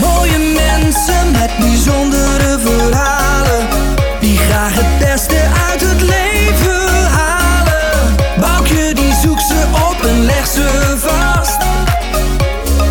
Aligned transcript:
Mooie 0.00 0.38
mensen 0.38 1.30
met 1.30 1.50
bijzondere 1.58 2.58
verhalen 2.58 3.66
Die 4.20 4.38
graag 4.38 4.74
het 4.74 4.98
beste 4.98 5.40
uit 5.70 5.80
het 5.80 6.00
leven 6.00 7.10
halen 7.10 8.16
Boukje 8.40 8.94
die 8.94 9.14
zoekt 9.14 9.42
ze 9.42 9.64
op 9.90 10.04
en 10.04 10.24
legt 10.24 10.52
ze 10.52 10.94
vast 10.98 11.62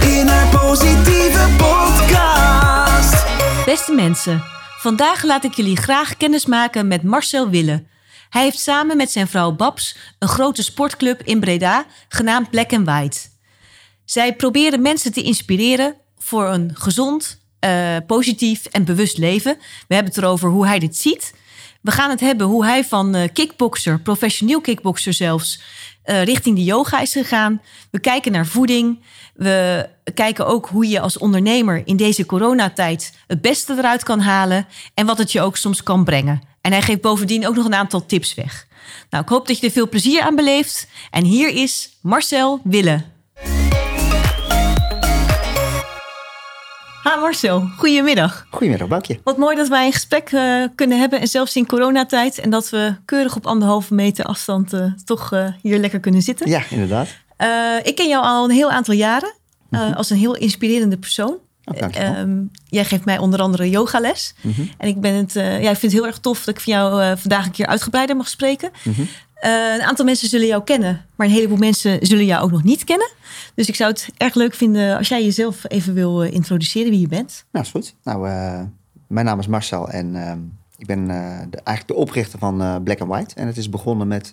In 0.08 0.28
haar 0.28 0.48
positieve 0.60 1.48
podcast 1.58 3.26
Beste 3.66 3.94
mensen, 3.94 4.44
vandaag 4.78 5.24
laat 5.24 5.44
ik 5.44 5.54
jullie 5.54 5.78
graag 5.78 6.18
kennis 6.18 6.46
maken 6.46 6.88
met 6.88 7.04
Marcel 7.04 7.50
Wille. 7.50 7.84
Hij 8.34 8.44
heeft 8.44 8.60
samen 8.60 8.98
met 8.98 9.12
zijn 9.12 9.28
vrouw 9.28 9.52
Babs 9.52 9.96
een 10.20 10.28
grote 10.28 10.64
sportclub 10.64 11.22
in 11.24 11.40
Breda 11.40 11.86
genaamd 12.08 12.50
Black 12.50 12.74
and 12.74 12.86
White. 12.86 13.20
Zij 14.06 14.36
proberen 14.36 14.82
mensen 14.82 15.14
te 15.14 15.22
inspireren 15.22 15.96
voor 16.18 16.48
een 16.48 16.72
gezond, 16.74 17.40
eh, 17.60 17.98
positief 18.08 18.66
en 18.66 18.86
bewust 18.86 19.18
leven. 19.18 19.58
We 19.88 19.96
hebben 19.96 20.14
het 20.14 20.24
erover 20.24 20.50
hoe 20.50 20.68
hij 20.68 20.80
dit 20.80 20.98
ziet. 20.98 21.34
We 21.82 21.92
gaan 21.92 22.10
het 22.10 22.20
hebben 22.20 22.48
hoe 22.48 22.66
hij 22.66 22.84
van 22.86 23.16
eh, 23.16 23.30
kickboxer, 23.34 24.00
professioneel 24.00 24.62
kickboxer 24.62 25.14
zelfs, 25.14 25.62
eh, 26.04 26.24
richting 26.24 26.56
de 26.56 26.64
yoga 26.64 27.00
is 27.00 27.12
gegaan. 27.12 27.62
We 27.92 28.00
kijken 28.00 28.32
naar 28.32 28.46
voeding. 28.46 29.04
We 29.34 29.90
kijken 30.14 30.48
ook 30.48 30.68
hoe 30.68 30.88
je 30.88 31.00
als 31.00 31.18
ondernemer 31.18 31.82
in 31.86 31.98
deze 31.98 32.26
coronatijd 32.26 33.14
het 33.28 33.42
beste 33.42 33.74
eruit 33.78 34.04
kan 34.04 34.20
halen 34.20 34.68
en 34.94 35.06
wat 35.06 35.18
het 35.18 35.32
je 35.32 35.42
ook 35.42 35.58
soms 35.58 35.84
kan 35.84 36.04
brengen. 36.04 36.53
En 36.64 36.72
hij 36.72 36.82
geeft 36.82 37.02
bovendien 37.02 37.48
ook 37.48 37.56
nog 37.56 37.66
een 37.66 37.74
aantal 37.74 38.06
tips 38.06 38.34
weg. 38.34 38.68
Nou, 39.10 39.24
ik 39.24 39.30
hoop 39.30 39.48
dat 39.48 39.60
je 39.60 39.66
er 39.66 39.72
veel 39.72 39.90
plezier 39.90 40.22
aan 40.22 40.36
beleeft. 40.36 40.88
En 41.12 41.24
hier 41.24 41.50
is 41.50 41.98
Marcel 42.02 42.60
Wille. 42.64 43.02
Ha 47.04 47.16
Marcel, 47.16 47.62
goedemiddag. 47.78 48.48
Goedemiddag, 48.52 48.88
Boukje. 48.88 49.20
Wat 49.24 49.38
mooi 49.38 49.56
dat 49.56 49.68
wij 49.68 49.86
een 49.86 49.92
gesprek 49.94 50.32
eh, 50.32 50.64
kunnen 50.76 51.00
hebben. 51.00 51.20
En 51.20 51.28
zelfs 51.28 51.56
in 51.56 51.66
coronatijd. 51.68 52.38
En 52.40 52.50
dat 52.50 52.70
we 52.70 52.96
keurig 53.06 53.36
op 53.36 53.46
anderhalve 53.48 53.94
meter 53.94 54.26
afstand 54.26 54.74
eh, 54.74 54.86
toch 55.06 55.32
eh, 55.34 55.48
hier 55.62 55.78
lekker 55.80 56.00
kunnen 56.00 56.22
zitten. 56.22 56.50
Ja, 56.50 56.62
inderdaad. 56.70 57.08
Ik 57.84 57.96
ken 57.96 58.08
jou 58.08 58.24
al 58.26 58.44
een 58.44 58.52
heel 58.56 58.72
aantal 58.72 58.94
jaren. 58.94 59.34
eh, 59.70 59.96
Als 59.96 60.10
een 60.10 60.18
heel 60.18 60.36
inspirerende 60.36 60.98
persoon. 60.98 61.38
Oh. 61.66 61.88
Ehm, 61.92 62.44
jij 62.66 62.86
geeft 62.86 63.06
mij 63.06 63.18
onder 63.18 63.42
andere 63.42 63.70
yogales. 63.70 64.36
En 64.78 64.88
ik, 64.88 65.02
ben 65.02 65.14
het, 65.14 65.36
eh, 65.36 65.62
ja, 65.62 65.70
ik 65.70 65.78
vind 65.78 65.92
het 65.92 66.02
heel 66.02 66.06
erg 66.06 66.20
tof 66.20 66.44
dat 66.44 66.56
ik 66.56 66.62
van 66.62 66.74
jou 66.74 67.02
eh, 67.02 67.12
vandaag 67.18 67.46
een 67.46 67.52
keer 67.52 67.66
uitgebreider 67.66 68.16
mag 68.16 68.28
spreken. 68.28 68.72
Eh, 69.34 69.74
een 69.74 69.82
aantal 69.82 70.06
mensen 70.06 70.28
zullen 70.28 70.48
jou 70.48 70.64
kennen, 70.64 71.06
maar 71.16 71.28
een 71.28 71.34
heleboel 71.34 71.58
mensen 71.58 72.06
zullen 72.06 72.26
jou 72.26 72.44
ook 72.44 72.52
nog 72.52 72.64
niet 72.64 72.84
kennen. 72.84 73.12
Dus 73.56 73.68
ik 73.68 73.76
zou 73.76 73.92
het 73.92 74.10
erg 74.18 74.34
leuk 74.34 74.54
vinden 74.54 74.98
als 74.98 75.08
jij 75.08 75.24
jezelf 75.24 75.64
even 75.68 75.94
wil 75.94 76.22
introduceren 76.22 76.90
wie 76.90 77.00
je 77.00 77.08
bent. 77.08 77.46
Nou, 77.52 77.66
is 77.66 77.72
goed. 77.72 77.96
Nou, 78.04 78.22
mijn 79.08 79.26
naam 79.26 79.40
is 79.40 79.48
Marcel 79.48 79.90
en 79.90 80.16
ehm, 80.16 80.40
ik 80.78 80.86
ben 80.86 81.08
de, 81.08 81.58
eigenlijk 81.64 81.88
de 81.88 81.94
oprichter 81.94 82.40
van 82.40 82.84
Black 82.84 83.02
and 83.02 83.10
White. 83.10 83.36
En 83.36 83.48
het 83.48 83.58
is 83.58 83.70
begonnen 83.70 84.08
met, 84.08 84.32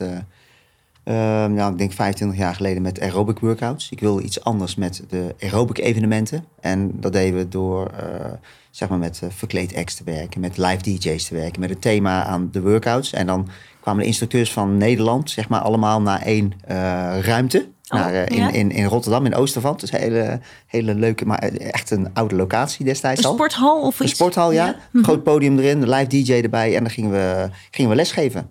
nou, 1.05 1.73
ik 1.73 1.79
denk 1.79 1.93
25 1.93 2.39
jaar 2.39 2.55
geleden 2.55 2.83
met 2.83 3.01
aerobic 3.01 3.39
workouts. 3.39 3.91
Ik 3.91 4.01
wilde 4.01 4.23
iets 4.23 4.45
anders 4.45 4.75
met 4.75 5.03
de 5.09 5.34
aerobic 5.41 5.79
evenementen. 5.79 6.45
En 6.61 6.91
dat 7.01 7.12
deden 7.12 7.39
we 7.39 7.48
door, 7.48 7.87
eh, 7.87 8.33
zeg 8.70 8.89
maar, 8.89 8.98
met 8.98 9.21
eh, 9.23 9.28
verkleed 9.33 9.77
acts 9.77 9.95
te 9.95 10.05
werken, 10.05 10.41
met 10.41 10.56
live 10.56 10.83
DJ's 10.83 11.25
te 11.25 11.34
werken, 11.34 11.61
met 11.61 11.71
het 11.71 11.81
thema 11.81 12.25
aan 12.25 12.48
de 12.53 12.62
workouts. 12.62 13.12
En 13.12 13.27
dan 13.27 13.48
kwamen 13.81 14.01
de 14.01 14.06
instructeurs 14.06 14.53
van 14.53 14.77
Nederland, 14.77 15.31
zeg 15.31 15.48
maar, 15.48 15.61
allemaal 15.61 16.03
naar 16.03 16.23
één 16.23 16.53
eh, 16.65 16.77
ruimte. 17.21 17.69
Oh, 17.89 17.98
naar, 18.01 18.31
in, 18.31 18.37
ja. 18.37 18.51
in, 18.51 18.71
in 18.71 18.84
Rotterdam, 18.84 19.27
in 19.27 19.34
Oostervand. 19.34 19.81
Dus 19.81 19.93
een 19.93 19.98
hele, 19.98 20.41
hele 20.67 20.95
leuke, 20.95 21.27
maar 21.27 21.39
echt 21.39 21.91
een 21.91 22.09
oude 22.12 22.34
locatie 22.34 22.84
destijds 22.84 23.21
Een 23.21 23.27
al. 23.27 23.34
sporthal 23.34 23.81
of 23.81 24.00
Een 24.00 24.06
iets? 24.06 24.15
sporthal, 24.15 24.53
ja. 24.53 24.77
Mhm. 24.93 25.05
Groot 25.05 25.22
podium 25.22 25.59
erin, 25.59 25.89
live 25.89 26.06
DJ 26.06 26.33
erbij. 26.33 26.77
En 26.77 26.83
dan 26.83 26.93
gingen 26.93 27.10
we, 27.10 27.49
gingen 27.71 27.91
we 27.91 27.97
lesgeven. 27.97 28.50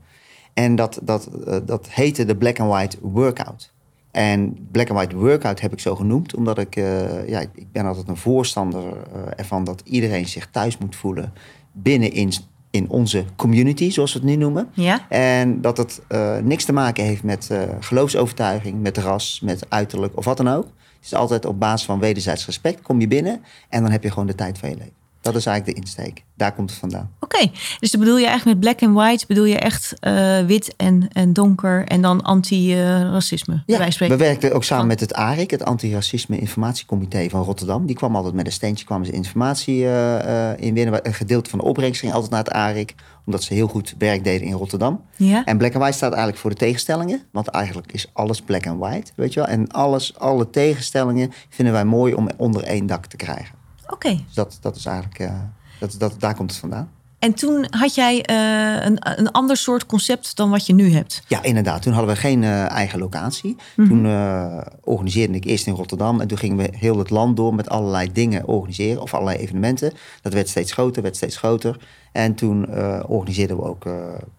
En 0.54 0.76
dat, 0.76 1.00
dat, 1.02 1.30
eh, 1.48 1.58
dat 1.66 1.88
heette 1.90 2.26
de 2.26 2.36
Black 2.36 2.60
and 2.60 2.72
White 2.72 2.98
Workout. 3.02 3.72
En 4.12 4.68
Black 4.72 4.90
and 4.90 4.98
White 4.98 5.16
Workout 5.16 5.62
heb 5.62 5.74
ik 5.74 5.80
zo 5.80 5.96
genoemd, 5.96 6.36
omdat 6.36 6.58
ik, 6.58 6.76
eh, 6.76 7.28
ja, 7.28 7.40
ik 7.40 7.72
ben 7.72 7.86
altijd 7.86 8.08
een 8.08 8.18
voorstander 8.18 8.84
eh, 8.84 9.22
ervan 9.36 9.64
dat 9.64 9.82
iedereen 9.84 10.28
zich 10.28 10.48
thuis 10.52 10.78
moet 10.78 10.96
voelen 10.96 11.34
binnen 11.72 12.12
in, 12.12 12.32
in 12.70 12.90
onze 12.90 13.26
community, 13.36 13.92
zoals 13.92 14.14
we 14.14 14.20
het 14.20 14.28
nu 14.28 14.36
noemen. 14.36 14.70
Ja. 14.74 15.09
En 15.09 15.62
dat 15.62 15.78
het 15.78 16.02
niks 16.44 16.66
te 16.66 16.74
maken 16.74 17.04
heeft 17.04 17.24
met 17.24 17.50
geloofsovertuiging, 17.80 18.82
met 18.82 18.98
ras, 18.98 19.42
met 19.44 19.66
uiterlijk 19.70 20.18
of 20.18 20.26
wat 20.26 20.38
dan 20.38 20.48
ook. 20.48 20.66
Het 20.66 21.06
is 21.06 21.14
altijd 21.14 21.46
op 21.46 21.59
basis 21.59 21.86
van 21.86 22.00
wederzijds 22.00 22.46
respect. 22.46 22.82
Kom 22.82 23.00
je 23.00 23.08
binnen 23.08 23.44
en 23.70 23.82
dan 23.82 23.92
heb 23.92 24.04
je 24.04 24.09
gewoon 24.09 24.28
de 24.28 24.36
tijd 24.36 24.58
van 24.58 24.70
je 24.70 24.76
leven. 24.76 24.99
Dat 25.31 25.41
is 25.41 25.47
eigenlijk 25.47 25.78
de 25.78 25.84
insteek. 25.84 26.23
Daar 26.35 26.53
komt 26.53 26.69
het 26.69 26.79
vandaan. 26.79 27.12
Oké, 27.19 27.51
dus 27.79 27.91
bedoel 27.91 28.17
je 28.17 28.25
eigenlijk 28.25 28.59
met 28.59 28.59
black 28.59 28.90
and 28.90 28.97
white, 28.97 29.25
bedoel 29.28 29.45
je 29.45 29.57
echt 29.57 29.94
eh, 30.00 30.40
wit 30.40 30.73
en, 30.78 31.07
en 31.12 31.34
donker 31.34 31.85
en 31.88 32.01
dan 32.01 32.22
anti-racisme? 32.22 33.63
Ja, 33.66 33.78
wij 33.78 34.07
we 34.07 34.16
werkten 34.16 34.53
ook 34.53 34.63
samen 34.63 34.88
met 34.88 35.00
het 35.00 35.13
ARIC, 35.13 35.51
het 35.51 35.66
Antiracisme 35.66 36.40
Informatiecomité 36.40 37.29
van 37.29 37.44
Rotterdam. 37.44 37.85
Die 37.85 37.95
kwam 37.95 38.16
altijd 38.16 38.34
met 38.34 38.45
een 38.45 38.51
steentje, 38.51 38.85
kwamen 38.85 39.06
ze 39.06 39.12
informatie 39.12 39.84
eh, 39.84 40.51
eh, 40.51 40.59
in 40.59 40.73
winnen. 40.73 41.07
Een 41.07 41.13
gedeelte 41.13 41.50
van 41.50 41.59
de 41.59 41.66
opbrengst 41.66 42.00
ging 42.00 42.13
altijd 42.13 42.31
naar 42.31 42.44
het 42.44 42.51
ARIC, 42.51 42.96
omdat 43.25 43.44
ze 43.44 43.53
heel 43.53 43.67
goed 43.67 43.96
werk 43.97 44.23
deden 44.23 44.47
in 44.47 44.53
Rotterdam. 44.53 45.01
Ja. 45.16 45.46
En 45.46 45.57
black 45.57 45.73
and 45.73 45.81
white 45.81 45.97
staat 45.97 46.11
eigenlijk 46.11 46.41
voor 46.41 46.50
de 46.50 46.56
tegenstellingen, 46.56 47.22
want 47.31 47.47
eigenlijk 47.47 47.91
is 47.91 48.09
alles 48.13 48.41
black 48.41 48.67
and 48.67 48.79
white, 48.79 49.11
weet 49.16 49.34
je 49.34 49.40
wel. 49.40 49.50
En 49.50 49.67
alles, 49.67 50.17
alle 50.17 50.50
tegenstellingen 50.50 51.31
vinden 51.50 51.73
wij 51.73 51.85
mooi 51.85 52.13
om 52.13 52.29
onder 52.38 52.63
één 52.63 52.85
dak 52.85 53.06
te 53.06 53.16
krijgen. 53.16 53.59
Oké, 53.90 54.10
Dus 54.10 54.34
dat, 54.34 54.58
dat 54.62 54.76
is 54.76 54.86
eigenlijk, 54.86 55.20
eh, 55.20 55.34
dat, 55.80 55.96
dat, 55.98 56.16
daar 56.20 56.36
komt 56.36 56.52
het 56.52 56.60
vandaan. 56.60 56.90
en 57.20 57.34
toen 57.34 57.68
had 57.70 57.96
jij 57.96 58.22
eh, 58.24 58.86
een, 58.86 58.98
een 59.20 59.32
ander 59.32 59.58
soort 59.58 59.86
concept 59.86 60.36
dan 60.36 60.50
wat 60.50 60.66
je 60.66 60.74
nu 60.74 60.92
hebt. 60.94 61.24
Ja, 61.28 61.44
inderdaad. 61.44 61.82
Toen 61.82 61.94
hadden 61.94 62.14
we 62.14 62.20
geen 62.20 62.44
eh, 62.44 62.70
eigen 62.70 63.00
locatie. 63.00 63.56
Toen 63.76 64.06
eh, 64.06 64.58
organiseerde 64.84 65.34
ik 65.34 65.46
eerst 65.46 65.68
in 65.68 65.74
Rotterdam. 65.74 66.22
En 66.22 66.28
toen 66.28 66.38
gingen 66.38 66.58
we 66.58 66.70
heel 66.78 66.98
het 66.98 67.10
land 67.10 67.38
door 67.38 67.56
met 67.56 67.70
allerlei 67.70 68.12
dingen 68.12 68.48
organiseren. 68.48 69.02
Of 69.02 69.14
allerlei 69.14 69.38
evenementen. 69.38 69.94
Dat 70.22 70.34
werd 70.34 70.50
steeds 70.50 70.72
groter, 70.72 71.02
werd 71.02 71.16
steeds 71.16 71.38
groter. 71.38 71.78
En 72.12 72.36
toen 72.36 72.76
organiseerden 73.08 73.58
we 73.58 73.64
ook 73.64 73.84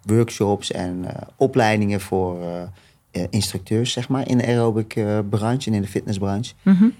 workshops 0.02 0.70
en 0.70 1.04
opleidingen 1.36 2.00
voor 2.00 2.36
instructeurs, 3.30 3.92
zeg 3.92 4.08
maar. 4.08 4.28
In 4.28 4.38
de 4.38 4.46
aerobic 4.46 4.96
eh, 4.96 5.18
branche 5.30 5.70
en 5.70 5.76
in 5.76 5.82
de 5.82 5.88
fitnessbranche. 5.88 6.52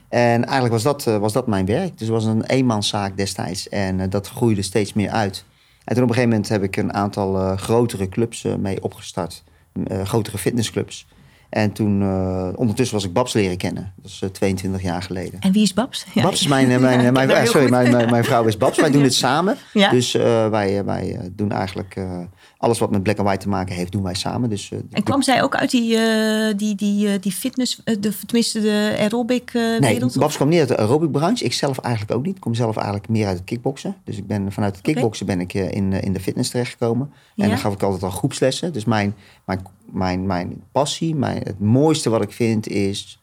En 0.08 0.44
eigenlijk 0.44 0.72
was 0.72 0.82
dat, 0.82 1.06
eh, 1.06 1.18
was 1.18 1.32
dat 1.32 1.46
mijn 1.46 1.66
werk. 1.66 1.90
Dus 1.98 2.08
het 2.08 2.16
was 2.16 2.24
een 2.24 2.44
eenmanszaak 2.44 3.16
destijds. 3.16 3.68
En 3.68 4.00
eh, 4.00 4.10
dat 4.10 4.28
groeide 4.28 4.62
steeds 4.62 4.92
meer 4.92 5.10
uit. 5.10 5.44
En 5.84 5.94
toen 5.94 6.04
op 6.04 6.08
een 6.08 6.14
gegeven 6.14 6.28
moment 6.28 6.48
heb 6.48 6.62
ik 6.62 6.76
een 6.76 6.94
aantal 6.94 7.38
eh, 7.38 7.56
grotere 7.56 8.08
clubs 8.08 8.44
eh, 8.44 8.54
mee 8.54 8.82
opgestart. 8.82 9.42
Eh, 9.86 10.02
grotere 10.04 10.38
fitnessclubs. 10.38 11.06
En 11.50 11.72
toen, 11.72 12.02
eh, 12.02 12.48
ondertussen 12.54 12.96
was 12.96 13.04
ik 13.04 13.12
Babs 13.12 13.32
leren 13.32 13.56
kennen. 13.56 13.92
Dat 13.96 14.10
is 14.10 14.22
eh, 14.22 14.28
22 14.28 14.82
jaar 14.82 15.02
geleden. 15.02 15.40
En 15.40 15.52
wie 15.52 15.62
is 15.62 15.74
Babs? 15.74 16.06
Ja. 16.14 16.22
Babs 16.22 16.40
is 16.40 16.46
mijn, 16.46 16.70
eh, 16.70 16.78
mijn, 16.78 17.00
Ja, 17.00 17.06
eh, 17.06 17.12
mijn, 17.12 17.30
eh, 17.30 17.44
sorry, 17.44 17.70
mijn, 17.70 18.10
mijn, 18.10 18.24
vrouw 18.24 18.44
is 18.44 18.56
Babs. 18.56 18.78
Wij 18.80 18.90
doen 18.96 19.02
het 19.02 19.14
samen. 19.14 19.56
Ja. 19.72 19.90
Dus 19.90 20.14
eh, 20.14 20.48
wij, 20.48 20.78
eh, 20.78 20.84
wij 20.84 21.14
eh, 21.14 21.20
doen 21.32 21.52
eigenlijk 21.52 21.96
eh, 21.96 22.18
alles 22.60 22.78
wat 22.78 22.90
met 22.90 23.02
black 23.02 23.18
and 23.18 23.26
white 23.26 23.42
te 23.42 23.48
maken 23.48 23.74
heeft, 23.74 23.92
doen 23.92 24.02
wij 24.02 24.14
samen. 24.14 24.50
Dus, 24.50 24.70
eh, 24.70 24.78
En 24.90 25.02
kwam 25.02 25.22
zij 25.22 25.42
ook 25.42 25.56
uit 25.56 25.70
die, 25.70 25.96
eh, 25.96 26.56
die, 26.56 26.74
die, 26.74 27.08
eh, 27.08 27.20
die 27.20 27.32
fitness, 27.32 27.80
de, 27.84 28.12
tenminste 28.26 28.60
de 28.60 28.96
aerobic 28.98 29.50
eh, 29.54 29.62
Nee, 29.62 29.78
wereld? 29.92 30.18
Babs 30.18 30.36
kwam 30.36 30.48
niet 30.48 30.58
uit 30.58 30.68
de 30.68 30.76
aerobic 30.76 31.10
branche. 31.10 31.44
Ik 31.44 31.52
zelf 31.52 31.78
eigenlijk 31.78 32.14
ook 32.14 32.24
niet. 32.24 32.34
Ik 32.34 32.40
kom 32.40 32.54
zelf 32.54 32.76
eigenlijk 32.76 33.08
meer 33.08 33.26
uit 33.26 33.36
het 33.36 33.44
kickboksen. 33.44 33.96
Dus 34.04 34.16
ik 34.16 34.26
ben 34.26 34.52
vanuit 34.52 34.74
het 34.74 34.84
kickboksen 34.84 35.26
ben 35.26 35.40
ik 35.40 35.54
in, 35.54 35.92
in 35.92 36.12
de 36.12 36.20
fitness 36.20 36.50
terechtgekomen. 36.50 37.12
Ja. 37.34 37.44
En 37.44 37.50
dan 37.50 37.58
gaf 37.58 37.72
ik 37.72 37.82
altijd 37.82 38.02
al 38.02 38.10
groepslessen. 38.10 38.72
Dus 38.72 38.84
mijn, 38.84 39.14
mijn, 39.44 39.66
mijn, 39.92 40.26
mijn 40.26 40.62
passie, 40.72 41.14
mijn, 41.14 41.42
het 41.42 41.60
mooiste 41.60 42.10
wat 42.10 42.22
ik 42.22 42.32
vind 42.32 42.68
is 42.68 43.22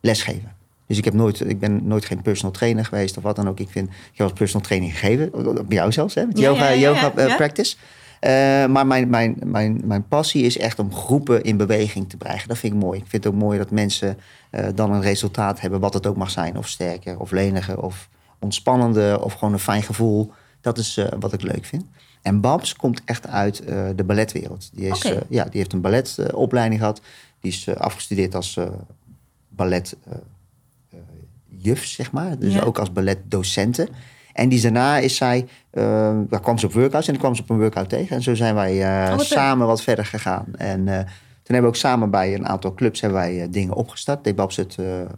lesgeven. 0.00 0.52
Dus 0.86 0.98
ik, 0.98 1.04
heb 1.04 1.14
nooit, 1.14 1.40
ik 1.48 1.58
ben 1.58 1.86
nooit 1.86 2.04
geen 2.04 2.22
personal 2.22 2.52
trainer 2.52 2.84
geweest 2.84 3.16
of 3.16 3.22
wat 3.22 3.36
dan 3.36 3.48
ook. 3.48 3.60
Ik, 3.60 3.68
vind, 3.70 3.88
ik 3.88 4.18
heb 4.18 4.26
als 4.26 4.38
personal 4.38 4.66
training 4.66 4.92
gegeven. 4.92 5.30
Bij 5.54 5.76
jou 5.76 5.92
zelfs, 5.92 6.14
hè? 6.14 6.26
Met 6.26 6.38
yoga, 6.38 6.64
ja, 6.64 6.68
ja, 6.68 6.90
ja, 6.90 7.12
yoga 7.14 7.36
practice. 7.36 7.76
Eh, 8.24 8.66
maar 8.66 8.86
mijn, 8.86 9.10
mijn, 9.10 9.36
mijn, 9.44 9.80
mijn 9.84 10.08
passie 10.08 10.42
is 10.44 10.58
echt 10.58 10.78
om 10.78 10.94
groepen 10.94 11.42
in 11.42 11.56
beweging 11.56 12.08
te 12.08 12.16
brengen. 12.16 12.48
Dat 12.48 12.58
vind 12.58 12.74
ik 12.74 12.80
mooi. 12.80 12.98
Ik 12.98 13.06
vind 13.06 13.24
het 13.24 13.32
ook 13.32 13.40
mooi 13.40 13.58
dat 13.58 13.70
mensen 13.70 14.18
eh, 14.50 14.66
dan 14.74 14.92
een 14.92 15.00
resultaat 15.00 15.60
hebben, 15.60 15.80
wat 15.80 15.94
het 15.94 16.06
ook 16.06 16.16
mag 16.16 16.30
zijn. 16.30 16.56
Of 16.58 16.68
sterker, 16.68 17.18
of 17.18 17.30
leniger, 17.30 17.80
of 17.82 18.08
ontspannender, 18.38 19.22
of 19.22 19.32
gewoon 19.32 19.52
een 19.52 19.58
fijn 19.58 19.82
gevoel. 19.82 20.32
Dat 20.60 20.78
is 20.78 20.96
eh, 20.96 21.06
wat 21.20 21.32
ik 21.32 21.42
leuk 21.42 21.64
vind. 21.64 21.84
En 22.22 22.40
Babs 22.40 22.76
komt 22.76 23.02
echt 23.04 23.26
uit 23.26 23.62
de 23.96 24.04
balletwereld. 24.06 24.70
Die, 24.72 24.88
is, 24.88 25.02
ja, 25.28 25.44
die 25.44 25.58
heeft 25.58 25.72
een 25.72 25.80
balletopleiding 25.80 26.80
gehad. 26.80 27.00
Die 27.40 27.52
is 27.52 27.68
afgestudeerd 27.68 28.34
als 28.34 28.56
eh 28.56 28.66
ballet 29.56 29.96
eh, 30.08 30.16
eh, 30.90 30.98
juf, 31.46 31.84
zeg 31.84 32.12
maar. 32.12 32.38
Dus 32.38 32.54
Ja. 32.54 32.60
ook 32.62 32.78
als 32.78 32.92
balletdocenten. 32.92 33.88
En 34.34 34.48
die 34.48 34.60
daarna 34.60 34.98
is 34.98 35.16
zij, 35.16 35.46
uh, 35.72 35.82
daar 36.28 36.40
kwam 36.40 36.58
ze 36.58 36.66
op 36.66 36.72
workouts 36.72 37.06
en 37.06 37.12
dan 37.12 37.22
kwam 37.22 37.34
ze 37.34 37.42
op 37.42 37.50
een 37.50 37.58
workout 37.58 37.88
tegen. 37.88 38.16
En 38.16 38.22
zo 38.22 38.34
zijn 38.34 38.54
wij 38.54 39.06
uh, 39.08 39.12
Oh, 39.14 39.18
samen 39.18 39.66
wat 39.66 39.82
verder 39.82 40.06
gegaan. 40.06 40.46
En 40.56 40.78
uh, 40.80 40.96
toen 41.42 41.54
hebben 41.54 41.62
we 41.62 41.76
ook 41.76 41.76
samen 41.76 42.10
bij 42.10 42.34
een 42.34 42.46
aantal 42.46 42.74
clubs 42.74 43.00
hebben 43.00 43.18
wij 43.18 43.48
dingen 43.50 43.74
opgestart. 43.74 44.24
Deed 44.24 44.36
Babs 44.36 44.56
het 44.56 44.76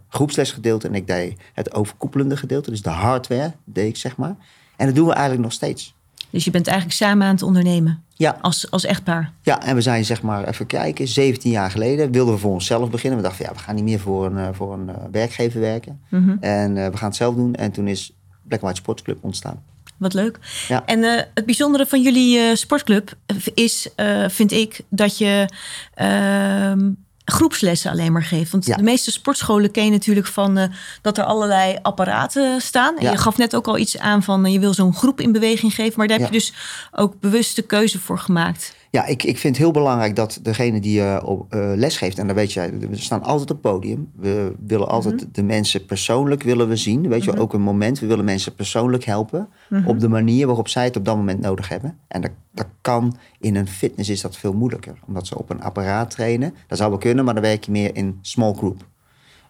groepslesgedeelte 0.09 0.87
en 0.87 0.95
ik 0.95 1.07
deed 1.07 1.39
het 1.53 1.73
overkoepelende 1.73 2.37
gedeelte. 2.37 2.69
Dus 2.69 2.81
de 2.81 2.89
hardware 2.89 3.53
deed 3.65 3.87
ik, 3.87 3.97
zeg 3.97 4.17
maar. 4.17 4.35
En 4.75 4.85
dat 4.85 4.95
doen 4.95 5.05
we 5.05 5.11
eigenlijk 5.13 5.43
nog 5.43 5.53
steeds. 5.53 5.95
Dus 6.29 6.45
je 6.45 6.51
bent 6.51 6.67
eigenlijk 6.67 6.97
samen 6.97 7.27
aan 7.27 7.33
het 7.33 7.43
ondernemen 7.43 8.03
Ja, 8.13 8.37
als, 8.41 8.71
als 8.71 8.85
echtpaar. 8.85 9.31
ja, 9.41 9.61
en 9.63 9.75
we 9.75 9.81
zijn 9.81 10.05
zeg 10.05 10.21
maar, 10.21 10.47
even 10.47 10.65
kijken, 10.65 11.07
17 11.07 11.51
jaar 11.51 11.71
geleden 11.71 12.11
wilden 12.11 12.33
we 12.33 12.39
voor 12.39 12.51
onszelf 12.51 12.89
beginnen. 12.89 13.19
We 13.19 13.25
dachten, 13.25 13.45
ja, 13.45 13.51
we 13.51 13.59
gaan 13.59 13.75
niet 13.75 13.83
meer 13.83 13.99
voor 13.99 14.25
een, 14.25 14.37
eh, 14.37 14.47
voor 14.51 14.73
een 14.73 14.91
werkgever 15.11 15.59
werken. 15.59 16.01
Mhm. 16.09 16.35
En 16.39 16.75
uh, 16.75 16.87
we 16.87 16.97
gaan 16.97 17.07
het 17.07 17.17
zelf 17.17 17.35
doen. 17.35 17.55
En 17.55 17.71
toen 17.71 17.87
is 17.87 18.16
Black 18.47 18.61
White 18.61 18.75
Sportsclub 18.75 19.17
ontstaan. 19.21 19.63
Wat 19.97 20.13
leuk. 20.13 20.39
Ja. 20.67 20.85
En 20.85 20.99
uh, 20.99 21.21
het 21.33 21.45
bijzondere 21.45 21.85
van 21.85 22.01
jullie 22.01 22.37
uh, 22.37 22.55
sportclub 22.55 23.13
is, 23.53 23.89
uh, 23.95 24.29
vind 24.29 24.51
ik, 24.51 24.81
dat 24.89 25.17
je 25.17 25.49
ehm, 25.93 26.89
groepslessen 27.31 27.91
alleen 27.91 28.11
maar 28.11 28.23
geeft. 28.23 28.51
Want 28.51 28.65
Ja. 28.65 28.75
de 28.75 28.83
meeste 28.83 29.11
sportscholen 29.11 29.71
ken 29.71 29.85
je 29.85 29.91
natuurlijk 29.91 30.27
van 30.27 30.57
eh, 30.57 30.67
dat 31.01 31.17
er 31.17 31.23
allerlei 31.23 31.77
apparaten 31.81 32.61
staan. 32.61 32.97
En 32.97 33.03
Ja. 33.03 33.11
je 33.11 33.17
gaf 33.17 33.37
net 33.37 33.55
ook 33.55 33.67
al 33.67 33.77
iets 33.77 33.97
aan 33.97 34.23
van 34.23 34.45
eh, 34.45 34.53
je 34.53 34.59
wil 34.59 34.73
zo'n 34.73 34.93
groep 34.93 35.19
in 35.21 35.31
beweging 35.31 35.75
geven. 35.75 35.93
Maar 35.97 36.07
daar 36.07 36.19
heb 36.19 36.27
je 36.27 36.33
dus 36.33 36.53
ook 36.91 37.19
bewuste 37.19 37.61
keuze 37.61 37.99
voor 37.99 38.19
gemaakt. 38.19 38.75
Ja, 38.91 39.05
ik, 39.05 39.23
ik 39.23 39.37
vind 39.37 39.55
het 39.55 39.63
heel 39.63 39.73
belangrijk 39.73 40.15
dat 40.15 40.39
degene 40.41 40.79
die 40.79 40.99
uh, 40.99 41.19
op, 41.23 41.53
uh, 41.53 41.71
les 41.75 41.97
geeft, 41.97 42.19
en 42.19 42.27
dan 42.27 42.35
weet 42.35 42.53
jij, 42.53 42.73
we 42.79 42.87
staan 42.97 43.23
altijd 43.23 43.41
op 43.51 43.63
het 43.63 43.71
podium. 43.73 44.11
We 44.15 44.53
willen 44.65 44.87
altijd 44.87 45.15
Mhm. 45.15 45.25
de 45.31 45.43
mensen 45.43 45.85
persoonlijk 45.85 46.43
willen 46.43 46.67
we 46.67 46.75
zien. 46.75 47.07
Weet 47.09 47.23
je 47.23 47.31
wel, 47.31 47.41
ook 47.41 47.53
een 47.53 47.61
moment. 47.61 47.99
We 47.99 48.05
willen 48.05 48.25
mensen 48.25 48.55
persoonlijk 48.55 49.03
helpen 49.03 49.47
Mhm. 49.69 49.87
op 49.87 49.99
de 49.99 50.07
manier 50.09 50.45
waarop 50.47 50.67
zij 50.67 50.83
het 50.83 50.95
op 50.95 51.05
dat 51.05 51.15
moment 51.15 51.39
nodig 51.41 51.69
hebben. 51.69 51.97
En 52.07 52.21
dat, 52.21 52.31
dat 52.53 52.67
kan 52.81 53.17
in 53.39 53.55
een 53.55 53.67
fitness 53.67 54.09
is 54.09 54.21
dat 54.21 54.37
veel 54.37 54.53
moeilijker, 54.53 54.93
omdat 55.07 55.27
ze 55.27 55.37
op 55.37 55.49
een 55.49 55.61
apparaat 55.61 56.09
trainen. 56.09 56.53
Dat 56.67 56.77
zou 56.77 56.89
wel 56.89 56.99
kunnen, 56.99 57.16
maar 57.25 57.33
dan 57.33 57.43
werk 57.43 57.63
je 57.65 57.71
meer 57.71 57.95
in 57.95 58.19
small 58.21 58.53
group. 58.53 58.85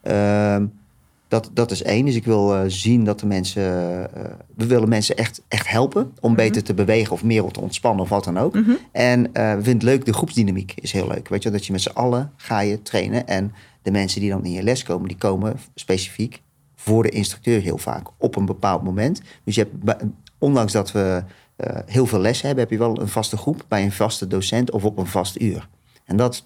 Ehm, 0.01 0.65
dat, 1.27 1.49
dat 1.53 1.71
is 1.71 1.83
één. 1.83 2.05
Dus 2.05 2.15
ik 2.15 2.25
wil 2.25 2.55
uh, 2.55 2.61
zien 2.67 3.03
dat 3.03 3.19
de 3.19 3.25
mensen. 3.25 3.63
Uh, 3.63 4.23
we 4.55 4.65
willen 4.65 4.89
mensen 4.89 5.17
echt, 5.17 5.41
echt 5.47 5.69
helpen 5.69 6.11
om 6.21 6.31
Mhm. 6.31 6.41
beter 6.41 6.63
te 6.63 6.73
bewegen 6.73 7.11
of 7.13 7.23
meer 7.23 7.43
te 7.43 7.61
ontspannen 7.61 8.01
of 8.03 8.09
wat 8.09 8.23
dan 8.23 8.37
ook. 8.39 8.55
En 8.91 9.19
uh, 9.19 9.25
we 9.33 9.63
vinden 9.63 9.73
het 9.73 9.83
leuk, 9.83 10.05
de 10.05 10.13
groepsdynamiek 10.13 10.73
is 10.75 10.91
heel 10.91 11.07
leuk. 11.07 11.27
Weet 11.27 11.43
je, 11.43 11.49
dat 11.51 11.65
je 11.65 11.71
met 11.71 11.81
z'n 11.81 11.89
allen 11.89 12.31
ga 12.35 12.59
je 12.59 12.81
trainen. 12.81 13.27
En 13.27 13.53
de 13.81 13.91
mensen 13.91 14.21
die 14.21 14.29
dan 14.29 14.45
in 14.45 14.51
je 14.51 14.63
les 14.63 14.83
komen, 14.83 15.07
die 15.07 15.17
komen 15.17 15.59
specifiek 15.75 16.41
voor 16.75 17.03
de 17.03 17.09
instructeur 17.09 17.61
heel 17.61 17.77
vaak 17.77 18.07
op 18.17 18.35
een 18.35 18.45
bepaald 18.45 18.83
moment. 18.83 19.21
Dus 19.43 19.55
je 19.55 19.67
hebt, 19.83 20.03
ondanks 20.37 20.71
dat 20.71 20.91
we 20.91 21.23
uh, 21.57 21.77
heel 21.85 22.05
veel 22.05 22.19
les 22.19 22.41
hebben, 22.41 22.59
heb 22.63 22.71
je 22.71 22.77
wel 22.77 23.01
een 23.01 23.07
vaste 23.07 23.37
groep 23.37 23.65
bij 23.67 23.83
een 23.83 23.91
vaste 23.91 24.27
docent 24.27 24.71
of 24.71 24.85
op 24.85 24.97
een 24.97 25.05
vast 25.07 25.41
uur. 25.41 25.67
En 26.05 26.17
dat, 26.17 26.45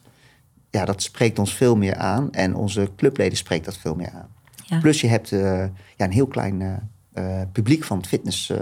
ja, 0.72 0.86
dat 0.86 1.02
spreekt 1.02 1.40
ons 1.40 1.54
veel 1.54 1.76
meer 1.76 1.96
aan. 1.96 2.32
En 2.32 2.56
onze 2.56 2.90
clubleden 2.96 3.38
spreekt 3.38 3.66
dat 3.66 3.78
veel 3.78 3.96
meer 3.96 4.12
aan. 4.14 4.30
Ja. 4.66 4.80
Plus 4.80 5.02
je 5.02 5.08
hebt 5.08 5.32
uh, 5.32 5.42
ja, 5.98 6.06
een 6.06 6.12
heel 6.12 6.28
klein 6.28 6.62
uh, 7.14 7.42
publiek 7.52 7.84
van, 7.84 7.98
het 7.98 8.08
fitness, 8.08 8.50
uh, 8.50 8.58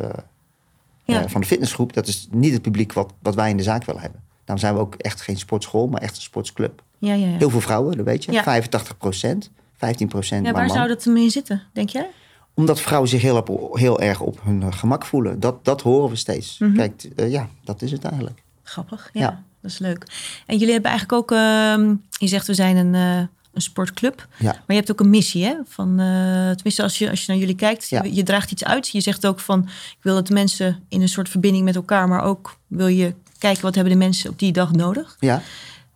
Ja. 1.05 1.27
van 1.29 1.41
de 1.41 1.47
fitnessgroep. 1.47 1.93
Dat 1.93 2.07
is 2.07 2.27
niet 2.31 2.53
het 2.53 2.61
publiek 2.61 2.93
wat, 2.93 3.13
wat 3.21 3.35
wij 3.35 3.49
in 3.49 3.57
de 3.57 3.63
zaak 3.63 3.83
willen 3.85 4.01
hebben. 4.01 4.21
Daarom 4.45 4.67
zijn 4.67 4.73
we 4.73 4.79
ook 4.79 4.95
echt 4.95 5.21
geen 5.21 5.37
sportschool, 5.37 5.87
maar 5.87 6.01
echt 6.01 6.15
een 6.15 6.21
sportsclub. 6.21 6.83
Ja, 6.97 7.13
ja, 7.13 7.27
ja. 7.27 7.37
Heel 7.37 7.49
veel 7.49 7.61
vrouwen, 7.61 7.97
dat 7.97 8.05
weet 8.05 8.25
je. 8.25 8.31
Ja. 8.31 8.43
85 8.43 8.97
procent, 8.97 9.51
15 9.75 10.07
procent 10.07 10.45
ja, 10.45 10.51
waar 10.51 10.65
man. 10.65 10.75
zou 10.75 10.87
dat 10.87 11.05
in 11.05 11.31
zitten, 11.31 11.61
denk 11.73 11.89
jij? 11.89 12.09
Omdat 12.53 12.81
vrouwen 12.81 13.09
zich 13.09 13.21
heel, 13.21 13.37
op, 13.37 13.77
heel 13.77 13.99
erg 13.99 14.19
op 14.21 14.39
hun 14.43 14.61
eh, 14.61 14.71
gemak 14.71 15.05
voelen. 15.05 15.39
Dat, 15.39 15.65
dat 15.65 15.81
horen 15.81 16.09
we 16.09 16.15
steeds. 16.15 16.57
Mhm. 16.57 16.73
Kijk, 16.73 17.07
ja, 17.15 17.49
dat 17.63 17.81
is 17.81 17.91
het 17.91 18.03
eigenlijk. 18.03 18.43
Grappig, 18.63 19.09
ja. 19.13 19.43
Dat 19.61 19.71
is 19.71 19.77
leuk. 19.79 20.03
En 20.45 20.57
jullie 20.57 20.73
hebben 20.73 20.89
eigenlijk 20.91 21.21
ook, 21.21 21.31
uh, 21.37 21.95
je 22.09 22.27
zegt 22.27 22.47
we 22.47 22.53
zijn 22.53 22.77
een, 22.77 22.93
uh, 22.93 23.17
een 23.53 23.61
sportclub. 23.61 24.27
Ja. 24.37 24.45
Maar 24.51 24.63
je 24.67 24.73
hebt 24.73 24.91
ook 24.91 24.99
een 24.99 25.09
missie, 25.09 25.45
hè? 25.45 25.53
Van, 25.67 25.89
uh, 25.99 26.05
tenminste, 26.51 26.83
als 26.83 26.97
je, 26.97 27.09
als 27.09 27.25
je 27.25 27.31
naar 27.31 27.39
jullie 27.41 27.55
kijkt, 27.55 27.89
Ja. 27.89 28.03
je, 28.03 28.13
je, 28.13 28.23
draagt 28.23 28.51
iets 28.51 28.63
uit. 28.63 28.89
Je 28.89 29.01
zegt 29.01 29.25
ook 29.27 29.39
van, 29.39 29.61
ik 29.67 29.97
wil 30.01 30.13
dat 30.15 30.29
mensen 30.29 30.83
in 30.89 31.01
een 31.01 31.09
soort 31.09 31.29
verbinding 31.29 31.65
met 31.65 31.75
elkaar, 31.75 32.07
maar 32.07 32.23
ook 32.23 32.57
wil 32.67 32.87
je 32.87 33.13
kijken 33.37 33.61
wat 33.61 33.75
hebben 33.75 33.93
de 33.93 33.99
mensen 33.99 34.29
op 34.29 34.39
die 34.39 34.51
dag 34.51 34.71
nodig. 34.71 35.17
Ja, 35.19 35.41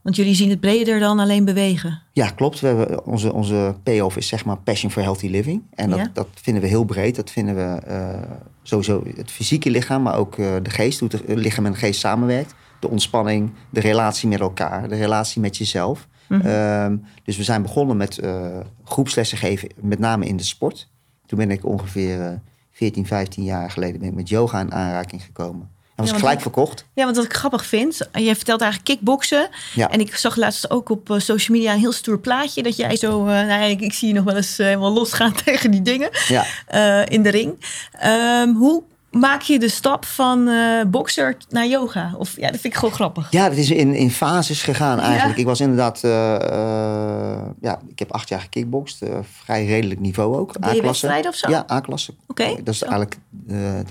Want 0.01 0.16
jullie 0.16 0.36
zien 0.36 0.50
het 0.50 0.59
breder 0.59 1.00
dan 1.00 1.19
alleen 1.19 1.45
bewegen. 1.45 2.01
ja 2.12 2.30
klopt. 2.30 2.59
We 2.59 2.68
hebben, 2.68 3.06
onze, 3.06 3.33
onze 3.33 3.75
payoff 3.83 4.18
is 4.18 4.27
zeg 4.27 4.45
maar 4.45 4.57
passion 4.57 4.92
for 4.92 5.01
healthy 5.01 5.27
living. 5.27 5.62
En 5.75 5.89
dat, 5.89 6.00
Ja. 6.00 6.09
dat 6.13 6.27
vinden 6.42 6.62
we 6.63 6.68
heel 6.69 6.83
breed. 6.83 7.16
Dat 7.16 7.31
vinden 7.31 7.56
we 7.56 7.81
uh, 7.88 8.21
sowieso 8.63 9.04
het 9.16 9.31
fysieke 9.31 9.69
lichaam, 9.69 10.01
maar 10.01 10.16
ook 10.18 10.36
de 10.36 10.62
geest. 10.69 11.00
Hoe 11.00 11.09
het 11.12 11.21
lichaam 11.27 11.66
en 11.66 11.71
de 11.71 11.77
geest 11.77 12.00
samenwerkt. 12.00 12.54
De 12.83 12.89
ontspanning, 12.89 13.51
de 13.69 13.80
relatie 13.80 14.30
met 14.30 14.39
elkaar, 14.39 14.88
de 14.88 14.95
relatie 14.95 15.41
met 15.41 15.57
jezelf. 15.57 16.07
Mhm. 16.27 16.47
Uh, 16.47 16.88
dus 17.24 17.38
we 17.38 17.44
zijn 17.44 17.62
begonnen 17.62 17.97
met 17.97 18.18
uh, 18.18 18.45
groepslessen 18.83 19.38
geven, 19.38 19.69
met 19.81 20.00
name 20.00 20.25
in 20.25 20.38
de 20.38 20.44
sport. 20.44 20.88
Toen 21.25 21.38
ben 21.38 21.51
ik 21.51 21.65
ongeveer 21.65 22.19
uh, 22.19 22.31
14, 22.71 23.06
15 23.06 23.44
jaar 23.44 23.71
geleden 23.71 24.00
ben 24.00 24.09
ik 24.09 24.15
met 24.15 24.30
yoga 24.30 24.59
in 24.59 24.74
aanraking 24.74 25.24
gekomen. 25.24 25.69
En 25.95 26.06
was 26.06 26.12
gelijk 26.12 26.41
verkocht. 26.41 26.85
Ja, 26.94 27.03
want 27.03 27.15
wat 27.15 27.25
ik 27.25 27.33
grappig 27.33 27.65
vind, 27.65 27.97
je 28.13 28.35
vertelt 28.35 28.62
eigenlijk 28.62 28.91
kickboksen. 28.91 29.50
Ja. 29.74 29.89
En 29.89 30.00
ik 30.00 30.15
zag 30.15 30.35
laatst 30.35 30.69
ook 30.69 30.89
op 30.89 31.09
eh, 31.12 31.19
social 31.19 31.57
media 31.57 31.74
een 31.74 31.80
heel 31.80 31.91
stoer 31.91 32.19
plaatje. 32.19 32.63
Dat 32.63 32.75
jij 32.75 32.95
zo, 32.95 33.27
eh, 33.27 33.45
nou, 33.47 33.63
ik, 33.63 33.81
ik 33.81 33.94
zie 33.94 34.07
je 34.07 34.13
nog 34.13 34.24
wel 34.24 34.35
eens 34.35 34.59
eh, 34.59 34.65
helemaal 34.65 34.94
losgaan 34.94 35.33
tegen 35.45 35.71
die 35.71 35.81
dingen 35.81 36.09
Ja. 36.27 36.45
eh, 36.68 37.06
in 37.13 37.24
de 37.24 37.30
ring. 37.30 37.65
Ehm, 37.91 38.50
hoe 38.53 38.83
maak 39.13 39.42
je 39.42 39.60
de 39.60 39.69
stap 39.69 40.06
van 40.06 40.48
eh 40.48 40.86
bokser 40.88 41.38
naar 41.50 41.68
yoga? 41.68 42.13
Of 42.18 42.36
ja, 42.36 42.51
dat 42.51 42.60
vind 42.60 42.74
ik 42.74 42.80
gewoon 42.80 42.94
grappig. 42.94 43.31
Ja, 43.31 43.50
dat 43.50 43.57
is 43.57 43.71
in, 43.71 43.94
in 43.95 44.12
fases 44.12 44.62
gegaan 44.63 45.00
eigenlijk. 45.00 45.36
Ja. 45.36 45.42
Ik 45.42 45.48
was 45.48 45.60
inderdaad... 45.60 46.04
eh, 46.04 46.36
eh, 46.36 47.42
ja, 47.62 47.80
ik 47.88 48.00
heb 48.00 48.12
acht 48.12 48.30
jaar 48.30 48.39
gekickbokst. 48.39 49.01
eh, 49.01 49.18
vrij 49.44 49.65
redelijk 49.65 50.00
niveau 50.00 50.38
ook. 50.38 50.56
A-klasse. 50.65 51.24
of 51.27 51.36
zo? 51.36 51.50
Ja, 51.50 51.65
A-klasse. 51.71 52.13
Oké, 52.27 52.56
Dat 52.63 52.74
is 52.74 52.77
zo. 52.77 52.86
eigenlijk 52.86 53.18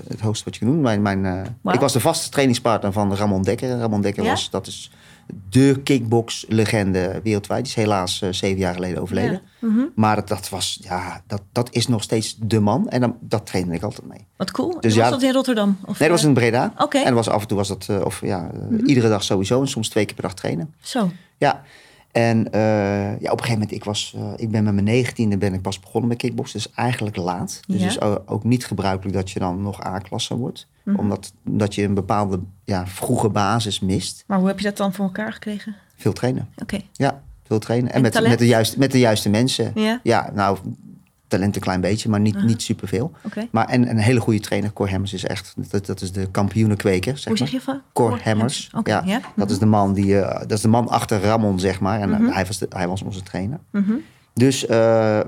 het, 0.09 0.21
hoogste 0.21 0.45
wat 0.45 0.55
je 0.55 0.61
kunt 0.61 0.73
doen. 0.73 0.81
Mijn, 0.81 1.03
mijn. 1.03 1.47
Ik 1.73 1.81
was 1.81 1.93
de 1.93 2.01
vaste 2.01 2.29
trainingspartner 2.31 2.93
van 2.93 3.17
Ramon 3.17 3.43
Dekker. 3.43 3.79
Ramon 3.79 4.01
Dekker 4.01 4.25
Ja? 4.25 4.31
was... 4.31 4.51
Dat 4.51 4.67
is 4.67 4.91
de 5.49 5.81
kickbox-legende 5.85 7.21
wereldwijd. 7.23 7.65
Die 7.65 7.73
is 7.73 7.79
helaas 7.83 8.23
eh, 8.23 8.29
zeven 8.33 8.59
jaar 8.59 8.75
geleden 8.75 9.03
overleden. 9.03 9.43
Ja. 9.61 9.69
Mhm. 9.69 9.81
Maar 9.95 10.27
dat, 10.27 10.49
was... 10.49 10.79
Ja, 10.83 11.23
dat, 11.27 11.43
dat 11.53 11.69
is 11.73 11.87
nog 11.87 12.03
steeds 12.03 12.37
de 12.41 12.61
man. 12.61 12.89
En 12.89 13.01
dan, 13.01 13.17
dat 13.21 13.47
trainde 13.47 13.75
ik 13.75 13.83
altijd 13.83 14.09
mee. 14.09 14.27
Wat 14.37 14.51
cool. 14.51 14.81
Dus 14.81 14.95
was 14.97 15.05
ja, 15.05 15.11
dat 15.11 15.23
in 15.23 15.33
Rotterdam? 15.33 15.79
Of, 15.85 15.99
Nee, 15.99 16.09
dat 16.09 16.11
was 16.11 16.21
eh, 16.21 16.29
in 16.29 16.35
Breda. 16.35 16.73
Oké. 16.79 16.99
Mhm. 16.99 17.07
En 17.07 17.15
was, 17.15 17.29
af 17.29 17.43
en 17.43 17.49
toe 17.49 17.57
was 17.57 17.69
dat... 17.69 17.87
eh, 17.89 18.01
of 18.05 18.21
ja, 18.21 18.51
eh, 18.71 18.79
iedere 18.89 19.09
dag 19.09 19.23
sowieso. 19.23 19.61
En 19.61 19.69
soms 19.69 19.89
twee 19.89 20.05
keer 20.05 20.15
per 20.15 20.23
dag 20.23 20.35
trainen. 20.35 20.75
Zo. 20.81 21.11
Ja, 21.39 21.63
en 22.13 22.49
ja, 22.51 23.15
op 23.15 23.39
een 23.39 23.45
gegeven 23.45 23.53
moment, 23.53 23.73
ik, 23.73 23.85
was, 23.85 24.17
ik 24.37 24.51
ben 24.51 24.65
met 24.65 24.73
mijn 24.75 24.87
negentiende 24.87 25.39
ben 25.39 25.55
ik 25.55 25.63
pas 25.63 25.81
begonnen 25.81 26.09
met 26.09 26.19
kickboksen. 26.19 26.59
Dus 26.63 26.73
eigenlijk 26.75 27.17
laat. 27.17 27.61
Dus 27.67 27.81
Ja. 27.81 27.85
het 27.85 27.93
is 27.93 28.27
ook 28.27 28.45
niet 28.45 28.67
gebruikelijk 28.67 29.17
dat 29.17 29.31
je 29.31 29.39
dan 29.39 29.63
nog 29.63 29.85
A-klasse 29.85 30.37
wordt. 30.37 30.67
Mhm. 30.85 30.99
Omdat, 30.99 31.33
omdat 31.47 31.75
je 31.75 31.83
een 31.83 31.95
bepaalde 31.95 32.41
ja, 32.65 32.87
vroege 32.87 33.29
basis 33.29 33.81
mist. 33.81 34.25
Maar 34.27 34.39
hoe 34.39 34.49
heb 34.49 34.59
je 34.59 34.65
dat 34.65 34.77
dan 34.77 34.93
voor 34.95 35.05
elkaar 35.05 35.33
gekregen? 35.33 35.75
Veel 35.97 36.13
trainen. 36.13 36.49
Oké. 36.57 36.79
Ja, 36.93 37.23
veel 37.47 37.59
trainen. 37.59 37.89
En, 37.91 37.95
En 37.97 38.03
met, 38.03 38.13
talent? 38.13 38.31
met, 38.31 38.39
de 38.39 38.47
juiste, 38.47 38.79
met 38.79 38.93
de 38.93 38.99
juiste 38.99 39.31
mensen. 39.31 39.73
Ja. 40.03 40.31
nou, 40.35 40.59
talent 41.29 41.55
een 41.55 41.61
klein 41.63 41.81
beetje, 41.81 42.09
maar 42.09 42.21
niet, 42.21 42.43
niet 42.43 42.63
superveel. 42.63 43.13
Oké. 43.23 43.47
Maar 43.51 43.69
en, 43.69 43.85
en 43.85 43.97
een 43.97 44.03
hele 44.03 44.21
goede 44.21 44.41
trainer, 44.41 44.73
Cor 44.73 44.91
Hammers, 44.91 45.13
is 45.13 45.25
echt... 45.25 45.55
Dat, 45.71 45.87
dat 45.87 46.01
is 46.01 46.13
de 46.13 46.27
kampioenenkweker, 46.31 47.17
zeg 47.19 47.25
Hoe 47.29 47.37
zeg 47.37 47.51
je 47.51 47.61
van? 47.61 47.81
Cor 47.93 48.21
Hammers. 48.25 48.71
Oké, 48.77 48.91
ja, 48.91 49.03
ja. 49.05 49.21
Dat 49.37 49.51
is 49.51 49.59
de 49.59 49.67
man 49.67 49.93
die, 49.93 50.21
eh, 50.21 50.41
dat 50.41 50.53
is 50.53 50.61
de 50.61 50.69
man 50.69 50.89
achter 50.89 51.21
Ramon, 51.21 51.61
zeg 51.61 51.81
maar. 51.81 52.01
En 52.01 52.13
eh, 52.13 52.19
Mhm. 52.19 52.31
hij, 52.33 52.47
was 52.47 52.59
de, 52.59 52.67
hij 52.71 52.89
was 52.89 53.03
onze 53.03 53.23
trainer. 53.23 53.59
Mhm. 53.71 53.93
Dus 54.35 54.67
eh, 54.67 55.21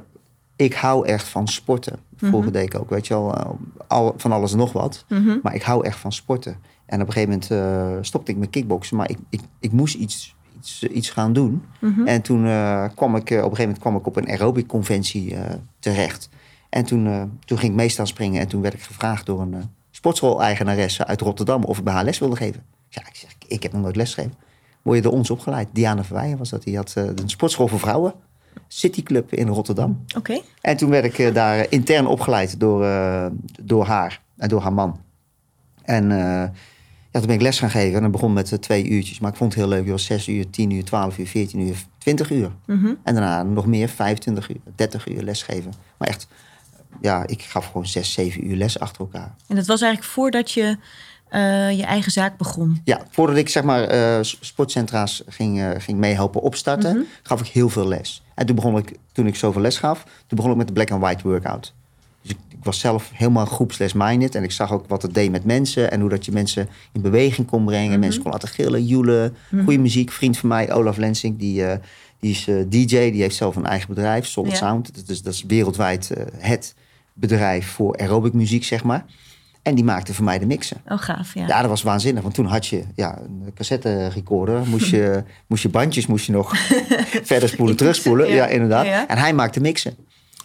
ik 0.56 0.74
hou 0.74 1.06
echt 1.06 1.28
van 1.28 1.48
sporten. 1.48 1.98
Vroeger 2.16 2.40
Mhm. 2.40 2.52
deed 2.52 2.74
ik 2.74 2.80
ook, 2.80 2.90
weet 2.90 3.06
je 3.06 3.14
wel, 3.14 3.34
eh, 3.34 3.50
al, 3.86 4.14
van 4.16 4.32
alles 4.32 4.52
en 4.52 4.58
nog 4.58 4.72
wat. 4.72 5.04
Mhm. 5.08 5.38
Maar 5.42 5.54
ik 5.54 5.62
hou 5.62 5.84
echt 5.86 5.98
van 5.98 6.12
sporten. 6.12 6.56
En 6.86 7.00
op 7.00 7.06
een 7.06 7.12
gegeven 7.12 7.32
moment 7.32 7.50
eh, 7.50 8.02
stopte 8.02 8.30
ik 8.32 8.36
met 8.38 8.50
kickboksen. 8.50 8.96
Maar 8.96 9.10
ik, 9.10 9.18
ik, 9.30 9.40
ik 9.60 9.72
moest 9.72 9.94
iets, 9.94 10.36
iets, 10.58 10.82
iets 10.82 11.10
gaan 11.10 11.32
doen. 11.32 11.62
Mhm. 11.80 12.06
En 12.06 12.22
toen 12.22 12.46
eh, 12.46 12.84
kwam 12.94 13.16
ik, 13.16 13.22
op 13.22 13.30
een 13.30 13.36
gegeven 13.36 13.58
moment 13.58 13.78
kwam 13.78 13.96
ik 13.96 14.06
op 14.06 14.16
een 14.16 14.28
aerobic 14.28 14.66
conventie 14.66 15.36
terecht. 15.78 16.28
En 16.70 16.84
toen, 16.84 17.32
toen 17.44 17.58
ging 17.58 17.70
ik 17.70 17.78
mee 17.78 17.88
staan 17.88 18.06
springen. 18.06 18.40
En 18.40 18.48
toen 18.48 18.62
werd 18.62 18.74
ik 18.74 18.82
gevraagd 18.82 19.26
door 19.26 19.40
een 19.40 19.54
sportschool-eigenaresse 19.90 21.06
uit 21.06 21.20
Rotterdam... 21.20 21.64
of 21.64 21.78
ik 21.78 21.84
bij 21.84 21.92
haar 21.92 22.04
les 22.04 22.18
wilde 22.18 22.36
geven. 22.36 22.62
Ja, 22.88 23.00
ik 23.08 23.14
zeg, 23.16 23.34
ik 23.46 23.62
heb 23.62 23.72
nog 23.72 23.82
nooit 23.82 23.96
les 23.96 24.14
gegeven. 24.14 24.36
Word 24.82 24.96
je 24.96 25.02
door 25.02 25.12
ons 25.12 25.30
opgeleid? 25.30 25.68
Diana 25.72 26.04
Verweijen 26.04 26.38
was 26.38 26.50
dat. 26.50 26.62
Die 26.62 26.76
had 26.76 26.92
een 26.96 27.28
sportschool 27.28 27.68
voor 27.68 27.78
vrouwen. 27.78 28.14
City 28.68 29.02
Club 29.02 29.32
in 29.32 29.48
Rotterdam. 29.48 30.04
Oké. 30.16 30.40
En 30.60 30.76
toen 30.76 30.90
werd 30.90 31.04
ik 31.04 31.18
eh, 31.18 31.34
daar 31.34 31.66
intern 31.68 32.06
opgeleid 32.06 32.60
door, 32.60 32.84
eh, 32.84 33.26
door 33.62 33.84
haar 33.84 34.20
en 34.36 34.48
door 34.48 34.60
haar 34.62 34.72
man. 34.72 35.00
En 35.82 36.10
eh, 36.12 36.18
ja, 37.10 37.18
toen 37.20 37.26
ben 37.26 37.34
ik 37.34 37.40
les 37.42 37.58
gaan 37.58 37.70
geven. 37.70 37.94
En 37.96 38.02
dat 38.02 38.10
begon 38.10 38.32
met 38.32 38.62
twee 38.62 38.88
uurtjes. 38.88 39.20
Maar 39.20 39.30
ik 39.30 39.36
vond 39.36 39.52
het 39.54 39.60
heel 39.62 39.70
leuk. 39.70 39.82
Het 39.82 39.90
was 39.90 40.04
6 40.04 40.28
uur, 40.28 40.50
10 40.50 40.70
uur, 40.70 40.84
12 40.84 41.18
uur, 41.18 41.26
14 41.26 41.60
uur, 41.60 41.76
20 41.98 42.30
uur. 42.30 42.50
Mhm. 42.66 42.86
En 42.86 43.14
daarna 43.14 43.42
nog 43.42 43.66
meer, 43.66 43.88
25 43.88 44.48
uur, 44.50 44.56
30 44.74 45.08
uur 45.08 45.22
lesgeven. 45.22 45.72
Maar 45.96 46.08
echt 46.08 46.26
ja, 47.00 47.26
ik 47.26 47.42
gaf 47.42 47.66
gewoon 47.66 47.86
zes, 47.86 48.12
zeven 48.12 48.46
uur 48.46 48.56
les 48.56 48.78
achter 48.78 49.00
elkaar. 49.00 49.34
En 49.48 49.56
dat 49.56 49.66
was 49.66 49.80
eigenlijk 49.82 50.12
voordat 50.12 50.50
je 50.52 50.76
je 51.76 51.84
eigen 51.86 52.12
zaak 52.12 52.36
begon. 52.36 52.80
Ja, 52.84 53.00
voordat 53.10 53.36
ik 53.36 53.48
zeg 53.48 53.62
maar 53.62 53.88
sportcentra's 54.24 55.22
ging, 55.28 55.74
ging 55.78 55.98
meehelpen 55.98 56.40
opstarten, 56.40 56.96
Mhm. 56.96 57.04
gaf 57.22 57.40
ik 57.40 57.46
heel 57.46 57.68
veel 57.68 57.88
les. 57.88 58.22
En 58.34 58.46
toen 58.46 58.56
begon 58.56 58.76
ik, 58.76 58.98
toen 59.12 59.26
ik 59.26 59.36
zoveel 59.36 59.62
les 59.62 59.78
gaf, 59.78 60.04
toen 60.26 60.36
begon 60.36 60.50
ik 60.50 60.56
met 60.56 60.66
de 60.66 60.72
black 60.72 60.90
and 60.90 61.02
white 61.02 61.28
workout. 61.28 61.74
Dus 62.22 62.30
ik, 62.30 62.38
ik 62.48 62.64
was 62.64 62.78
zelf 62.78 63.10
helemaal 63.14 63.46
groepsles-minded 63.46 64.34
en 64.34 64.42
ik 64.42 64.52
zag 64.52 64.72
ook 64.72 64.88
wat 64.88 65.02
het 65.02 65.14
deed 65.14 65.30
met 65.30 65.44
mensen 65.44 65.90
en 65.90 66.00
hoe 66.00 66.10
dat 66.10 66.24
je 66.24 66.32
mensen 66.32 66.68
in 66.92 67.00
beweging 67.00 67.46
kon 67.46 67.64
brengen. 67.64 67.90
Mhm. 67.90 68.00
Mensen 68.00 68.22
kon 68.22 68.30
laten 68.30 68.48
gillen, 68.48 68.86
joelen, 68.86 69.36
goede 69.50 69.78
muziek. 69.78 70.12
Vriend 70.12 70.38
van 70.38 70.48
mij, 70.48 70.72
Olaf 70.72 70.96
Lensing, 70.96 71.38
die, 71.38 71.66
eh, 71.66 71.78
die 72.20 72.30
is 72.30 72.48
eh, 72.48 72.56
DJ, 72.68 73.10
die 73.10 73.20
heeft 73.20 73.36
zelf 73.36 73.56
een 73.56 73.66
eigen 73.66 73.88
bedrijf, 73.88 74.26
Solid 74.26 74.50
Ja. 74.50 74.56
Sound. 74.56 74.94
Dat 74.94 75.08
is, 75.08 75.22
dat 75.22 75.32
is 75.32 75.44
wereldwijd 75.46 76.10
eh, 76.10 76.24
het 76.38 76.74
bedrijf 77.12 77.66
voor 77.66 77.96
aerobic 77.96 78.32
muziek, 78.32 78.64
zeg 78.64 78.84
maar. 78.84 79.04
En 79.64 79.74
die 79.74 79.84
maakte 79.84 80.14
voor 80.14 80.24
mij 80.24 80.38
de 80.38 80.46
mixen. 80.46 80.76
Oh, 80.88 80.98
gaaf, 80.98 81.34
ja. 81.34 81.46
Ja, 81.46 81.60
dat 81.60 81.70
was 81.70 81.82
waanzinnig. 81.82 82.22
Want 82.22 82.34
toen 82.34 82.46
had 82.46 82.66
je 82.66 82.84
ja, 82.94 83.18
een 83.18 83.52
cassette 83.54 84.08
recorder. 84.08 84.66
Moest 84.66 84.86
je, 84.90 85.22
moest 85.48 85.62
je 85.62 85.68
bandjes 85.68 86.06
moest 86.06 86.26
je 86.26 86.32
nog 86.32 86.56
verder 87.32 87.48
spoelen, 87.48 87.76
terugspoelen. 87.76 88.28
ja. 88.28 88.34
Ja, 88.34 88.46
inderdaad. 88.46 88.86
Ja. 88.86 89.08
En 89.08 89.18
hij 89.18 89.32
maakte 89.34 89.60
mixen. 89.60 89.96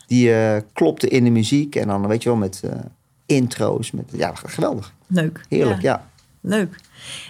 Die 0.07 0.33
eh, 0.33 0.61
klopte 0.73 1.07
in 1.07 1.23
de 1.23 1.29
muziek. 1.29 1.75
En 1.75 1.88
dan, 1.88 2.07
weet 2.07 2.23
je 2.23 2.29
wel, 2.29 2.38
met 2.38 2.61
eh, 2.63 2.71
intro's. 3.25 3.91
Met, 3.91 4.11
ja, 4.13 4.31
geweldig. 4.35 4.93
Leuk. 5.07 5.45
Heerlijk, 5.49 5.81
ja. 5.81 6.07
Leuk. 6.41 6.75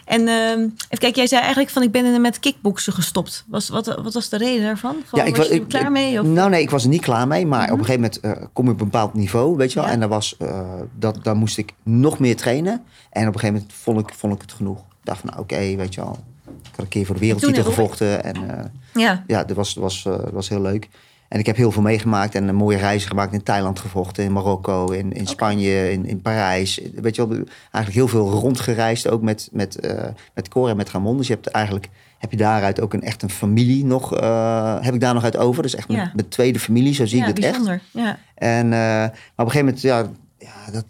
En 0.06 0.28
ehm, 0.28 0.60
even 0.60 0.98
kijken, 0.98 1.14
jij 1.16 1.28
zei 1.28 1.42
eigenlijk 1.42 1.72
van 1.72 1.84
ik 1.84 1.92
ben 1.92 2.06
er 2.06 2.22
met 2.22 2.40
kickboksen 2.40 2.94
gestopt. 2.94 3.46
Was, 3.48 3.70
wat, 3.70 3.86
wat 3.86 4.14
was 4.14 4.30
de 4.30 4.38
reden 4.38 4.64
daarvan? 4.64 4.96
Gewoon, 5.06 5.26
ja, 5.26 5.32
was 5.32 5.48
je 5.48 5.54
er 5.54 5.66
klaar 5.66 5.92
mee? 5.92 6.20
Of? 6.20 6.26
Mhm. 6.26 6.34
Nou 6.34 6.50
nee, 6.50 6.62
ik 6.62 6.70
was 6.70 6.84
er 6.84 6.90
niet 6.90 7.02
klaar 7.02 7.28
mee. 7.28 7.46
Maar 7.46 7.72
op 7.72 7.80
een 7.80 7.86
gegeven 7.86 8.02
moment 8.02 8.20
eh, 8.20 8.46
kom 8.54 8.66
je 8.66 8.72
op 8.72 8.80
een 8.80 8.86
bepaald 8.86 9.14
niveau, 9.14 9.58
weet 9.58 9.70
je 9.74 9.80
wel. 9.80 9.88
Ja. 9.88 9.94
En 9.94 10.00
daar 10.00 10.10
was, 10.10 10.38
eh, 10.38 10.62
dat, 11.00 11.24
daar 11.24 11.36
moest 11.36 11.58
ik 11.58 11.74
nog 11.84 12.20
meer 12.20 12.36
trainen. 12.36 12.84
En 13.10 13.28
op 13.28 13.34
een 13.34 13.40
gegeven 13.40 13.54
moment 13.54 13.74
vond 13.74 14.00
ik, 14.00 14.14
vond 14.14 14.34
ik 14.36 14.42
het 14.42 14.52
genoeg. 14.52 14.78
Ik 14.80 14.86
dacht 15.04 15.20
van, 15.20 15.30
nou, 15.30 15.42
oké, 15.42 15.76
weet 15.76 15.94
je 15.94 16.02
wel. 16.02 16.18
Ik 16.48 16.70
had 16.72 16.80
een 16.80 16.88
keer 16.88 17.06
voor 17.06 17.16
de 17.16 17.22
wereldtitel 17.22 17.60
ik- 17.62 17.68
gevochten. 17.68 18.24
En 18.24 18.36
eh, 18.60 18.66
Ja. 18.94 19.24
ja, 19.28 19.44
dat 19.44 19.56
was, 19.56 19.74
was, 19.74 20.04
dat 20.04 20.32
was 20.32 20.50
heel 20.50 20.62
leuk. 20.62 20.90
En 21.30 21.40
ik 21.40 21.46
heb 21.46 21.56
heel 21.56 21.72
veel 21.72 21.82
meegemaakt 21.82 22.36
en 22.36 22.48
een 22.48 22.56
mooie 22.56 22.78
reizen 22.78 23.10
gemaakt 23.10 23.34
in 23.34 23.44
Thailand 23.44 23.80
gevochten, 23.80 24.24
in 24.24 24.32
Marokko, 24.34 24.92
in, 24.92 25.12
in 25.14 25.28
Spanje, 25.28 25.92
in, 25.92 26.06
in 26.06 26.22
Parijs. 26.22 26.82
Weet 26.96 27.16
je 27.16 27.28
wel, 27.28 27.38
eigenlijk 27.72 27.94
heel 27.94 28.08
veel 28.08 28.30
rondgereisd, 28.30 29.10
ook 29.10 29.22
met, 29.22 29.50
met, 29.52 29.80
eh 29.80 30.04
met 30.34 30.48
Cor 30.48 30.70
en 30.70 30.78
met 30.78 30.90
Ramon. 30.90 31.18
Dus 31.18 31.28
je 31.28 31.34
hebt 31.34 31.48
eigenlijk, 31.48 31.90
heb 32.18 32.32
je 32.32 32.38
daaruit 32.38 32.82
ook 32.82 32.94
een, 32.94 33.02
echt 33.02 33.22
een 33.22 33.30
familie 33.30 33.86
nog, 33.86 34.16
eh, 34.16 34.78
heb 34.82 34.94
ik 34.94 35.00
daar 35.00 35.14
nog 35.14 35.24
uit 35.24 35.38
over. 35.38 35.64
Dus 35.64 35.76
echt 35.76 35.88
Ja. 35.88 35.96
mijn, 35.96 36.12
mijn 36.16 36.28
tweede 36.30 36.60
familie, 36.60 36.94
zo 36.94 37.06
zie 37.06 37.20
ja, 37.20 37.28
ik 37.28 37.36
het 37.36 37.46
echt. 37.46 37.52
bijzonder. 37.54 37.82
Ja. 37.92 38.18
En, 38.36 38.66
eh, 38.66 38.80
maar 38.80 39.12
op 39.36 39.46
een 39.46 39.52
gegeven 39.52 39.66
moment, 39.66 39.82
ja, 39.82 39.98
ja 40.38 40.72
dat, 40.72 40.86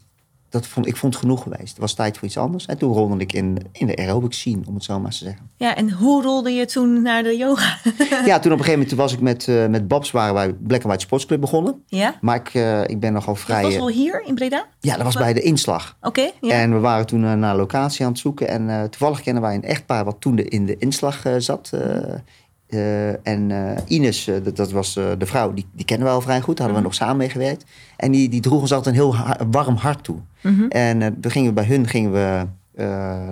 dat 0.50 0.68
vond, 0.68 0.88
ik 0.88 0.98
vond 0.98 1.14
het 1.14 1.22
genoeg 1.24 1.44
geweest. 1.44 1.70
Het 1.70 1.78
was 1.78 1.94
tijd 1.94 2.18
voor 2.18 2.28
iets 2.28 2.38
anders. 2.38 2.66
En 2.66 2.78
toen 2.78 2.94
rolde 2.94 3.18
ik 3.18 3.34
in, 3.34 3.58
in 3.72 3.88
de 3.88 3.96
aerobic 3.96 4.34
scene, 4.34 4.62
om 4.68 4.74
het 4.74 4.84
zo 4.84 5.00
maar 5.00 5.12
te 5.12 5.18
zeggen. 5.18 5.50
ja, 5.58 5.76
en 5.76 5.92
hoe 5.92 6.24
rolde 6.24 6.52
je 6.52 6.66
toen 6.66 7.02
naar 7.02 7.24
de 7.24 7.38
yoga? 7.38 7.78
ja, 8.26 8.40
toen 8.40 8.52
op 8.52 8.58
een 8.58 8.66
gegeven 8.66 8.72
moment 8.72 8.92
was 8.92 9.14
ik 9.14 9.20
met, 9.20 9.48
eh, 9.48 9.68
met 9.68 9.88
Babs, 9.88 10.12
waren 10.12 10.34
wij 10.34 10.54
Black 10.54 10.80
and 10.80 10.84
White 10.84 11.04
Sports 11.04 11.26
Club 11.26 11.42
begonnen. 11.42 11.84
ja? 11.88 12.18
Maar 12.22 12.36
ik, 12.36 12.54
eh, 12.54 12.84
ik 12.84 13.00
ben 13.00 13.14
nogal 13.14 13.36
vrij... 13.36 13.62
Dat 13.62 13.66
was 13.66 13.76
eh, 13.76 13.82
al 13.82 13.90
hier 13.90 14.24
in 14.26 14.36
Breda? 14.36 14.68
ja, 14.80 14.96
dat 14.96 15.04
was 15.04 15.16
bij 15.16 15.34
de 15.34 15.42
inslag. 15.42 15.98
Oké, 16.02 16.30
ja. 16.42 16.54
En 16.54 16.74
we 16.74 16.80
waren 16.80 17.06
toen 17.06 17.26
eh, 17.26 17.34
naar 17.34 17.56
locatie 17.56 18.06
aan 18.06 18.12
het 18.12 18.20
zoeken. 18.20 18.48
En 18.48 18.70
eh, 18.70 18.84
toevallig 18.84 19.22
kennen 19.22 19.42
wij 19.42 19.56
een 19.56 19.64
echtpaar 19.64 20.06
wat 20.06 20.16
toen 20.20 20.36
de, 20.36 20.44
in 20.44 20.66
de 20.66 20.78
inslag 20.78 21.26
eh, 21.26 21.34
zat. 21.38 21.72
Eh, 22.70 23.28
en 23.28 23.52
eh, 23.52 23.82
Ines, 23.88 24.28
eh, 24.28 24.36
dat, 24.44 24.56
dat 24.56 24.72
was 24.72 24.94
de 24.94 25.16
vrouw, 25.26 25.54
die, 25.54 25.66
die 25.74 25.86
kennen 25.86 26.08
we 26.08 26.14
al 26.14 26.22
vrij 26.22 26.42
goed. 26.42 26.58
Daar 26.58 26.66
hadden 26.66 26.84
we 26.84 26.90
nog 26.90 26.98
samen 26.98 27.18
mee 27.18 27.30
gewerkt. 27.30 27.64
En 27.98 28.12
die, 28.12 28.30
die 28.30 28.42
droeg 28.42 28.62
ons 28.62 28.74
altijd 28.74 28.96
een 28.96 29.02
heel 29.02 29.16
ha- 29.16 29.38
warm 29.52 29.76
hart 29.76 30.04
toe. 30.04 30.18
En 30.70 31.02
eh, 31.02 31.08
toen 31.22 31.32
gingen 31.32 31.48
we 31.50 31.54
bij 31.56 31.66
hun 31.66 31.88
gingen 31.88 32.12
we, 32.12 32.46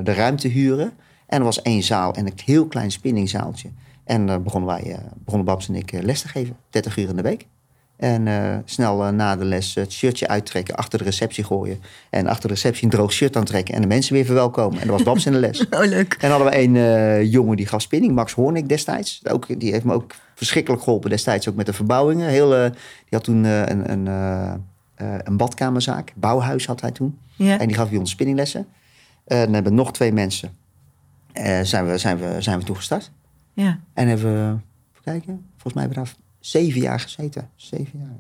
de 0.04 0.14
ruimte 0.14 0.48
huren. 0.48 0.92
En 1.28 1.38
er 1.40 1.44
was 1.44 1.62
één 1.62 1.84
zaal 1.84 2.14
en 2.14 2.26
een 2.26 2.34
heel 2.46 2.68
klein 2.68 2.92
spinningzaaltje. 2.92 3.70
En 4.04 4.28
daar 4.28 4.42
begonnen 4.42 4.70
wij, 4.70 5.00
begonnen 5.18 5.46
Babs 5.48 5.68
en 5.68 5.76
ik 5.76 5.92
les 6.02 6.22
te 6.22 6.28
geven. 6.28 6.56
30 6.70 6.98
uur 6.98 7.10
in 7.10 7.16
de 7.16 7.22
week. 7.22 7.48
En 7.98 8.28
eh, 8.28 8.58
snel 8.66 9.06
eh, 9.06 9.12
na 9.12 9.36
de 9.36 9.46
les 9.46 9.74
het 9.74 9.94
shirtje 9.94 10.28
uittrekken, 10.28 10.76
achter 10.76 11.00
de 11.00 11.06
receptie 11.06 11.44
gooien. 11.44 11.82
En 12.10 12.28
achter 12.28 12.48
de 12.48 12.54
receptie 12.54 12.84
een 12.84 12.90
droog 12.90 13.12
shirt 13.12 13.36
aantrekken. 13.36 13.76
En 13.76 13.82
de 13.82 13.88
mensen 13.88 14.14
weer 14.14 14.26
verwelkomen. 14.26 14.82
En 14.82 14.88
dat 14.88 14.96
was 14.96 15.04
Babs 15.06 15.26
in 15.26 15.32
de 15.32 15.40
les. 15.40 15.68
Oh, 15.70 15.86
leuk. 15.86 16.14
En 16.14 16.30
dan 16.30 16.32
hadden 16.32 16.50
we 16.50 16.58
een 16.58 16.76
eh, 16.76 17.32
jongen 17.32 17.58
die 17.58 17.68
gaf 17.68 17.82
spinning, 17.82 18.16
Max 18.16 18.34
Hoornik 18.34 18.70
destijds. 18.70 19.22
Ook, 19.30 19.60
die 19.60 19.72
heeft 19.72 19.84
me 19.84 19.94
ook 19.94 20.16
verschrikkelijk 20.36 20.84
geholpen 20.84 21.10
destijds, 21.10 21.50
ook 21.50 21.56
met 21.56 21.66
de 21.66 21.74
verbouwingen. 21.74 22.30
Heel, 22.30 22.56
eh, 22.56 22.72
die 22.72 23.10
had 23.10 23.24
toen 23.24 23.46
eh, 23.46 23.66
een, 23.66 23.92
een, 23.92 24.08
eh, 24.08 24.54
eh, 24.98 25.20
een 25.24 25.38
badkamerzaak, 25.38 26.14
bouwhuis 26.16 26.66
had 26.66 26.82
hij 26.82 26.92
toen. 26.92 27.20
En 27.38 27.68
die 27.68 27.76
gaf 27.76 27.90
bij 27.90 28.00
ons 28.00 28.12
spinninglessen. 28.12 28.68
En 29.26 29.44
dan 29.44 29.54
hebben 29.54 29.74
nog 29.74 29.94
twee 29.94 30.14
mensen, 30.14 30.58
eh, 31.34 31.62
zijn, 31.62 31.88
we, 31.88 31.98
zijn, 31.98 32.18
we, 32.18 32.36
zijn 32.42 32.60
we 32.60 32.66
toen 32.66 32.76
gestart. 32.76 33.12
Ja. 33.54 33.80
En 33.94 34.08
hebben 34.08 34.34
we, 34.34 34.58
even 34.92 35.04
kijken, 35.04 35.46
volgens 35.52 35.74
mij 35.74 35.84
hebben 35.84 36.04
we 36.04 36.10
daar 36.10 36.27
zeven 36.40 36.82
jaar 36.82 37.00
gezeten. 37.00 37.50
Zeven 37.56 38.00
jaar, 38.00 38.16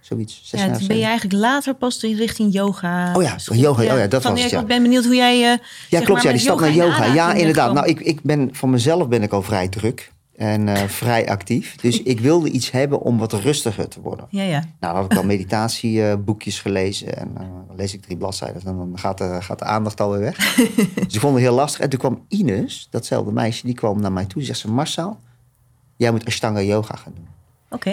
zoiets. 0.00 0.40
Zes 0.44 0.60
Ja, 0.60 0.66
jaar 0.66 0.78
toen 0.78 0.86
ben 0.86 0.96
je 0.96 1.04
eigenlijk 1.04 1.40
later 1.40 1.74
pas 1.74 2.02
in 2.04 2.16
richting 2.16 2.52
yoga. 2.52 3.14
Oh 3.16 3.22
ja, 3.22 3.36
yoga, 3.52 3.82
oh 3.82 3.98
ja, 3.98 4.06
dat 4.06 4.22
Van, 4.22 4.32
was 4.32 4.42
het, 4.42 4.52
Ik 4.52 4.66
ben 4.66 4.82
benieuwd 4.82 5.04
hoe 5.04 5.14
jij. 5.14 5.52
eh, 5.52 5.58
Ja, 5.88 6.00
klopt. 6.00 6.08
maar, 6.08 6.22
Ja, 6.24 6.30
die 6.30 6.40
stap 6.40 6.60
naar 6.60 6.72
yoga. 6.74 7.04
Ja, 7.04 7.32
inderdaad. 7.32 7.72
Nou, 7.72 7.86
ik, 7.86 8.00
ik 8.00 8.22
ben 8.22 8.48
van 8.52 8.70
mezelf 8.70 9.08
ben 9.08 9.22
ik 9.22 9.32
al 9.32 9.42
vrij 9.42 9.68
druk 9.68 10.12
en 10.36 10.68
eh, 10.68 10.82
vrij 11.02 11.28
actief. 11.28 11.76
Dus 11.76 12.02
ik 12.02 12.20
wilde 12.20 12.50
iets 12.50 12.70
hebben 12.70 13.00
om 13.00 13.18
wat 13.18 13.32
rustiger 13.32 13.88
te 13.88 14.00
worden. 14.00 14.26
Ja, 14.30 14.42
ja. 14.42 14.58
Nou, 14.80 14.94
dan 14.94 14.94
had 15.02 15.12
ik 15.12 15.18
al 15.18 15.24
meditatieboekjes 15.34 16.60
gelezen. 16.60 17.16
En 17.16 17.30
eh, 17.34 17.40
dan 17.66 17.76
lees 17.76 17.94
ik 17.94 18.02
drie 18.02 18.16
bladzijden. 18.16 18.62
En 18.64 18.76
dan 18.76 18.92
gaat 18.98 19.18
de, 19.18 19.36
gaat 19.40 19.58
de 19.58 19.64
aandacht 19.64 20.00
alweer 20.00 20.20
weg. 20.20 20.54
dus 21.06 21.14
ik 21.14 21.20
vond 21.20 21.34
het 21.34 21.42
heel 21.42 21.54
lastig. 21.54 21.80
En 21.80 21.88
toen 21.88 21.98
kwam 21.98 22.24
Ines, 22.28 22.86
datzelfde 22.90 23.32
meisje, 23.32 23.66
die 23.66 23.74
kwam 23.74 24.00
naar 24.00 24.12
mij 24.12 24.24
toe. 24.24 24.36
Die 24.38 24.46
zegt 24.46 24.58
ze, 24.58 24.70
Marcel, 24.70 25.18
jij 25.96 26.10
moet 26.10 26.26
Ashtanga 26.26 26.60
yoga 26.60 26.96
gaan 26.96 27.12
doen. 27.14 27.28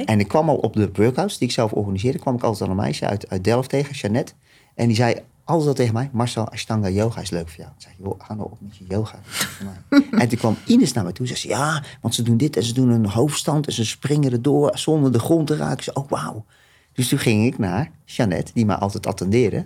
En 0.06 0.20
ik 0.20 0.28
kwam 0.28 0.50
al 0.50 0.56
op 0.56 0.74
de 0.74 0.90
workouts 0.94 1.38
die 1.38 1.48
ik 1.48 1.54
zelf 1.54 1.72
organiseerde, 1.72 2.20
kwam 2.20 2.36
ik 2.36 2.44
altijd 2.44 2.64
aan 2.64 2.78
een 2.78 2.84
meisje 2.84 3.08
uit, 3.08 3.30
uit 3.30 3.44
Delft 3.44 3.70
tegen, 3.70 3.96
Jeannette. 3.96 4.34
En 4.76 4.88
die 4.88 4.96
zei 4.96 5.16
altijd 5.44 5.68
al 5.68 5.74
tegen 5.74 5.94
mij, 5.94 6.10
Marcel, 6.14 6.50
Ashtanga 6.50 6.90
yoga 6.90 7.22
is 7.22 7.30
leuk 7.30 7.50
voor 7.50 7.58
jou. 7.58 7.70
Ik 7.78 7.82
zei, 7.82 7.94
joh, 7.98 8.30
nou 8.30 8.42
op 8.42 8.58
met 8.62 8.78
je 8.78 8.86
yoga. 8.88 9.20
en 10.22 10.28
toen 10.28 10.38
kwam 10.38 10.58
Ines 10.66 10.94
naar 10.94 11.04
me 11.04 11.12
toe 11.12 11.28
en 11.28 11.38
zei, 11.38 11.40
ze, 11.40 11.48
ja, 11.48 11.84
want 12.02 12.16
ze 12.16 12.22
doen 12.22 12.38
dit 12.38 12.58
en 12.58 12.64
ze 12.64 12.74
doen 12.74 12.90
een 12.90 13.06
hoofdstand 13.06 13.68
en 13.68 13.74
ze 13.74 13.86
springen 13.86 14.32
erdoor 14.32 14.78
zonder 14.78 15.12
de 15.12 15.20
grond 15.20 15.48
te 15.48 15.56
raken. 15.56 15.84
Zei, 15.84 15.96
oh 15.96 16.10
wauw. 16.10 16.46
Dus 16.94 17.08
toen 17.08 17.20
ging 17.20 17.46
ik 17.46 17.58
naar 17.58 17.92
Jeannette, 18.06 18.52
die 18.54 18.66
mij 18.66 18.76
altijd 18.76 19.08
attendeerde, 19.08 19.66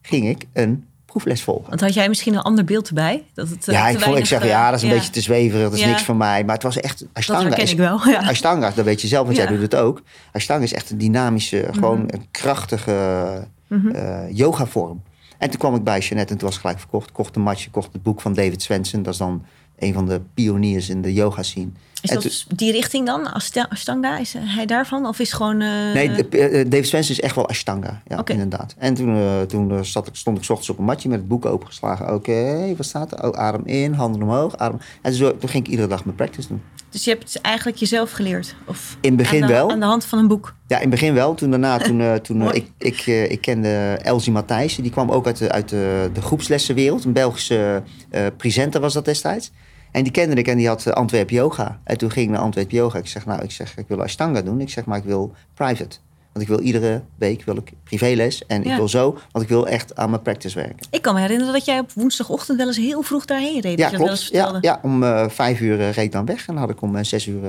ging 0.00 0.28
ik 0.28 0.46
een 0.52 0.86
proefles 1.12 1.42
volgen. 1.42 1.68
Want 1.68 1.80
had 1.80 1.94
jij 1.94 2.08
misschien 2.08 2.34
een 2.34 2.40
ander 2.40 2.64
beeld 2.64 2.88
erbij? 2.88 3.24
Dat 3.34 3.48
het, 3.48 3.68
eh, 3.68 3.74
Ja, 3.74 3.88
ik, 3.88 4.00
vond, 4.00 4.16
ik 4.18 4.26
zeg, 4.26 4.42
eh, 4.42 4.48
ja, 4.48 4.70
dat 4.70 4.82
is 4.82 4.82
een 4.82 4.94
beetje 4.94 5.10
te 5.10 5.20
zweverig, 5.20 5.62
dat 5.62 5.72
is 5.72 5.80
Ja. 5.80 5.86
niks 5.86 6.02
voor 6.02 6.16
mij. 6.16 6.44
Maar 6.44 6.54
het 6.54 6.62
was 6.64 6.80
echt, 6.80 7.04
Ashtanga 7.12 7.42
herken 7.42 7.62
is, 7.62 7.70
ik 7.72 7.78
wel, 7.78 8.00
ja. 8.08 8.28
Ashtanga, 8.28 8.70
dat 8.74 8.84
weet 8.84 9.00
je 9.00 9.06
zelf, 9.06 9.24
want. 9.26 9.38
Mhm. 9.38 9.46
jij 9.46 9.56
doet 9.56 9.72
het 9.72 9.80
ook. 9.80 10.02
Ashtanga 10.32 10.62
is 10.62 10.72
echt 10.72 10.90
een 10.90 10.98
dynamische, 10.98 11.68
gewoon 11.72 12.04
een 12.06 12.26
krachtige 12.30 13.46
eh, 13.92 14.20
yogavorm. 14.30 15.02
En 15.38 15.50
toen 15.50 15.58
kwam 15.58 15.74
ik 15.74 15.84
bij 15.84 15.98
Jeannette 15.98 16.32
en 16.32 16.38
toen 16.38 16.48
was 16.48 16.58
gelijk 16.58 16.78
verkocht. 16.78 17.12
Kocht 17.12 17.36
een 17.36 17.42
matje, 17.42 17.70
kocht 17.70 17.92
het 17.92 18.02
boek 18.02 18.20
van 18.20 18.32
David 18.32 18.62
Swenson. 18.62 19.02
Dat 19.02 19.12
is 19.12 19.18
dan 19.18 19.44
een 19.78 19.92
van 19.92 20.06
de 20.06 20.20
pioniers 20.34 20.88
in 20.88 21.02
de 21.02 21.12
yoga 21.12 21.42
scene. 21.42 21.70
Is 22.02 22.10
En 22.10 22.20
dat 22.20 22.44
die 22.48 22.72
richting 22.72 23.06
dan? 23.06 23.32
Ashtanga? 23.68 24.18
Is 24.18 24.34
hij 24.38 24.66
daarvan? 24.66 25.06
Of 25.06 25.18
is 25.18 25.32
gewoon... 25.32 25.60
eh, 25.60 25.68
Nee, 25.94 26.28
eh, 26.28 26.70
David 26.70 26.86
Swenson 26.86 27.14
is 27.14 27.20
echt 27.20 27.34
wel 27.34 27.48
Ashtanga. 27.48 28.02
Ja, 28.08 28.22
inderdaad. 28.26 28.74
En 28.78 28.94
toen, 28.94 29.16
eh, 29.16 29.40
toen 29.40 29.70
eh, 29.70 29.82
zat 29.82 30.06
ik, 30.06 30.14
stond 30.14 30.38
ik 30.38 30.44
's 30.44 30.48
ochtends 30.48 30.70
op 30.70 30.78
een 30.78 30.84
matje 30.84 31.08
met 31.08 31.18
het 31.18 31.28
boek 31.28 31.46
opengeslagen. 31.46 32.14
Oké, 32.14 32.74
wat 32.76 32.86
staat 32.86 33.12
er? 33.12 33.24
Oh, 33.24 33.38
adem 33.38 33.62
in, 33.64 33.92
handen 33.92 34.22
omhoog. 34.22 34.56
Adem. 34.56 34.80
En 35.02 35.12
zo, 35.12 35.36
toen 35.38 35.48
ging 35.48 35.64
ik 35.64 35.70
iedere 35.70 35.88
dag 35.88 36.04
mijn 36.04 36.16
practice 36.16 36.48
doen. 36.48 36.62
Dus 36.90 37.04
je 37.04 37.10
hebt 37.10 37.32
het 37.32 37.42
eigenlijk 37.42 37.76
jezelf 37.76 38.10
geleerd? 38.10 38.54
Of 38.64 38.96
In 39.00 39.08
het 39.08 39.18
begin 39.18 39.42
aan 39.42 39.48
de, 39.48 39.52
wel. 39.54 39.70
Aan 39.70 39.80
de 39.80 39.86
hand 39.86 40.04
van 40.04 40.18
een 40.18 40.28
boek? 40.28 40.54
Ja, 40.66 40.76
in 40.76 40.80
het 40.80 40.90
begin 40.90 41.14
wel. 41.14 41.34
Toen 41.34 41.50
daarna, 41.50 41.78
toen, 41.78 42.00
eh, 42.00 42.14
toen 42.14 42.42
eh, 42.42 42.48
ik, 42.54 42.66
ik, 42.78 42.98
eh, 43.06 43.30
ik 43.30 43.40
kende 43.40 43.98
Elsie 44.02 44.32
Matthijssen. 44.32 44.82
Die 44.82 44.92
kwam 44.92 45.10
ook 45.10 45.26
uit 45.26 45.36
de, 45.38 45.50
uit 45.52 45.68
de, 45.68 46.10
de 46.12 46.22
groepslessenwereld. 46.22 47.04
Een 47.04 47.12
Belgische 47.12 47.82
eh 48.10 48.26
presenter 48.36 48.80
was 48.80 48.92
dat 48.94 49.04
destijds. 49.04 49.50
En 49.92 50.02
die 50.02 50.12
kende 50.12 50.34
ik 50.34 50.48
en 50.48 50.56
die 50.56 50.68
had 50.68 50.86
eh, 50.86 50.92
Antwerp 50.92 51.30
Yoga. 51.30 51.80
En 51.84 51.98
toen 51.98 52.10
ging 52.10 52.26
ik 52.26 52.32
naar 52.32 52.40
Antwerp 52.40 52.70
Yoga. 52.70 52.98
Ik 52.98 53.06
zeg, 53.06 53.26
nou, 53.26 53.42
ik 53.42 53.50
zeg, 53.50 53.76
ik 53.76 53.88
wil 53.88 54.02
Ashtanga 54.02 54.42
doen. 54.42 54.60
Ik 54.60 54.70
zeg, 54.70 54.84
maar 54.84 54.98
ik 54.98 55.04
wil 55.04 55.32
private. 55.54 55.96
Want 56.32 56.44
ik 56.44 56.48
wil 56.48 56.60
iedere 56.60 57.02
week 57.16 57.44
wil 57.44 57.56
ik 57.56 57.72
privéles. 57.84 58.46
En 58.46 58.62
Ja. 58.62 58.70
ik 58.70 58.76
wil 58.76 58.88
zo, 58.88 59.18
want 59.32 59.44
ik 59.44 59.50
wil 59.50 59.66
echt 59.68 59.96
aan 59.96 60.10
mijn 60.10 60.22
practice 60.22 60.54
werken. 60.58 60.76
Ik 60.90 61.02
kan 61.02 61.14
me 61.14 61.20
herinneren 61.20 61.52
dat 61.52 61.64
jij 61.64 61.78
op 61.78 61.92
woensdagochtend 61.92 62.58
wel 62.58 62.66
eens 62.66 62.76
heel 62.76 63.02
vroeg 63.02 63.24
daarheen 63.24 63.60
reed. 63.60 63.78
Ja, 63.78 63.88
klopt. 63.88 64.28
Ja, 64.32 64.58
ja, 64.60 64.78
om 64.82 65.02
eh, 65.02 65.28
vijf 65.28 65.60
uur 65.60 65.80
eh, 65.80 65.92
reed 65.92 66.04
ik 66.04 66.12
dan 66.12 66.24
weg. 66.26 66.38
En 66.38 66.54
dan 66.54 66.56
had 66.56 66.70
ik 66.70 66.82
om 66.82 67.04
zes 67.04 67.26
uur 67.26 67.48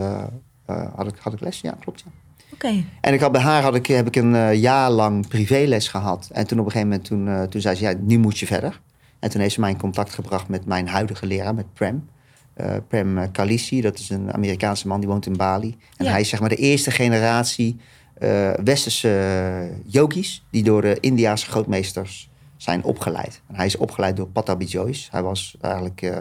had 0.95 1.07
ik, 1.07 1.13
had 1.19 1.33
ik 1.33 1.39
les. 1.39 1.61
Ja, 1.61 1.75
klopt. 1.79 2.03
Ja. 2.05 2.11
Oké. 2.53 2.83
En 3.01 3.13
ik 3.13 3.19
had, 3.19 3.31
bij 3.31 3.41
haar 3.41 3.61
had 3.63 3.75
ik, 3.75 3.87
heb 3.87 4.07
ik 4.07 4.15
een 4.15 4.59
jaar 4.59 4.89
lang 4.91 5.27
privéles 5.27 5.87
gehad. 5.87 6.29
En 6.31 6.47
toen 6.47 6.59
op 6.59 6.65
een 6.65 6.71
gegeven 6.71 6.89
moment, 6.89 7.07
toen, 7.07 7.49
toen 7.49 7.61
zei 7.61 7.75
ze, 7.75 7.83
ja, 7.83 7.93
nu 7.99 8.17
moet 8.17 8.39
je 8.39 8.45
verder. 8.45 8.81
En 9.19 9.29
toen 9.29 9.41
heeft 9.41 9.53
ze 9.53 9.59
mij 9.59 9.69
in 9.69 9.77
contact 9.77 10.13
gebracht 10.13 10.47
met 10.47 10.65
mijn 10.65 10.87
huidige 10.87 11.25
leraar, 11.25 11.55
met 11.55 11.73
Prem. 11.73 12.09
Eh, 12.53 12.75
Prem 12.87 13.17
eh, 13.17 13.27
Kalisi, 13.31 13.81
dat 13.81 13.99
is 13.99 14.09
een 14.09 14.33
Amerikaanse 14.33 14.87
man, 14.87 14.99
die 14.99 15.09
woont 15.09 15.25
in 15.25 15.37
Bali. 15.37 15.77
En 15.97 16.05
Ja. 16.05 16.11
hij 16.11 16.21
is 16.21 16.29
zeg 16.29 16.39
maar 16.39 16.49
de 16.49 16.55
eerste 16.55 16.91
generatie 16.91 17.77
eh, 18.13 18.51
westerse 18.63 19.09
eh, 19.19 19.77
yogis 19.93 20.43
die 20.51 20.63
door 20.63 20.81
de 20.81 20.97
Indiaanse 20.99 21.45
grootmeesters 21.49 22.29
zijn 22.57 22.83
opgeleid. 22.83 23.41
En 23.47 23.55
hij 23.55 23.65
is 23.65 23.77
opgeleid 23.77 24.17
door 24.17 24.27
Patabi 24.27 24.65
Joyce. 24.65 25.07
Hij 25.11 25.21
was 25.21 25.55
eigenlijk 25.61 26.01
eh, 26.01 26.17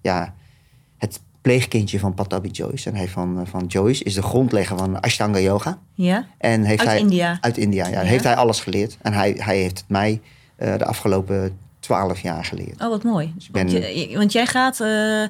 ja, 0.00 0.34
het 0.98 1.20
pleegkindje 1.40 1.98
van 1.98 2.14
Patabi 2.14 2.48
Joyce. 2.50 2.90
En 2.90 2.96
hij 2.96 3.08
van, 3.08 3.40
eh, 3.40 3.46
van 3.46 3.66
Joyce 3.66 4.04
is 4.04 4.14
de 4.14 4.22
grondlegger 4.22 4.78
van 4.78 5.00
Ashtanga 5.00 5.38
Yoga. 5.38 5.78
Ja? 5.94 6.26
En 6.38 6.62
heeft 6.64 6.80
Uit 6.80 6.88
hij, 6.88 6.98
India? 6.98 7.38
Uit 7.40 7.58
India, 7.58 7.86
ja. 7.86 8.00
Ja. 8.00 8.06
Heeft 8.06 8.24
hij 8.24 8.34
alles 8.36 8.60
geleerd. 8.60 8.96
En 9.02 9.12
hij, 9.12 9.34
hij 9.38 9.56
heeft 9.58 9.78
het 9.78 9.88
mij 9.88 10.20
eh, 10.56 10.78
de 10.78 10.84
afgelopen 10.84 11.58
twaalf 11.78 12.20
jaar 12.20 12.44
geleerd. 12.44 12.82
Oh, 12.82 12.88
wat 12.88 13.02
mooi. 13.02 13.34
ik 13.38 13.52
ben- 13.52 13.66
want, 13.72 13.84
je- 13.94 14.16
want 14.18 14.32
jij 14.32 14.46
gaat 14.46 14.80
eh, 14.80 15.24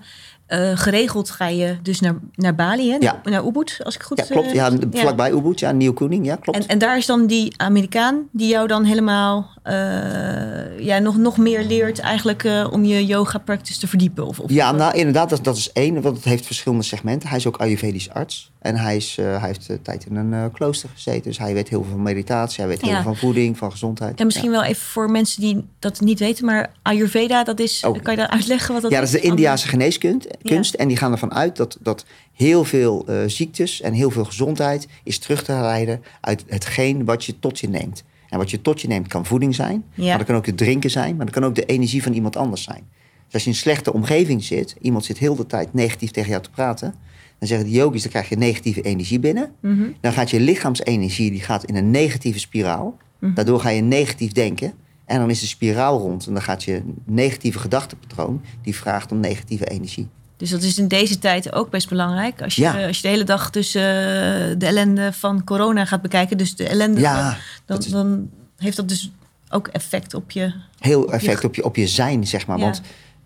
eh, 0.47 0.71
geregeld 0.75 1.31
ga 1.31 1.47
je 1.49 1.77
dus 1.83 2.01
naar, 2.01 2.15
naar 2.35 2.55
Bali, 2.55 2.91
hè? 2.91 2.97
Ja. 3.01 3.21
Naar, 3.25 3.45
Ubud, 3.47 3.79
als 3.83 3.95
ik 3.95 4.03
goed 4.03 4.19
Ja, 4.19 4.25
klopt. 4.25 4.47
eh, 4.49 4.55
Ja, 4.55 4.71
vlakbij 4.93 5.31
Ubud, 5.33 5.61
ja, 5.61 5.73
Nieuw 5.73 5.93
Koening, 5.93 6.27
ja, 6.27 6.37
klopt. 6.37 6.59
En, 6.59 6.67
en 6.67 6.79
daar 6.79 6.97
is 6.97 7.07
dan 7.07 7.27
die 7.27 7.53
Amerikaan 7.57 8.29
die 8.33 8.49
jou 8.49 8.67
dan 8.69 8.85
helemaal 8.85 9.51
eh, 9.63 10.79
ja, 10.85 10.99
nog, 10.99 11.17
nog 11.17 11.37
meer 11.39 11.65
leert 11.65 11.99
eigenlijk 11.99 12.49
om 12.71 12.85
je 12.85 13.07
yoga 13.07 13.39
practice 13.39 13.79
te 13.81 13.87
verdiepen. 13.87 14.27
Of, 14.27 14.39
of, 14.41 14.51
Ja, 14.51 14.73
nou 14.73 14.97
inderdaad, 14.97 15.31
dat, 15.31 15.45
dat 15.45 15.57
is 15.57 15.73
één, 15.73 16.03
want 16.03 16.17
het 16.17 16.25
heeft 16.25 16.47
verschillende 16.47 16.85
segmenten. 16.85 17.29
Hij 17.29 17.39
is 17.39 17.47
ook 17.47 17.57
Ayurvedisch 17.57 18.11
arts 18.11 18.53
en 18.61 18.77
hij, 18.77 18.97
is, 18.97 19.17
hij 19.17 19.39
heeft 19.41 19.69
tijd 19.83 20.07
in 20.07 20.17
een 20.17 20.51
klooster 20.53 20.89
gezeten. 20.95 21.23
Dus 21.23 21.39
hij 21.39 21.55
weet 21.55 21.69
heel 21.69 21.83
veel 21.83 21.91
van 21.93 22.03
meditatie, 22.03 22.61
hij 22.61 22.69
weet 22.69 22.81
heel 22.81 22.91
Ja. 22.91 22.95
veel 23.03 23.05
van 23.05 23.17
voeding, 23.17 23.59
van 23.59 23.71
gezondheid. 23.71 24.21
En 24.21 24.27
misschien 24.27 24.51
wel 24.51 24.63
even 24.65 24.83
voor 24.87 25.11
mensen 25.11 25.41
die 25.41 25.65
dat 25.79 26.01
niet 26.01 26.19
weten, 26.19 26.45
maar 26.45 26.71
Ayurveda, 26.83 27.45
dat 27.45 27.61
is, 27.61 27.85
Oh. 27.85 28.03
kan 28.03 28.13
je 28.15 28.19
daar 28.21 28.29
uitleggen 28.29 28.73
wat 28.73 28.83
dat 28.83 28.91
ja, 28.91 28.99
dat 28.99 29.07
is 29.09 29.15
de 29.15 29.21
Indiase 29.21 29.69
geneeskunst. 29.69 30.27
Kunst, 30.43 30.75
En 30.75 30.89
die 30.89 30.97
gaan 30.97 31.13
ervan 31.13 31.35
uit 31.35 31.57
dat, 31.57 31.79
dat 31.81 32.05
heel 32.33 32.65
veel 32.65 33.05
eh, 33.07 33.17
ziektes 33.27 33.81
en 33.81 33.93
heel 33.93 34.11
veel 34.11 34.25
gezondheid 34.25 34.89
is 35.05 35.19
terug 35.19 35.45
te 35.45 35.53
leiden 35.53 36.03
uit 36.21 36.45
hetgeen 36.49 37.05
wat 37.05 37.25
je 37.25 37.39
tot 37.39 37.59
je 37.59 37.69
neemt. 37.69 38.05
En 38.29 38.39
wat 38.39 38.51
je 38.51 38.61
tot 38.61 38.81
je 38.81 38.89
neemt 38.89 39.09
kan 39.09 39.27
voeding 39.27 39.55
zijn, 39.55 39.85
Ja. 39.95 40.09
maar 40.09 40.19
dat 40.19 40.27
kan 40.27 40.37
ook 40.37 40.47
het 40.47 40.57
drinken 40.57 40.91
zijn, 40.91 41.17
maar 41.17 41.27
dat 41.27 41.35
kan 41.35 41.45
ook 41.45 41.55
de 41.55 41.65
energie 41.65 42.03
van 42.03 42.13
iemand 42.13 42.37
anders 42.37 42.63
zijn. 42.63 42.83
Dus 43.25 43.33
als 43.33 43.43
je 43.43 43.49
in 43.49 43.55
een 43.55 43.63
slechte 43.63 43.93
omgeving 43.93 44.45
zit, 44.45 44.77
iemand 44.81 45.05
zit 45.05 45.19
heel 45.19 45.35
de 45.35 45.47
tijd 45.47 45.75
negatief 45.75 46.11
tegen 46.11 46.31
jou 46.31 46.43
te 46.43 46.51
praten, 46.51 46.95
dan 47.39 47.49
zeggen 47.49 47.67
de 47.67 47.73
yogis, 47.73 48.03
dan 48.03 48.11
krijg 48.11 48.29
je 48.29 48.37
negatieve 48.37 48.83
energie 48.83 49.19
binnen. 49.19 49.51
Mhm. 49.61 49.83
Dan 50.01 50.13
gaat 50.13 50.31
je 50.31 50.41
lichaamsenergie 50.41 51.31
die 51.31 51.41
gaat 51.41 51.65
in 51.65 51.77
een 51.77 51.91
negatieve 51.91 52.39
spiraal. 52.39 52.97
Mhm. 53.19 53.35
Daardoor 53.35 53.61
ga 53.61 53.69
je 53.69 53.83
negatief 53.83 54.33
denken. 54.33 54.73
En 55.05 55.19
dan 55.19 55.31
is 55.31 55.41
de 55.41 55.47
spiraal 55.47 55.99
rond. 55.99 56.27
En 56.27 56.33
dan 56.33 56.43
gaat 56.43 56.65
je 56.65 56.83
negatieve 57.05 57.59
gedachtepatroon, 57.59 58.43
die 58.63 58.75
vraagt 58.75 59.13
om 59.13 59.21
negatieve 59.21 59.67
energie. 59.71 60.09
Dus 60.37 60.51
dat 60.51 60.63
is 60.63 60.79
in 60.79 60.89
deze 60.89 61.19
tijd 61.19 61.53
ook 61.53 61.71
best 61.71 61.89
belangrijk. 61.89 62.43
Als 62.43 62.55
je, 62.57 62.63
Ja. 62.63 62.87
als 62.87 62.97
je 62.97 63.03
de 63.03 63.09
hele 63.09 63.25
dag 63.25 63.51
dus 63.51 63.75
eh, 63.75 63.83
de 63.83 64.67
ellende 64.67 65.13
van 65.13 65.45
corona 65.45 65.85
gaat 65.85 66.03
bekijken, 66.03 66.39
dus 66.39 66.57
de 66.57 66.69
ellende, 66.69 67.01
Ja, 67.01 67.31
van- 67.31 67.39
dan, 67.67 67.79
is- 67.79 67.87
dan 67.87 68.31
heeft 68.57 68.77
dat 68.77 68.89
dus 68.89 69.11
ook 69.51 69.69
effect 69.69 70.15
op 70.15 70.31
je. 70.31 70.53
Heel 70.79 71.13
effect 71.13 71.45
op 71.45 71.55
je, 71.55 71.65
op 71.65 71.77
je 71.77 71.87
zijn, 71.87 72.27
zeg 72.27 72.47
maar. 72.47 72.59
Ja. 72.59 72.65
Want 72.65 72.81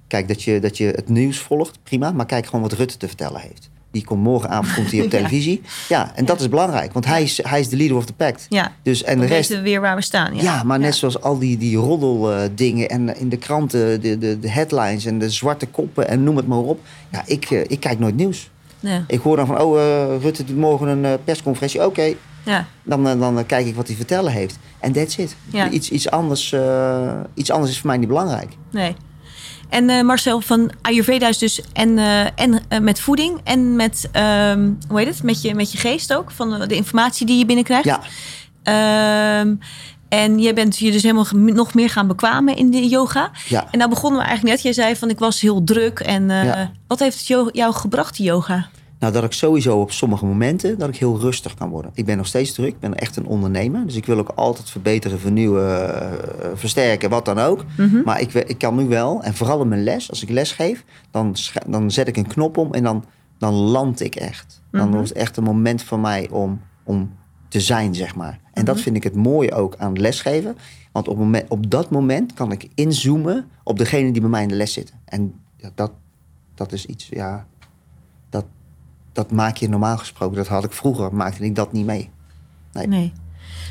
kijk, 0.06 0.28
dat 0.28 0.42
je, 0.42 0.60
dat 0.60 0.76
je 0.76 0.86
het 0.86 1.08
nieuws 1.08 1.38
volgt, 1.38 1.78
prima. 1.82 2.10
Maar 2.12 2.26
kijk 2.26 2.44
gewoon 2.46 2.60
wat 2.60 2.72
Rutte 2.72 2.96
te 2.96 3.06
vertellen 3.06 3.40
heeft. 3.40 3.70
Die 3.90 4.04
komt 4.04 4.22
morgenavond 4.22 4.74
komt 4.74 4.90
hij 4.92 5.00
op 5.02 5.10
televisie. 5.18 5.62
Ja, 5.88 6.12
en 6.14 6.24
dat 6.24 6.40
is 6.40 6.48
belangrijk. 6.48 6.92
Want 6.92 7.04
hij 7.06 7.22
is, 7.22 7.40
hij 7.42 7.60
is 7.60 7.68
de 7.68 7.76
leader 7.76 7.96
of 7.96 8.04
the 8.06 8.12
pact. 8.12 8.46
Ja, 8.48 8.72
Dus, 8.82 9.02
en 9.02 9.18
de 9.20 9.26
rest, 9.26 9.48
weten 9.48 9.64
we 9.64 9.70
weer 9.70 9.80
waar 9.80 9.96
we 9.96 10.02
staan. 10.02 10.34
Ja, 10.34 10.42
Ja, 10.42 10.62
maar 10.62 10.78
net 10.78 10.94
zoals 10.94 11.20
al 11.20 11.38
die, 11.38 11.56
die 11.58 11.76
roddeldingen 11.76 12.56
dingen 12.56 12.88
en 12.88 13.16
in 13.16 13.28
de 13.28 13.36
kranten, 13.36 14.00
de, 14.00 14.18
de, 14.18 14.38
de 14.40 14.50
headlines 14.50 15.04
en 15.04 15.18
de 15.18 15.30
zwarte 15.30 15.66
koppen 15.66 16.08
en 16.08 16.22
noem 16.24 16.36
het 16.36 16.46
maar 16.46 16.58
op. 16.58 16.80
Ja, 17.12 17.22
ik, 17.26 17.50
eh, 17.50 17.60
ik 17.66 17.80
kijk 17.80 17.98
nooit 17.98 18.16
nieuws. 18.16 18.50
Ja. 18.80 19.04
Ik 19.06 19.20
hoor 19.20 19.36
dan 19.36 19.46
van, 19.46 19.60
oh, 19.60 19.78
eh, 19.80 20.20
Rutte 20.22 20.44
doet 20.44 20.56
morgen 20.56 20.88
een 20.88 21.04
eh, 21.04 21.12
persconferentie. 21.24 21.86
Oké, 21.86 22.12
Ja. 22.44 22.66
dan, 22.82 23.08
eh, 23.08 23.20
dan 23.20 23.38
eh, 23.38 23.44
kijk 23.46 23.66
ik 23.66 23.74
wat 23.74 23.86
hij 23.86 23.96
vertellen 23.96 24.32
heeft. 24.32 24.58
En 24.80 24.92
that's 24.92 25.16
it. 25.16 25.36
Ja. 25.52 25.70
Iets, 25.70 25.90
iets, 25.90 26.10
anders, 26.10 26.52
eh, 26.52 27.20
iets 27.34 27.50
anders 27.50 27.70
is 27.72 27.78
voor 27.78 27.86
mij 27.88 27.96
niet 27.98 28.08
belangrijk. 28.08 28.52
Nee. 28.70 28.94
En 29.68 29.90
eh, 29.90 30.02
Marcel, 30.02 30.40
van 30.40 30.70
Ayurveda 30.82 31.28
is 31.28 31.38
dus 31.38 31.60
en, 31.72 31.98
eh, 31.98 32.20
en 32.20 32.60
eh, 32.68 32.78
met 32.80 33.00
voeding 33.00 33.40
en 33.44 33.76
met, 33.76 34.08
ehm, 34.12 34.70
hoe 34.88 34.98
heet 34.98 35.08
het, 35.08 35.22
met 35.22 35.42
je, 35.42 35.54
met 35.54 35.72
je 35.72 35.78
geest 35.78 36.14
ook, 36.14 36.30
van 36.30 36.60
de 36.68 36.74
informatie 36.74 37.26
die 37.26 37.38
je 37.38 37.44
binnenkrijgt. 37.46 37.84
Ja, 37.84 38.00
Ehm, 38.62 39.54
en 40.08 40.38
jij 40.40 40.54
bent 40.54 40.78
je 40.78 40.92
dus 40.92 41.02
helemaal 41.02 41.26
nog 41.32 41.74
meer 41.74 41.90
gaan 41.90 42.06
bekwamen 42.06 42.56
in 42.56 42.70
de 42.70 42.88
yoga. 42.88 43.30
ja. 43.48 43.66
En 43.70 43.78
nou 43.78 43.90
begonnen 43.90 44.20
we 44.20 44.26
eigenlijk 44.26 44.56
net. 44.56 44.64
Jij 44.64 44.84
zei 44.84 44.96
van 44.96 45.10
ik 45.10 45.18
was 45.18 45.40
heel 45.40 45.64
druk. 45.64 46.00
En 46.00 46.28
Ja. 46.28 46.70
wat 46.86 46.98
heeft 46.98 47.18
het 47.18 47.26
jo- 47.26 47.48
jou 47.52 47.74
gebracht, 47.74 48.16
die 48.16 48.26
yoga? 48.26 48.68
Nou, 48.98 49.12
dat 49.12 49.24
ik 49.24 49.32
sowieso 49.32 49.80
op 49.80 49.92
sommige 49.92 50.26
momenten 50.26 50.78
dat 50.78 50.88
ik 50.88 50.96
heel 50.96 51.18
rustig 51.18 51.54
kan 51.54 51.68
worden. 51.68 51.90
Ik 51.94 52.04
ben 52.04 52.16
nog 52.16 52.26
steeds 52.26 52.52
druk, 52.52 52.68
ik 52.68 52.80
ben 52.80 52.94
echt 52.94 53.16
een 53.16 53.26
ondernemer. 53.26 53.86
Dus 53.86 53.96
ik 53.96 54.06
wil 54.06 54.18
ook 54.18 54.32
altijd 54.34 54.70
verbeteren, 54.70 55.20
vernieuwen, 55.20 55.94
eh, 55.94 56.48
versterken, 56.54 57.10
wat 57.10 57.24
dan 57.24 57.38
ook. 57.38 57.64
Maar 58.04 58.20
ik, 58.20 58.32
ik 58.32 58.58
kan 58.58 58.76
nu 58.76 58.88
wel, 58.88 59.22
en 59.22 59.34
vooral 59.34 59.62
in 59.62 59.68
mijn 59.68 59.82
les, 59.82 60.10
als 60.10 60.22
ik 60.22 60.30
les 60.30 60.52
geef, 60.52 60.84
dan, 61.10 61.36
dan 61.66 61.90
zet 61.90 62.08
ik 62.08 62.16
een 62.16 62.26
knop 62.26 62.56
om 62.56 62.74
en 62.74 62.82
dan, 62.82 63.04
dan 63.38 63.54
land 63.54 64.00
ik 64.00 64.14
echt. 64.14 64.62
Dan 64.70 64.90
wordt 64.90 65.08
het 65.08 65.18
echt 65.18 65.36
een 65.36 65.44
moment 65.44 65.82
voor 65.82 66.00
mij 66.00 66.28
om, 66.30 66.60
om 66.84 67.12
te 67.48 67.60
zijn, 67.60 67.94
zeg 67.94 68.14
maar. 68.14 68.40
En 68.52 68.64
dat 68.64 68.80
vind 68.80 68.96
ik 68.96 69.02
het 69.02 69.14
mooie 69.14 69.52
ook 69.54 69.76
aan 69.76 70.00
lesgeven. 70.00 70.56
Want 70.92 71.08
op, 71.08 71.18
moment, 71.18 71.48
op 71.48 71.70
dat 71.70 71.90
moment 71.90 72.34
kan 72.34 72.52
ik 72.52 72.68
inzoomen 72.74 73.48
op 73.62 73.78
degene 73.78 74.12
die 74.12 74.20
bij 74.20 74.30
mij 74.30 74.42
in 74.42 74.48
de 74.48 74.54
les 74.54 74.72
zitten. 74.72 74.94
En 75.04 75.34
dat, 75.74 75.92
dat 76.54 76.72
is 76.72 76.86
iets, 76.86 77.08
ja, 77.10 77.46
dat 79.18 79.30
maak 79.30 79.56
je 79.56 79.68
normaal 79.68 79.98
gesproken. 79.98 80.36
Dat 80.36 80.48
had 80.48 80.64
ik 80.64 80.72
vroeger, 80.72 81.14
maakte 81.14 81.44
ik 81.44 81.54
dat 81.54 81.72
niet 81.72 81.86
mee. 81.86 82.10
Nee. 82.72 82.86
Nee. 82.86 83.12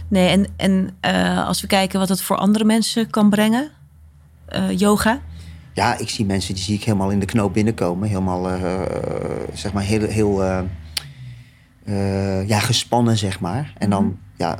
Nee, 0.08 0.30
en, 0.30 0.46
en 0.56 0.90
eh, 1.00 1.48
als 1.48 1.62
we 1.62 1.68
kijken 1.68 2.00
wat 2.00 2.10
het 2.10 2.22
voor 2.22 2.38
andere 2.38 2.64
mensen 2.64 3.10
kan 3.10 3.30
brengen, 3.30 3.72
eh, 4.46 4.78
yoga. 4.78 5.20
Ja, 5.74 5.98
ik 5.98 6.10
zie 6.10 6.26
mensen 6.26 6.54
die 6.54 6.64
zie 6.64 6.76
ik 6.76 6.84
helemaal 6.84 7.12
in 7.12 7.20
de 7.20 7.26
knoop 7.26 7.54
binnenkomen. 7.54 8.08
Helemaal, 8.08 8.50
eh, 8.50 8.82
zeg 9.54 9.74
maar, 9.74 9.84
heel, 9.84 10.08
heel 10.08 10.44
ja, 12.46 12.60
gespannen, 12.60 13.18
zeg 13.18 13.40
maar. 13.40 13.74
En 13.78 13.90
dan, 13.90 14.18
ja, 14.38 14.58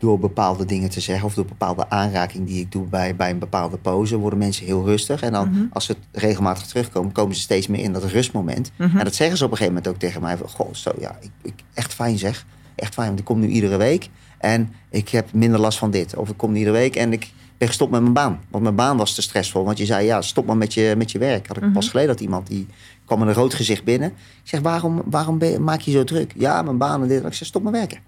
door 0.00 0.18
bepaalde 0.18 0.64
dingen 0.64 0.90
te 0.90 1.00
zeggen... 1.00 1.26
of 1.26 1.34
door 1.34 1.44
bepaalde 1.44 1.90
aanraking 1.90 2.46
die 2.46 2.60
ik 2.60 2.72
doe 2.72 2.86
bij, 2.86 3.16
bij 3.16 3.30
een 3.30 3.38
bepaalde 3.38 3.76
pose... 3.76 4.16
worden 4.16 4.38
mensen 4.38 4.66
heel 4.66 4.84
rustig. 4.84 5.22
En 5.22 5.32
dan, 5.32 5.68
als 5.72 5.84
ze 5.84 5.96
regelmatig 6.12 6.66
terugkomen... 6.66 7.12
komen 7.12 7.34
ze 7.34 7.40
steeds 7.40 7.66
meer 7.66 7.80
in 7.80 7.92
dat 7.92 8.04
rustmoment. 8.04 8.70
En 8.76 9.04
dat 9.04 9.14
zeggen 9.14 9.36
ze 9.36 9.44
op 9.44 9.50
een 9.50 9.56
gegeven 9.56 9.74
moment 9.74 9.94
ook 9.94 10.00
tegen 10.00 10.20
mij. 10.20 10.36
Van, 10.36 10.48
Goh, 10.48 10.74
zo, 10.74 10.90
ja, 10.98 11.18
ik, 11.20 11.30
ik, 11.42 11.54
echt 11.74 11.94
fijn 11.94 12.18
zeg. 12.18 12.46
Echt 12.74 12.94
fijn, 12.94 13.06
want 13.06 13.18
ik 13.18 13.24
kom 13.24 13.40
nu 13.40 13.46
iedere 13.46 13.76
week... 13.76 14.08
en 14.38 14.72
ik 14.90 15.08
heb 15.08 15.32
minder 15.32 15.60
last 15.60 15.78
van 15.78 15.90
dit. 15.90 16.16
Of 16.16 16.28
ik 16.28 16.36
kom 16.36 16.56
iedere 16.56 16.76
week 16.76 16.96
en 16.96 17.12
ik 17.12 17.30
ben 17.58 17.68
gestopt 17.68 17.90
met 17.90 18.00
mijn 18.00 18.12
baan. 18.12 18.40
Want 18.50 18.62
mijn 18.62 18.74
baan 18.74 18.96
was 18.96 19.14
te 19.14 19.22
stressvol. 19.22 19.64
Want 19.64 19.78
je 19.78 19.84
zei, 19.84 20.06
ja, 20.06 20.22
stop 20.22 20.46
maar 20.46 20.56
met 20.56 20.74
je, 20.74 20.94
met 20.96 21.10
je 21.10 21.18
werk. 21.18 21.46
Had 21.46 21.56
ik 21.56 21.72
pas 21.72 21.88
geleden 21.88 22.10
dat 22.10 22.20
iemand 22.20 22.46
die 22.46 22.66
kwam 23.04 23.18
met 23.18 23.28
een 23.28 23.34
rood 23.34 23.54
gezicht 23.54 23.84
binnen. 23.84 24.08
Ik 24.08 24.48
zeg, 24.48 24.60
waarom, 24.60 25.02
waarom 25.04 25.38
ben 25.38 25.64
maak 25.64 25.80
je 25.80 25.90
zo 25.90 26.04
druk? 26.04 26.32
Ja, 26.36 26.62
mijn 26.62 26.78
baan 26.78 27.02
en 27.02 27.08
dit. 27.08 27.24
Ik 27.24 27.34
zeg, 27.34 27.48
stop 27.48 27.62
maar 27.62 27.72
werken. 27.72 27.98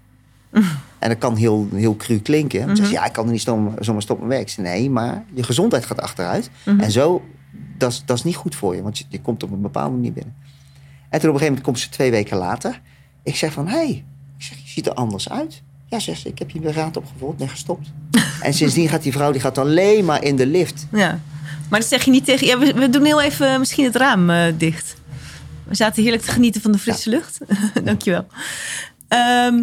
En 0.99 1.09
dat 1.09 1.17
kan 1.17 1.35
heel, 1.35 1.67
heel 1.73 1.95
cru 1.95 2.19
klinken. 2.19 2.67
Dan 2.67 2.75
zeg 2.75 2.85
je, 2.87 2.91
ja, 2.93 3.05
ik 3.05 3.13
kan 3.13 3.25
er 3.25 3.31
niet 3.31 3.41
zomaar 3.41 4.01
stoppen 4.01 4.27
met 4.27 4.37
werk. 4.37 4.49
Zeg, 4.49 4.65
nee, 4.65 4.89
maar 4.89 5.23
je 5.33 5.43
gezondheid 5.43 5.85
gaat 5.85 6.01
achteruit. 6.01 6.49
En 6.63 6.91
zo, 6.91 7.21
dat 7.77 7.91
is- 7.91 8.03
dat 8.05 8.17
is 8.17 8.23
niet 8.23 8.35
goed 8.35 8.55
voor 8.55 8.75
je. 8.75 8.81
Want 8.81 8.97
je, 8.97 9.05
je 9.09 9.21
komt 9.21 9.43
op 9.43 9.51
een 9.51 9.61
bepaalde 9.61 9.95
manier 9.95 10.13
binnen. 10.13 10.35
En 11.09 11.19
toen 11.19 11.29
op 11.29 11.35
een 11.35 11.41
gegeven 11.41 11.45
moment 11.47 11.61
komt 11.65 11.79
ze 11.79 11.89
twee 11.89 12.11
weken 12.11 12.37
later. 12.37 12.81
Ik 13.23 13.35
zeg 13.35 13.53
van, 13.53 13.67
hé, 13.67 13.75
hey, 13.75 14.03
ik 14.37 14.43
zeg, 14.43 14.57
je 14.57 14.67
ziet 14.69 14.87
er 14.87 14.93
anders 14.93 15.29
uit. 15.29 15.61
Ja, 15.85 15.99
zegt 15.99 16.19
ze, 16.21 16.27
ik 16.27 16.39
heb 16.39 16.49
je 16.49 16.71
raad 16.71 16.97
opgevolgd 16.97 17.41
en 17.41 17.49
gestopt. 17.49 17.91
en 18.41 18.53
sindsdien 18.53 18.89
gaat 18.89 19.03
die 19.03 19.11
vrouw 19.11 19.31
die 19.31 19.41
gaat 19.41 19.57
alleen 19.57 20.05
maar 20.05 20.23
in 20.23 20.35
de 20.35 20.47
lift. 20.47 20.87
Ja. 20.91 21.19
Maar 21.69 21.79
dat 21.79 21.89
zeg 21.89 22.03
je 22.05 22.11
niet 22.11 22.25
tegen... 22.25 22.47
Ja, 22.47 22.57
we, 22.59 22.73
we 22.73 22.89
doen 22.89 23.05
heel 23.05 23.21
even 23.21 23.59
misschien 23.59 23.85
het 23.85 23.95
raam 23.95 24.29
eh, 24.29 24.53
dicht. 24.57 24.95
We 25.63 25.75
zaten 25.75 26.01
heerlijk 26.03 26.23
te 26.23 26.31
genieten 26.31 26.61
van 26.61 26.71
de 26.71 26.77
frisse 26.77 27.09
lucht. 27.09 27.37
Dankjewel. 27.83 28.25
Ehm 29.07 29.61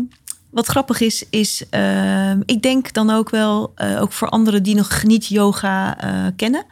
wat 0.51 0.67
grappig 0.67 1.01
is, 1.01 1.25
is 1.31 1.65
ehm, 1.71 2.41
ik 2.45 2.63
denk 2.63 2.93
dan 2.93 3.11
ook 3.11 3.31
wel, 3.31 3.73
eh, 3.75 4.03
ook 4.03 4.13
voor 4.13 4.29
anderen 4.29 4.63
die 4.63 4.75
nog 4.75 5.03
niet 5.03 5.27
yoga 5.27 5.99
eh, 5.99 6.27
kennen, 6.37 6.65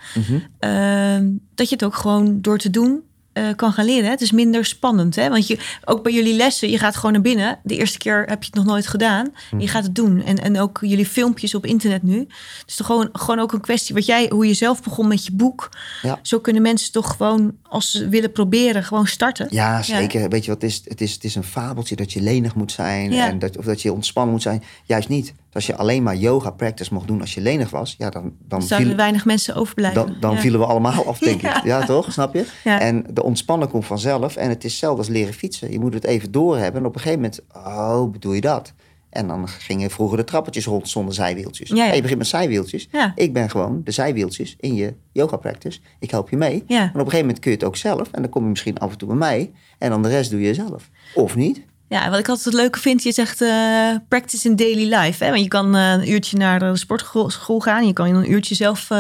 ehm, 0.59 1.27
dat 1.55 1.69
je 1.69 1.75
het 1.75 1.85
ook 1.85 1.95
gewoon 1.95 2.41
door 2.41 2.59
te 2.59 2.71
doen 2.71 3.03
eh, 3.39 3.55
kan 3.57 3.73
gaan 3.73 3.85
leren. 3.85 4.05
Hè? 4.05 4.11
Het 4.11 4.21
is 4.21 4.33
minder 4.33 4.65
spannend. 4.65 5.15
Hè? 5.17 5.29
Want 5.29 5.47
je, 5.47 5.59
ook 5.85 6.03
bij 6.03 6.13
jullie 6.13 6.35
lessen, 6.35 6.71
je 6.71 6.79
gaat 6.79 6.97
gewoon 6.97 7.13
naar 7.13 7.21
binnen. 7.21 7.59
De 7.63 7.77
eerste 7.77 7.99
keer 7.99 8.25
heb 8.27 8.43
je 8.43 8.47
het 8.47 8.55
nog 8.55 8.65
nooit 8.65 8.87
gedaan. 8.87 9.33
Je 9.59 9.69
gaat 9.69 9.83
het 9.83 9.95
doen. 9.95 10.23
En, 10.23 10.39
en 10.39 10.61
ook 10.61 10.79
jullie 10.81 11.07
filmpjes 11.07 11.55
op 11.55 11.67
internet 11.67 12.03
nu. 12.03 12.27
Dus 12.67 12.75
toch 12.75 12.87
gewoon, 12.87 13.09
gewoon 13.13 13.39
ook 13.39 13.53
een 13.53 13.61
kwestie 13.61 13.95
wat 13.95 14.07
jij, 14.07 14.27
hoe 14.31 14.47
je 14.47 14.55
zelf 14.55 14.83
begon 14.83 15.09
met 15.09 15.25
je 15.25 15.33
boek. 15.33 15.69
Ja. 16.03 16.19
Zo 16.23 16.41
kunnen 16.41 16.63
mensen 16.63 16.93
toch 16.93 17.17
gewoon, 17.17 17.57
als 17.63 17.91
ze 17.91 18.09
willen 18.09 18.33
proberen, 18.33 18.85
gewoon 18.85 19.07
starten. 19.07 19.47
Ja, 19.51 19.83
zeker. 19.83 20.29
Weet 20.29 20.45
je 20.45 20.51
wat, 20.51 20.63
het 20.63 20.71
is, 20.71 20.83
het, 20.85 21.01
is, 21.01 21.13
het 21.13 21.25
is 21.25 21.35
een 21.35 21.45
fabeltje 21.45 21.97
dat 21.97 22.13
je 22.13 22.21
lenig 22.21 22.55
moet 22.55 22.73
zijn. 22.73 23.13
Ja. 23.13 23.29
En 23.29 23.39
dat, 23.39 23.57
of 23.57 23.65
dat 23.65 23.83
je 23.83 23.93
ontspannen 23.93 24.33
moet 24.33 24.43
zijn. 24.43 24.63
Juist 24.85 25.09
niet. 25.09 25.35
Als 25.59 25.67
je 25.67 25.77
alleen 25.77 26.03
maar 26.03 26.17
yoga 26.17 26.51
practice 26.51 26.95
mocht 26.95 27.07
doen 27.07 27.21
als 27.21 27.35
je 27.35 27.41
lenig 27.41 27.71
was. 27.71 27.95
Ja, 27.99 28.11
dan, 28.11 28.33
dan, 28.49 28.63
zouden 28.63 28.79
viel- 28.79 28.91
er 28.91 28.97
weinig 29.03 29.25
mensen 29.25 29.55
overblijven. 29.55 30.07
dan, 30.07 30.17
dan 30.21 30.35
Ja. 30.35 30.41
vielen 30.41 30.61
we 30.61 30.67
allemaal 30.67 31.07
af, 31.07 31.19
denk 31.19 31.41
Ja. 31.49 31.57
ik. 31.59 31.65
Ja, 31.65 31.85
toch? 31.85 32.13
Snap 32.13 32.35
je? 32.35 32.45
Ja. 32.65 32.81
En 32.81 33.05
de 33.11 33.23
ontspannen 33.23 33.69
komt 33.69 33.87
vanzelf. 33.87 34.37
En 34.37 34.49
het 34.49 34.65
is 34.65 34.71
hetzelfde 34.71 34.99
als 34.99 35.09
leren 35.09 35.35
fietsen. 35.35 35.71
Je 35.73 35.81
moet 35.81 35.95
het 35.95 36.05
even 36.05 36.33
doorhebben. 36.33 36.81
En 36.81 36.87
op 36.87 36.95
een 36.95 37.01
gegeven 37.01 37.21
moment, 37.23 37.41
oh, 37.67 38.11
bedoel 38.11 38.33
je 38.33 38.41
dat? 38.41 38.73
En 39.11 39.27
dan 39.29 39.49
gingen 39.49 39.91
vroeger 39.91 40.17
de 40.17 40.25
trappetjes 40.25 40.65
rond 40.67 40.89
zonder 40.89 41.15
zijwieltjes. 41.15 41.69
Ja, 41.69 41.77
ja. 41.77 41.89
En 41.89 41.95
je 41.97 42.01
begint 42.03 42.19
met 42.19 42.29
zijwieltjes. 42.29 42.89
Ja. 42.93 43.13
Ik 43.15 43.33
ben 43.33 43.51
gewoon 43.51 43.81
de 43.85 43.91
zijwieltjes 43.91 44.57
in 44.61 44.75
je 44.75 44.95
yoga 45.13 45.37
practice. 45.37 45.81
Ik 45.99 46.11
help 46.11 46.31
je 46.31 46.37
mee. 46.37 46.65
En 46.67 46.87
op 46.89 46.95
een 46.95 47.01
gegeven 47.01 47.19
moment 47.19 47.39
kun 47.39 47.51
je 47.51 47.57
het 47.57 47.67
ook 47.67 47.77
zelf. 47.77 48.09
En 48.13 48.23
dan 48.23 48.31
kom 48.31 48.43
je 48.43 48.49
misschien 48.49 48.79
af 48.79 48.91
en 48.93 48.99
toe 48.99 49.09
bij 49.09 49.17
mij. 49.17 49.51
En 49.79 49.91
dan 49.91 50.03
de 50.03 50.09
rest 50.09 50.31
doe 50.31 50.41
je 50.41 50.55
zelf. 50.55 50.91
Of 51.15 51.37
niet. 51.37 51.61
Ja, 51.89 52.11
wat 52.11 52.19
ik 52.19 52.29
altijd 52.29 52.45
het 52.47 52.55
leuke 52.55 52.79
vind, 52.79 53.03
je 53.03 53.13
zegt 53.13 53.41
eh, 53.41 53.95
practice 54.09 54.49
in 54.49 54.57
daily 54.57 54.95
life. 54.95 55.25
Hè? 55.25 55.31
Want 55.31 55.43
je 55.43 55.49
kan 55.49 55.77
eh, 55.77 55.91
een 55.91 56.11
uurtje 56.11 56.37
naar 56.37 56.59
de 56.59 56.77
sportschool 56.77 57.61
gaan. 57.61 57.87
Je 57.87 57.93
kan 57.93 58.07
een 58.07 58.33
uurtje 58.33 58.55
zelf 58.55 58.91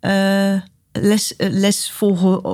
eh, 0.00 0.54
les, 0.92 1.34
les 1.36 1.90
volgen 1.90 2.44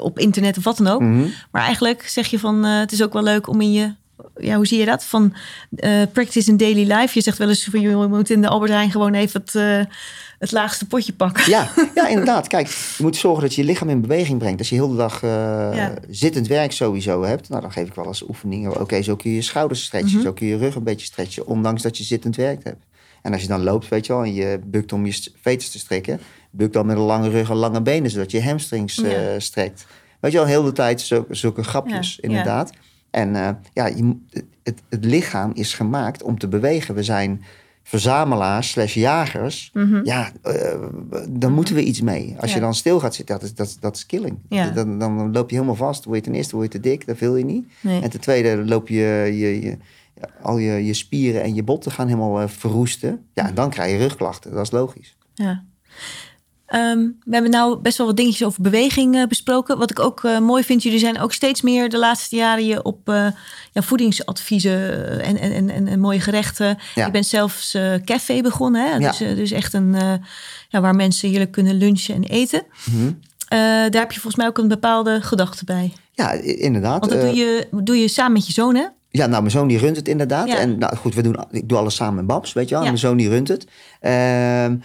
op 0.00 0.18
internet 0.18 0.56
of 0.58 0.64
wat 0.64 0.76
dan 0.76 0.86
ook. 0.86 1.00
Mhm. 1.00 1.26
Maar 1.50 1.62
eigenlijk 1.62 2.02
zeg 2.08 2.26
je 2.26 2.38
van, 2.38 2.64
het 2.64 2.92
is 2.92 3.02
ook 3.02 3.12
wel 3.12 3.22
leuk 3.22 3.48
om 3.48 3.60
in 3.60 3.72
je... 3.72 3.94
Ja, 4.36 4.56
hoe 4.56 4.66
zie 4.66 4.78
je 4.78 4.84
dat? 4.84 5.04
Van 5.04 5.34
eh, 5.76 6.02
practice 6.12 6.50
in 6.50 6.56
daily 6.56 6.92
life. 6.92 7.10
Je 7.14 7.20
zegt 7.20 7.38
wel 7.38 7.48
eens 7.48 7.68
je 7.72 8.06
moet 8.08 8.30
in 8.30 8.40
de 8.40 8.48
Albert 8.48 8.70
Heijn 8.72 8.90
gewoon 8.90 9.14
even 9.14 9.40
het, 9.40 9.54
eh, 9.54 9.94
het 10.38 10.52
laagste 10.52 10.86
potje 10.86 11.12
pakken. 11.12 11.50
Ja, 11.50 11.68
ja, 11.94 12.08
inderdaad. 12.14 12.46
Kijk, 12.48 12.66
je 12.68 13.02
moet 13.02 13.16
zorgen 13.16 13.42
dat 13.42 13.54
je 13.54 13.60
je 13.62 13.66
lichaam 13.68 13.88
in 13.88 14.00
beweging 14.00 14.38
brengt. 14.38 14.58
Als 14.58 14.68
je 14.68 14.74
heel 14.74 14.88
de 14.88 14.96
dag 14.96 15.22
eh, 15.22 15.30
Ja. 15.74 15.94
zittend 16.10 16.46
werk 16.46 16.72
sowieso 16.72 17.22
hebt, 17.22 17.48
nou, 17.48 17.60
dan 17.62 17.72
geef 17.72 17.86
ik 17.88 17.94
wel 17.94 18.06
eens 18.06 18.28
oefeningen. 18.28 18.80
Oké, 18.80 19.02
zo 19.02 19.16
kun 19.16 19.30
je 19.30 19.36
je 19.36 19.42
schouders 19.42 19.84
stretchen, 19.84 20.12
Mhm. 20.16 20.22
zo 20.26 20.32
kun 20.32 20.46
je 20.46 20.52
je 20.52 20.58
rug 20.58 20.74
een 20.74 20.82
beetje 20.84 21.06
stretchen, 21.06 21.46
ondanks 21.46 21.82
dat 21.82 21.98
je 21.98 22.04
zittend 22.04 22.36
werk 22.36 22.64
hebt. 22.64 22.84
En 23.22 23.32
als 23.32 23.42
je 23.42 23.48
dan 23.48 23.62
loopt, 23.62 23.88
weet 23.88 24.06
je 24.06 24.12
wel, 24.12 24.22
en 24.22 24.34
je 24.34 24.60
bukt 24.64 24.92
om 24.92 25.06
je 25.06 25.28
veters 25.42 25.70
te 25.70 25.78
strekken, 25.78 26.20
buk 26.50 26.72
dan 26.72 26.86
met 26.86 26.96
een 26.96 27.02
lange 27.02 27.28
rug 27.28 27.50
en 27.50 27.56
lange 27.56 27.82
benen, 27.82 28.10
zodat 28.10 28.30
je 28.30 28.42
hamstrings 28.42 28.94
Ja. 28.94 29.38
strekt. 29.40 29.86
Weet 30.20 30.32
je 30.32 30.38
wel, 30.38 30.46
heel 30.46 30.62
de 30.62 30.72
tijd 30.72 31.00
zulke, 31.00 31.34
zulke 31.34 31.62
grapjes, 31.64 32.18
Ja, 32.20 32.28
inderdaad. 32.28 32.70
En 33.14 33.36
eh, 33.36 33.48
ja, 33.72 33.86
je, 33.86 34.16
het, 34.62 34.82
het 34.88 35.04
lichaam 35.04 35.50
is 35.54 35.74
gemaakt 35.74 36.22
om 36.22 36.38
te 36.38 36.48
bewegen. 36.48 36.94
We 36.94 37.02
zijn 37.02 37.42
verzamelaars 37.82 38.70
slash 38.70 38.94
jagers. 38.94 39.70
Mhm. 39.72 40.00
Ja, 40.04 40.30
eh, 40.42 40.78
dan 41.28 41.52
moeten 41.52 41.74
we 41.74 41.82
iets 41.84 42.00
mee. 42.00 42.34
Als 42.40 42.50
Ja. 42.50 42.56
je 42.56 42.62
dan 42.62 42.74
stil 42.74 43.00
gaat 43.00 43.14
zitten, 43.14 43.34
dat 43.34 43.44
is, 43.44 43.54
dat, 43.54 43.76
dat 43.80 43.96
is 43.96 44.06
killing. 44.06 44.38
Ja. 44.48 44.70
Dan, 44.70 44.98
dan 44.98 45.32
loop 45.32 45.50
je 45.50 45.56
helemaal 45.56 45.76
vast. 45.76 46.04
Word 46.04 46.16
je 46.16 46.22
ten 46.22 46.34
eerste 46.34 46.56
word 46.56 46.72
je 46.72 46.80
te 46.80 46.88
dik, 46.88 47.06
dat 47.06 47.18
wil 47.18 47.36
je 47.36 47.44
niet. 47.44 47.66
Nee. 47.80 48.02
En 48.02 48.10
ten 48.10 48.20
tweede 48.20 48.64
loop 48.64 48.88
je, 48.88 49.30
je, 49.32 49.60
je 49.60 49.76
al 50.42 50.58
je, 50.58 50.84
je 50.84 50.94
spieren 50.94 51.42
en 51.42 51.54
je 51.54 51.62
botten 51.62 51.92
gaan 51.92 52.06
helemaal 52.06 52.40
eh, 52.40 52.48
verroesten. 52.48 53.26
Ja, 53.34 53.48
en 53.48 53.54
dan 53.54 53.70
krijg 53.70 53.92
je 53.92 53.98
rugklachten. 53.98 54.52
Dat 54.52 54.64
is 54.64 54.70
logisch. 54.70 55.16
Ja. 55.34 55.64
Ehm, 56.66 56.98
we 56.98 57.30
hebben 57.30 57.50
nou 57.50 57.78
best 57.78 57.98
wel 57.98 58.06
wat 58.06 58.16
dingetjes 58.16 58.46
over 58.46 58.62
beweging 58.62 59.16
eh, 59.16 59.26
besproken. 59.26 59.78
Wat 59.78 59.90
ik 59.90 60.00
ook 60.00 60.24
eh, 60.24 60.38
mooi 60.38 60.62
vind, 60.64 60.82
jullie 60.82 60.98
zijn 60.98 61.20
ook 61.20 61.32
steeds 61.32 61.62
meer 61.62 61.88
de 61.88 61.98
laatste 61.98 62.36
jaren 62.36 62.66
je 62.66 62.82
op 62.82 63.08
eh, 63.08 63.26
ja, 63.72 63.82
voedingsadviezen 63.82 65.20
en, 65.22 65.38
en, 65.38 65.70
en, 65.70 65.86
en, 65.88 66.00
mooie 66.00 66.20
gerechten. 66.20 66.78
Ja. 66.94 67.06
Je 67.06 67.10
bent 67.10 67.26
zelfs 67.26 67.76
café 68.04 68.40
begonnen. 68.40 68.86
Hè? 68.86 68.96
Ja. 68.96 69.08
Dus, 69.08 69.18
dus 69.18 69.50
echt 69.50 69.72
een 69.72 69.96
ja, 70.68 70.80
waar 70.80 70.94
mensen 70.94 71.28
heerlijk 71.28 71.52
kunnen 71.52 71.74
lunchen 71.74 72.14
en 72.14 72.24
eten. 72.24 72.62
Mhm. 72.90 73.12
Daar 73.90 74.00
heb 74.00 74.12
je 74.12 74.20
volgens 74.20 74.36
mij 74.36 74.46
ook 74.46 74.58
een 74.58 74.68
bepaalde 74.68 75.20
gedachte 75.22 75.64
bij. 75.64 75.92
Ja, 76.12 76.32
inderdaad. 76.42 77.00
Want 77.00 77.12
dat 77.12 77.20
doe, 77.20 77.34
je, 77.34 77.68
doe 77.70 77.96
je 77.96 78.08
samen 78.08 78.32
met 78.32 78.46
je 78.46 78.52
zoon, 78.52 78.74
hè? 78.74 78.84
Ja, 79.10 79.26
nou, 79.26 79.40
mijn 79.40 79.50
zoon 79.50 79.68
die 79.68 79.78
runt 79.78 79.96
het 79.96 80.08
inderdaad. 80.08 80.48
En 80.48 80.78
nou, 80.78 80.96
goed, 80.96 81.14
we 81.14 81.22
doen, 81.22 81.36
ik 81.50 81.68
doe 81.68 81.78
alles 81.78 81.94
samen 81.94 82.14
met 82.14 82.26
Babs, 82.26 82.52
weet 82.52 82.68
je 82.68 82.74
wel. 82.74 82.84
En 82.84 82.88
mijn 82.88 83.00
zoon 83.00 83.16
die 83.16 83.28
runt 83.28 83.48
het. 83.48 83.66
Ehm, 84.00 84.76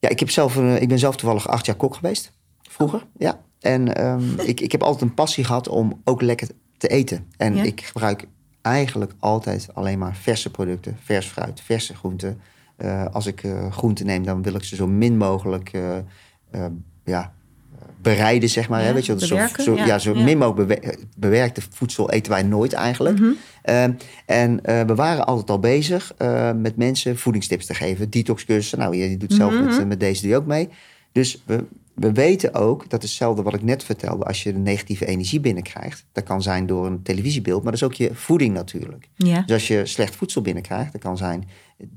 ja, 0.00 0.08
ik, 0.08 0.18
heb 0.20 0.30
zelf, 0.30 0.56
een- 0.56 0.82
ik 0.82 0.88
ben 0.88 0.98
zelf 0.98 1.16
toevallig 1.16 1.48
acht 1.48 1.66
jaar 1.66 1.76
kok 1.76 1.94
geweest. 1.94 2.32
Vroeger, 2.62 3.06
ja. 3.18 3.40
En 3.60 3.94
ehm, 3.96 4.40
ik, 4.50 4.60
ik 4.60 4.72
heb 4.72 4.82
altijd 4.82 5.02
een 5.02 5.14
passie 5.14 5.44
gehad 5.44 5.68
om 5.68 6.00
ook 6.04 6.22
lekker 6.22 6.48
te 6.78 6.88
eten. 6.88 7.26
En 7.36 7.56
Ja. 7.56 7.62
ik 7.62 7.80
gebruik 7.80 8.26
eigenlijk 8.62 9.12
altijd 9.18 9.68
alleen 9.74 9.98
maar 9.98 10.16
verse 10.16 10.50
producten. 10.50 10.96
Vers 11.02 11.26
fruit, 11.26 11.60
verse 11.60 11.94
groenten. 11.94 12.40
Eh, 12.76 13.04
als 13.12 13.26
ik 13.26 13.42
eh 13.44 13.72
groenten 13.72 14.06
neem, 14.06 14.24
dan 14.24 14.42
wil 14.42 14.54
ik 14.54 14.64
ze 14.64 14.76
zo 14.76 14.86
min 14.86 15.16
mogelijk 15.16 15.72
eh, 15.72 15.96
eh, 16.50 16.66
ja, 17.04 17.32
bereiden, 18.02 18.48
zeg 18.48 18.68
maar. 18.68 18.80
Ja, 18.80 18.86
hè? 18.86 18.92
Weet 18.92 19.06
je, 19.06 19.12
wel. 19.14 19.26
zo, 19.26 19.34
bewerken, 19.34 19.62
zo, 19.64 19.74
ja. 19.76 19.84
ja, 19.86 19.98
zo 19.98 20.14
Ja. 20.14 20.24
min 20.24 20.38
mogelijk 20.38 20.68
bewe- 20.68 20.94
bewerkte 21.16 21.60
voedsel 21.70 22.10
eten 22.10 22.32
wij 22.32 22.42
nooit 22.42 22.72
eigenlijk. 22.72 23.18
Mhm. 23.18 23.30
Ehm, 23.62 23.92
en 24.26 24.64
eh, 24.64 24.80
we 24.82 24.94
waren 24.94 25.26
altijd 25.26 25.50
al 25.50 25.58
bezig 25.58 26.12
eh, 26.16 26.52
met 26.52 26.76
mensen 26.76 27.18
voedingstips 27.18 27.66
te 27.66 27.74
geven. 27.74 28.10
Detoxcursussen. 28.10 28.78
Nou, 28.78 28.96
je 28.96 29.16
doet 29.16 29.32
zelf 29.32 29.52
Mhm. 29.52 29.64
met, 29.64 29.78
eh, 29.78 29.84
met 29.84 30.00
deze 30.00 30.20
doe 30.20 30.30
je 30.30 30.36
ook 30.36 30.46
mee. 30.46 30.68
Dus 31.12 31.42
we, 31.46 31.64
we 31.94 32.12
weten 32.12 32.54
ook, 32.54 32.90
dat 32.90 33.02
is 33.02 33.08
hetzelfde 33.08 33.42
wat 33.42 33.54
ik 33.54 33.62
net 33.62 33.84
vertelde... 33.84 34.24
als 34.24 34.42
je 34.42 34.52
de 34.52 34.58
negatieve 34.58 35.06
energie 35.06 35.40
binnenkrijgt. 35.40 36.04
Dat 36.12 36.24
kan 36.24 36.42
zijn 36.42 36.66
door 36.66 36.86
een 36.86 37.02
televisiebeeld, 37.02 37.62
maar 37.62 37.72
dat 37.72 37.80
is 37.80 37.86
ook 37.86 37.94
je 37.94 38.10
voeding 38.14 38.54
natuurlijk. 38.54 39.08
Dus 39.16 39.52
als 39.52 39.68
je 39.68 39.86
slecht 39.86 40.16
voedsel 40.16 40.42
binnenkrijgt... 40.42 40.92
dat 40.92 41.00
kan 41.00 41.16
zijn 41.16 41.48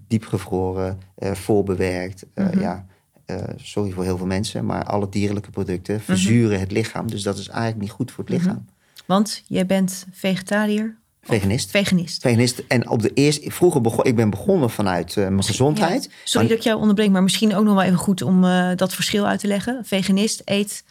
diepgevroren, 0.08 1.00
voorbewerkt... 1.18 2.26
Mhm. 2.36 2.60
ja, 2.60 2.86
eh, 3.26 3.38
sorry 3.58 3.92
voor 3.92 4.04
heel 4.04 4.18
veel 4.18 4.26
mensen... 4.26 4.66
maar 4.66 4.84
alle 4.84 5.10
dierlijke 5.10 5.50
producten 5.50 6.02
verzuren 6.02 6.60
het 6.60 6.72
lichaam. 6.72 7.10
Dus 7.10 7.24
dat 7.24 7.38
is 7.38 7.48
eigenlijk 7.48 7.82
niet 7.82 7.92
goed 7.92 8.12
voor 8.12 8.24
het 8.24 8.34
Mhm. 8.34 8.44
lichaam. 8.44 8.66
Want 9.06 9.44
jij 9.48 9.66
bent 9.66 10.06
vegetariër. 10.12 10.96
Veganist. 11.22 11.70
Veganist. 11.70 12.22
Veganist. 12.22 12.64
En 12.68 12.90
op 12.90 13.02
de 13.02 13.12
eerste, 13.14 13.52
vroeger 13.52 13.82
begon 13.82 14.04
ik 14.06 14.16
ben 14.16 14.30
begonnen 14.30 14.70
vanuit 14.70 15.18
eh, 15.18 15.28
mijn 15.28 15.44
gezondheid. 15.44 16.04
Ja. 16.04 16.10
Sorry 16.24 16.48
dat 16.48 16.58
ik 16.58 16.64
jou 16.64 16.80
onderbreek, 16.80 17.10
maar 17.10 17.24
misschien 17.24 17.56
ook 17.56 17.64
nog 17.64 17.74
wel 17.74 17.84
even 17.84 17.98
goed 17.98 18.22
om 18.22 18.44
eh, 18.46 18.70
dat 18.76 18.94
verschil 18.94 19.28
uit 19.28 19.40
te 19.40 19.48
leggen. 19.48 19.80
Veganist 19.86 20.42
eet, 20.46 20.84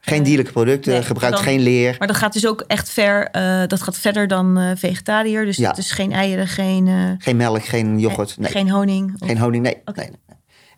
Geen 0.00 0.22
dierlijke 0.22 0.52
producten, 0.52 0.92
Nee, 0.92 1.02
gebruikt 1.02 1.36
dan- 1.36 1.44
geen 1.44 1.60
leer. 1.60 1.94
maar 1.98 2.08
dat 2.08 2.16
gaat 2.16 2.32
dus 2.32 2.46
ook 2.46 2.60
echt 2.66 2.90
ver. 2.90 3.28
dat 3.68 3.82
gaat 3.82 3.98
verder 3.98 4.28
dan 4.28 4.74
vegetariër. 4.76 5.44
Dus 5.44 5.56
Ja. 5.56 5.68
dat 5.68 5.78
is 5.78 5.90
geen 5.90 6.12
eieren, 6.12 6.46
geen, 6.48 7.16
Geen 7.18 7.36
melk, 7.36 7.64
geen 7.64 7.98
yoghurt. 7.98 8.38
Nee, 8.38 8.50
geen, 8.50 8.62
geen 8.62 8.70
honing. 8.74 9.14
Of- 9.18 9.38
honing. 9.38 9.62
Nee, 9.62 9.76
nee. 9.94 10.08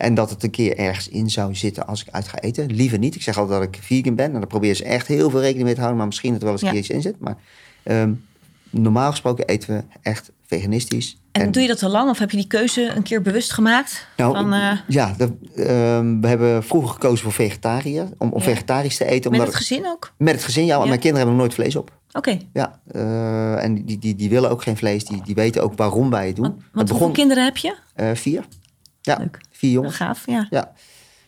En 0.01 0.15
dat 0.15 0.31
het 0.31 0.43
een 0.43 0.51
keer 0.51 0.77
ergens 0.79 1.09
in 1.09 1.31
zou 1.31 1.55
zitten 1.55 1.87
als 1.87 2.01
ik 2.03 2.09
uit 2.11 2.29
ga 2.29 2.39
eten. 2.39 2.73
Liever 2.75 2.99
niet. 2.99 3.15
Ik 3.15 3.23
zeg 3.23 3.39
altijd 3.39 3.61
dat 3.61 3.69
ik 3.75 3.83
vegan 3.83 4.15
ben. 4.15 4.27
En 4.27 4.33
dan 4.33 4.47
probeer 4.47 4.75
ze 4.75 4.85
echt 4.85 5.07
heel 5.07 5.31
veel 5.31 5.41
rekening 5.41 5.65
mee 5.65 5.73
te 5.75 5.79
houden. 5.81 5.99
Maar 5.99 6.07
misschien 6.09 6.31
dat 6.33 6.39
er 6.41 6.45
wel 6.47 6.55
eens 6.55 6.63
een 6.63 6.69
Ja. 6.69 6.75
keer 6.75 6.83
iets 6.83 6.91
in 6.95 7.03
zit. 7.03 7.21
Maar 7.21 7.37
ehm, 7.83 8.13
normaal 8.71 9.11
gesproken 9.11 9.47
eten 9.47 9.75
we 9.75 9.83
echt 10.03 10.31
veganistisch. 10.47 11.17
En, 11.33 11.51
doe 11.53 11.63
je 11.63 11.69
dat 11.69 11.83
al 11.83 11.91
lang? 11.91 12.11
Of 12.11 12.19
heb 12.19 12.31
je 12.31 12.37
die 12.37 12.47
keuze 12.47 12.93
een 12.97 13.03
keer 13.03 13.23
bewust 13.23 13.53
gemaakt? 13.53 14.07
Nou, 14.17 14.35
van, 14.35 14.53
eh, 14.53 14.73
ja, 14.89 15.15
de, 15.19 15.33
ehm, 15.57 16.21
we 16.21 16.27
hebben 16.29 16.63
vroeger 16.65 16.91
gekozen 16.91 17.23
voor 17.25 17.33
vegetariër. 17.33 18.09
Om, 18.19 18.31
om 18.33 18.39
Ja. 18.39 18.45
vegetarisch 18.45 18.97
te 18.97 19.05
eten. 19.05 19.31
met 19.31 19.41
het 19.41 19.55
gezin 19.55 19.87
ook? 19.87 20.13
met 20.17 20.35
het 20.35 20.45
gezin, 20.45 20.65
ja. 20.65 20.71
want 20.71 20.83
Ja. 20.83 20.89
Mijn 20.89 21.01
kinderen 21.01 21.27
hebben 21.27 21.45
nooit 21.45 21.55
vlees 21.55 21.77
op. 21.77 21.99
Oké. 22.13 22.39
Ja, 22.53 22.81
eh, 22.93 23.65
en 23.65 23.85
die, 23.85 23.99
die, 23.99 24.15
die 24.15 24.29
willen 24.31 24.51
ook 24.51 24.63
geen 24.63 24.77
vlees. 24.77 25.05
Die, 25.05 25.23
die 25.25 25.35
weten 25.35 25.63
ook 25.63 25.77
waarom 25.77 26.11
wij 26.11 26.27
het 26.27 26.37
doen. 26.37 26.45
Want, 26.45 26.57
het 26.61 26.71
want 26.73 26.89
hoeveel 26.91 27.11
kinderen 27.11 27.45
heb 27.45 27.57
je? 27.57 27.75
eh, 27.95 28.11
vier. 28.15 28.45
Ja, 29.01 29.17
Leuk. 29.19 29.41
vier 29.51 29.71
jongens. 29.71 29.97
Gaaf, 29.97 30.27
ja. 30.27 30.47
Ja. 30.51 30.73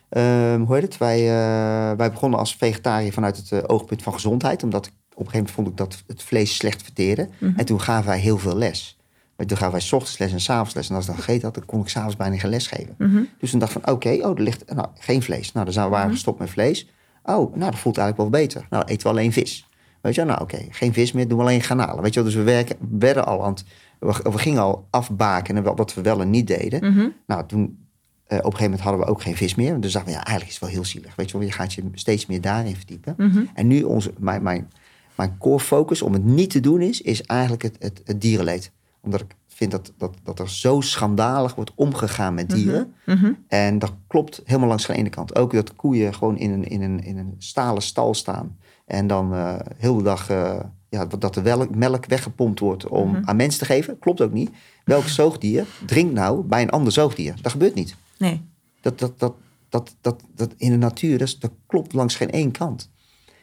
Ehm, 0.09 0.61
hoe 0.61 0.75
heet 0.75 0.83
het? 0.83 0.97
Wij, 0.97 1.19
eh, 1.19 1.97
wij 1.97 2.11
begonnen 2.11 2.39
als 2.39 2.55
vegetariër 2.55 3.13
vanuit 3.13 3.37
het 3.37 3.51
eh, 3.51 3.59
oogpunt 3.67 4.03
van 4.03 4.13
gezondheid. 4.13 4.63
Omdat 4.63 4.85
ik, 4.85 4.91
op 4.91 5.25
een 5.25 5.31
gegeven 5.31 5.37
moment 5.37 5.51
vond 5.51 5.67
ik 5.67 5.77
dat 5.77 6.03
het 6.07 6.23
vlees 6.23 6.55
slecht 6.55 6.83
verteerde. 6.83 7.29
Mhm. 7.37 7.59
En 7.59 7.65
toen 7.65 7.81
gaven 7.81 8.05
wij 8.05 8.19
heel 8.19 8.37
veel 8.37 8.57
les. 8.57 8.97
Maar 9.35 9.45
Toen 9.45 9.57
gaven 9.57 9.71
wij 9.71 9.81
's 9.81 9.91
ochtends 9.91 10.17
les 10.17 10.31
en 10.31 10.39
's 10.41 10.49
avonds 10.49 10.73
les. 10.73 10.89
En 10.89 10.95
als 10.95 11.05
ik 11.05 11.11
dan 11.11 11.19
gegeten 11.19 11.43
had, 11.43 11.53
dan 11.53 11.65
kon 11.65 11.81
ik 11.81 11.87
s'avonds 11.89 12.15
bijna 12.15 12.37
geen 12.37 12.49
les 12.49 12.67
geven. 12.67 12.95
Mhm. 12.97 13.23
Dus 13.39 13.49
toen 13.49 13.59
dacht 13.59 13.75
ik 13.75 13.81
van, 13.83 13.93
oké, 13.93 14.09
oh, 14.09 14.37
er 14.37 14.41
ligt 14.43 14.73
nou, 14.73 14.87
geen 14.99 15.21
vlees. 15.23 15.51
Nou, 15.51 15.65
dan 15.65 15.73
zijn 15.73 15.85
we 15.85 15.91
waren 15.91 16.07
we 16.07 16.13
gestopt 16.13 16.39
met 16.39 16.49
vlees. 16.49 16.89
Oh, 17.23 17.55
nou, 17.55 17.71
dat 17.71 17.79
voelt 17.79 17.97
eigenlijk 17.97 18.31
wel 18.31 18.41
beter. 18.41 18.65
Nou, 18.69 18.83
eten 18.85 19.03
we 19.03 19.09
alleen 19.09 19.33
vis. 19.33 19.67
Weet 20.01 20.15
je 20.15 20.21
wel, 20.25 20.29
nou 20.29 20.41
oké, 20.43 20.65
geen 20.69 20.93
vis 20.93 21.11
meer, 21.11 21.27
doen 21.27 21.37
we 21.37 21.43
alleen 21.43 21.61
garnalen. 21.61 22.03
Weet 22.03 22.13
je 22.13 22.19
wel, 22.19 22.29
dus 22.29 22.37
we 22.39 22.45
werken, 22.45 22.75
werden 22.99 23.25
al 23.25 23.43
aan 23.43 23.51
het, 23.53 23.63
we, 24.05 24.31
we 24.31 24.37
gingen 24.37 24.61
al 24.61 24.87
afbaken 24.89 25.55
en 25.55 25.75
wat 25.75 25.93
we 25.93 26.01
wel 26.01 26.21
en 26.21 26.29
niet 26.29 26.47
deden. 26.47 26.93
Mhm. 26.93 27.07
Nou, 27.27 27.45
toen, 27.45 27.87
eh, 28.25 28.37
op 28.37 28.45
een 28.45 28.51
gegeven 28.51 28.63
moment 28.63 28.81
hadden 28.81 29.01
we 29.01 29.11
ook 29.11 29.21
geen 29.21 29.35
vis 29.35 29.55
meer. 29.55 29.79
Dus 29.79 29.93
dachten 29.93 30.11
we, 30.11 30.17
ja, 30.17 30.25
eigenlijk 30.25 30.47
is 30.47 30.59
het 30.59 30.69
wel 30.69 30.79
heel 30.79 30.85
zielig. 30.85 31.15
Weet 31.15 31.31
je 31.31 31.37
wel, 31.37 31.47
je 31.47 31.53
gaat 31.53 31.73
je 31.73 31.83
steeds 31.93 32.25
meer 32.25 32.41
daarin 32.41 32.75
verdiepen. 32.75 33.13
Mhm. 33.17 33.43
En 33.53 33.67
nu, 33.67 33.83
onze, 33.83 34.13
mijn, 34.17 34.43
mijn, 34.43 34.71
mijn 35.15 35.37
core 35.37 35.59
focus 35.59 36.01
om 36.01 36.13
het 36.13 36.23
niet 36.23 36.49
te 36.49 36.59
doen 36.59 36.81
is, 36.81 37.01
is 37.01 37.21
eigenlijk 37.21 37.61
het, 37.61 37.75
het, 37.79 38.01
het 38.05 38.21
dierenleed. 38.21 38.71
Omdat 39.01 39.21
ik 39.21 39.35
vind 39.47 39.71
dat, 39.71 39.93
dat, 39.97 40.15
dat 40.23 40.39
er 40.39 40.49
zo 40.49 40.81
schandalig 40.81 41.55
wordt 41.55 41.71
omgegaan 41.75 42.33
met 42.33 42.49
dieren. 42.49 42.93
Mhm. 43.05 43.31
En 43.47 43.79
dat 43.79 43.93
klopt 44.07 44.41
helemaal 44.45 44.67
langs 44.67 44.87
de 44.87 44.93
ene 44.93 45.09
kant. 45.09 45.35
Ook 45.35 45.53
dat 45.53 45.75
koeien 45.75 46.13
gewoon 46.13 46.37
in 46.37 46.51
een, 46.51 46.63
in 46.63 46.81
een, 46.81 47.03
in 47.03 47.17
een 47.17 47.35
stalen 47.37 47.81
stal 47.81 48.13
staan. 48.13 48.57
En 48.85 49.07
dan 49.07 49.33
eh 49.33 49.55
heel 49.77 49.95
de 49.95 50.03
dag 50.03 50.29
eh, 50.29 50.59
ja, 50.93 51.05
dat- 51.05 51.35
welk- 51.35 51.75
melk 51.75 52.05
weggepompt 52.05 52.59
wordt 52.59 52.87
om 52.87 53.09
Mhm. 53.09 53.21
aan 53.25 53.35
mensen 53.35 53.59
te 53.59 53.65
geven. 53.65 53.99
Klopt 53.99 54.21
ook 54.21 54.31
niet. 54.33 54.49
Welk 54.85 55.07
zoogdier 55.19 55.65
drinkt 55.85 56.13
nou 56.13 56.43
bij 56.43 56.61
een 56.61 56.69
ander 56.69 56.93
zoogdier? 56.93 57.33
Dat 57.41 57.51
gebeurt 57.51 57.75
niet. 57.75 57.95
Nee. 58.17 58.41
Dat, 58.81 58.99
dat, 58.99 59.19
dat, 59.19 59.33
dat, 59.69 59.95
dat, 60.01 60.21
dat 60.35 60.53
in 60.57 60.71
de 60.71 60.77
natuur, 60.77 61.17
dat, 61.17 61.37
klopt 61.67 61.93
langs 61.93 62.15
geen 62.15 62.31
één 62.31 62.51
kant. 62.51 62.91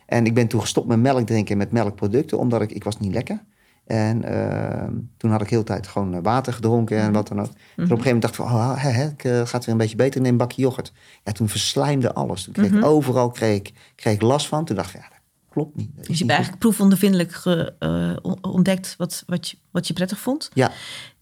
En 0.07 0.27
ik 0.27 0.35
ben 0.35 0.47
toen 0.47 0.61
gestopt 0.61 0.87
met 0.89 0.99
melk 1.01 1.27
drinken 1.27 1.53
en 1.53 1.59
met 1.59 1.73
melkproducten, 1.73 2.39
omdat 2.39 2.63
ik, 2.63 2.73
ik 2.73 2.85
was 2.85 2.99
niet 2.99 3.13
lekker. 3.13 3.43
En 3.87 4.25
ehm, 4.25 4.93
toen 5.17 5.31
had 5.31 5.41
ik 5.41 5.51
heel 5.51 5.59
de 5.59 5.65
tijd 5.65 5.87
gewoon 5.87 6.15
eh, 6.15 6.21
water 6.23 6.53
gedronken 6.53 6.99
en 6.99 7.13
wat 7.13 7.29
dan 7.29 7.41
ook. 7.41 7.47
En 7.47 7.53
op 7.53 7.57
een 7.77 7.87
gegeven 7.87 8.05
moment 8.05 8.23
dacht 8.23 8.35
ik 8.39 8.41
van, 8.45 8.55
oh, 8.55 8.83
hè, 8.83 8.89
hè, 8.91 9.09
ik, 9.09 9.25
eh, 9.25 9.47
gaat 9.47 9.65
weer 9.65 9.75
een 9.75 9.81
beetje 9.81 9.97
beter, 9.97 10.21
neem 10.21 10.31
een 10.31 10.37
bakje 10.37 10.63
yoghurt. 10.63 10.93
Ja, 11.25 11.33
toen 11.33 11.49
verslijmde 11.49 12.15
alles. 12.15 12.43
Toen 12.45 12.53
kreeg 12.53 12.67
ik 12.67 12.73
Mhm. 12.73 12.85
overal 12.85 13.31
kreeg, 13.31 13.63
kreeg 13.95 14.15
ik 14.15 14.23
last 14.23 14.47
van. 14.47 14.65
Toen 14.65 14.77
dacht 14.77 14.95
ik, 14.95 15.01
ja, 15.01 15.09
klopt 15.51 15.77
niet. 15.77 15.91
Dus 15.97 16.07
je 16.07 16.15
hebt 16.15 16.31
eigenlijk 16.31 16.61
proefondervindelijk 16.61 17.33
ge- 17.33 17.75
eh, 17.79 18.13
on- 18.23 18.39
ontdekt 18.45 18.95
wat, 18.99 19.23
wat, 19.27 19.49
je, 19.49 19.57
wat 19.71 19.87
je 19.87 19.93
prettig 19.93 20.19
vond. 20.19 20.51
Ja, 20.55 20.71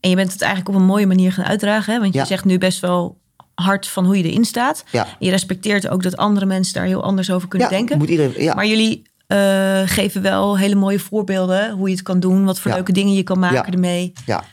En 0.01 0.11
je 0.11 0.17
bent 0.17 0.33
het 0.33 0.41
eigenlijk 0.43 0.75
op 0.75 0.81
een 0.81 0.87
mooie 0.87 1.07
manier 1.07 1.33
gaan 1.33 1.45
uitdragen. 1.45 1.93
Hè? 1.95 2.01
Want 2.01 2.13
je 2.13 2.19
Ja. 2.19 2.25
zegt 2.25 2.45
nu 2.45 2.59
best 2.59 2.81
wel 2.81 3.19
hard 3.55 3.87
van 3.89 4.05
hoe 4.05 4.17
je 4.19 4.25
erin 4.25 4.45
staat. 4.45 4.85
ja. 4.93 5.07
Je 5.19 5.31
respecteert 5.31 5.89
ook 5.89 6.03
dat 6.03 6.17
andere 6.17 6.47
mensen 6.47 6.75
daar 6.75 6.85
heel 6.85 7.03
anders 7.03 7.31
over 7.31 7.49
kunnen 7.49 7.69
ja, 7.71 7.77
denken. 7.77 7.99
Moet 7.99 8.09
iedereen, 8.09 8.43
ja. 8.43 8.55
Maar 8.55 8.67
jullie 8.67 9.03
eh, 9.27 9.83
geven 9.85 10.23
wel 10.23 10.59
hele 10.59 10.75
mooie 10.75 10.99
voorbeelden. 10.99 11.71
Hoe 11.73 11.89
je 11.89 11.95
het 11.95 12.03
kan 12.05 12.21
doen. 12.21 12.45
Wat 12.45 12.61
voor 12.61 12.71
leuke 12.73 12.93
dingen 12.93 13.15
je 13.15 13.23
kan 13.23 13.39
maken 13.39 13.57
Ja. 13.57 13.67
ermee. 13.73 14.13
Ja, 14.27 14.45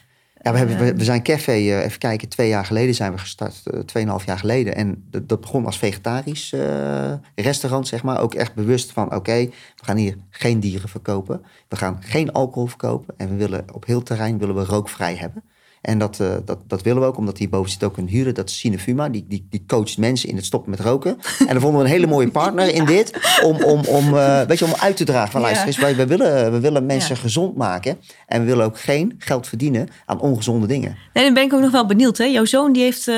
ja 0.45 0.51
we, 0.51 0.57
hebben, 0.57 0.77
we, 0.77 0.95
we 0.95 1.03
zijn 1.03 1.23
café, 1.23 1.51
eh, 1.51 1.83
even 1.83 1.99
kijken, 1.99 2.29
twee 2.29 2.47
jaar 2.47 2.65
geleden 2.65 2.95
zijn 2.95 3.11
we 3.11 3.17
gestart. 3.17 3.61
eh, 3.65 3.79
Tweeënhalf 3.79 4.25
jaar 4.25 4.39
geleden. 4.39 4.75
En 4.75 5.03
dat, 5.09 5.29
dat 5.29 5.41
begon 5.41 5.65
als 5.65 5.77
vegetarisch 5.77 6.53
eh, 6.53 7.13
restaurant, 7.35 7.87
zeg 7.87 8.03
maar. 8.03 8.19
Ook 8.21 8.33
echt 8.33 8.53
bewust 8.53 8.91
van, 8.91 9.15
oké, 9.15 9.45
we 9.75 9.85
gaan 9.85 9.97
hier 9.97 10.15
geen 10.29 10.59
dieren 10.59 10.89
verkopen. 10.89 11.41
We 11.67 11.75
gaan 11.75 11.97
geen 12.01 12.31
alcohol 12.31 12.67
verkopen. 12.67 13.13
En 13.17 13.29
we 13.29 13.35
willen 13.35 13.65
op 13.73 13.85
heel 13.85 14.03
terrein 14.03 14.37
willen 14.37 14.55
we 14.55 14.65
rookvrij 14.65 15.15
hebben. 15.15 15.43
En 15.85 15.97
dat, 15.99 16.19
eh, 16.19 16.27
dat, 16.45 16.59
dat 16.67 16.81
willen 16.81 17.01
we 17.01 17.07
ook, 17.07 17.17
omdat 17.17 17.37
hierboven 17.37 17.71
zit 17.71 17.83
ook 17.83 17.97
een 17.97 18.07
huurder, 18.07 18.33
dat 18.33 18.49
is 18.49 18.59
Cinefuma. 18.59 19.09
Die, 19.09 19.25
die, 19.29 19.47
die 19.49 19.63
coacht 19.67 19.97
mensen 19.97 20.29
in 20.29 20.35
het 20.35 20.45
stoppen 20.45 20.69
met 20.71 20.79
roken. 20.79 21.17
En 21.39 21.47
dan 21.47 21.59
vonden 21.61 21.79
we 21.81 21.85
een 21.85 21.91
hele 21.93 22.07
mooie 22.07 22.27
partner 22.31 22.73
in 22.73 22.85
dit. 22.85 23.19
Om, 23.43 23.63
om, 23.63 23.81
om, 23.85 24.17
eh, 24.17 24.41
weet 24.41 24.59
je, 24.59 24.65
om 24.65 24.73
uit 24.79 24.97
te 24.97 25.03
dragen 25.03 25.31
van 25.31 25.41
luister 25.41 25.67
eens, 25.67 25.77
wij, 25.77 25.95
wij, 25.95 26.07
willen, 26.07 26.51
we 26.51 26.59
willen 26.59 26.85
mensen 26.85 27.17
gezond 27.17 27.55
maken. 27.55 27.97
En 28.27 28.39
we 28.41 28.45
willen 28.47 28.65
ook 28.65 28.79
geen 28.79 29.15
geld 29.19 29.47
verdienen 29.47 29.87
aan 30.05 30.19
ongezonde 30.19 30.67
dingen. 30.67 30.97
Nee, 31.13 31.23
dan 31.23 31.33
ben 31.33 31.43
ik 31.43 31.53
ook 31.53 31.61
nog 31.61 31.71
wel 31.71 31.85
benieuwd. 31.85 32.17
Hè? 32.17 32.25
Jouw 32.25 32.45
zoon 32.45 32.73
die 32.73 32.83
heeft 32.83 33.07
eh, 33.07 33.15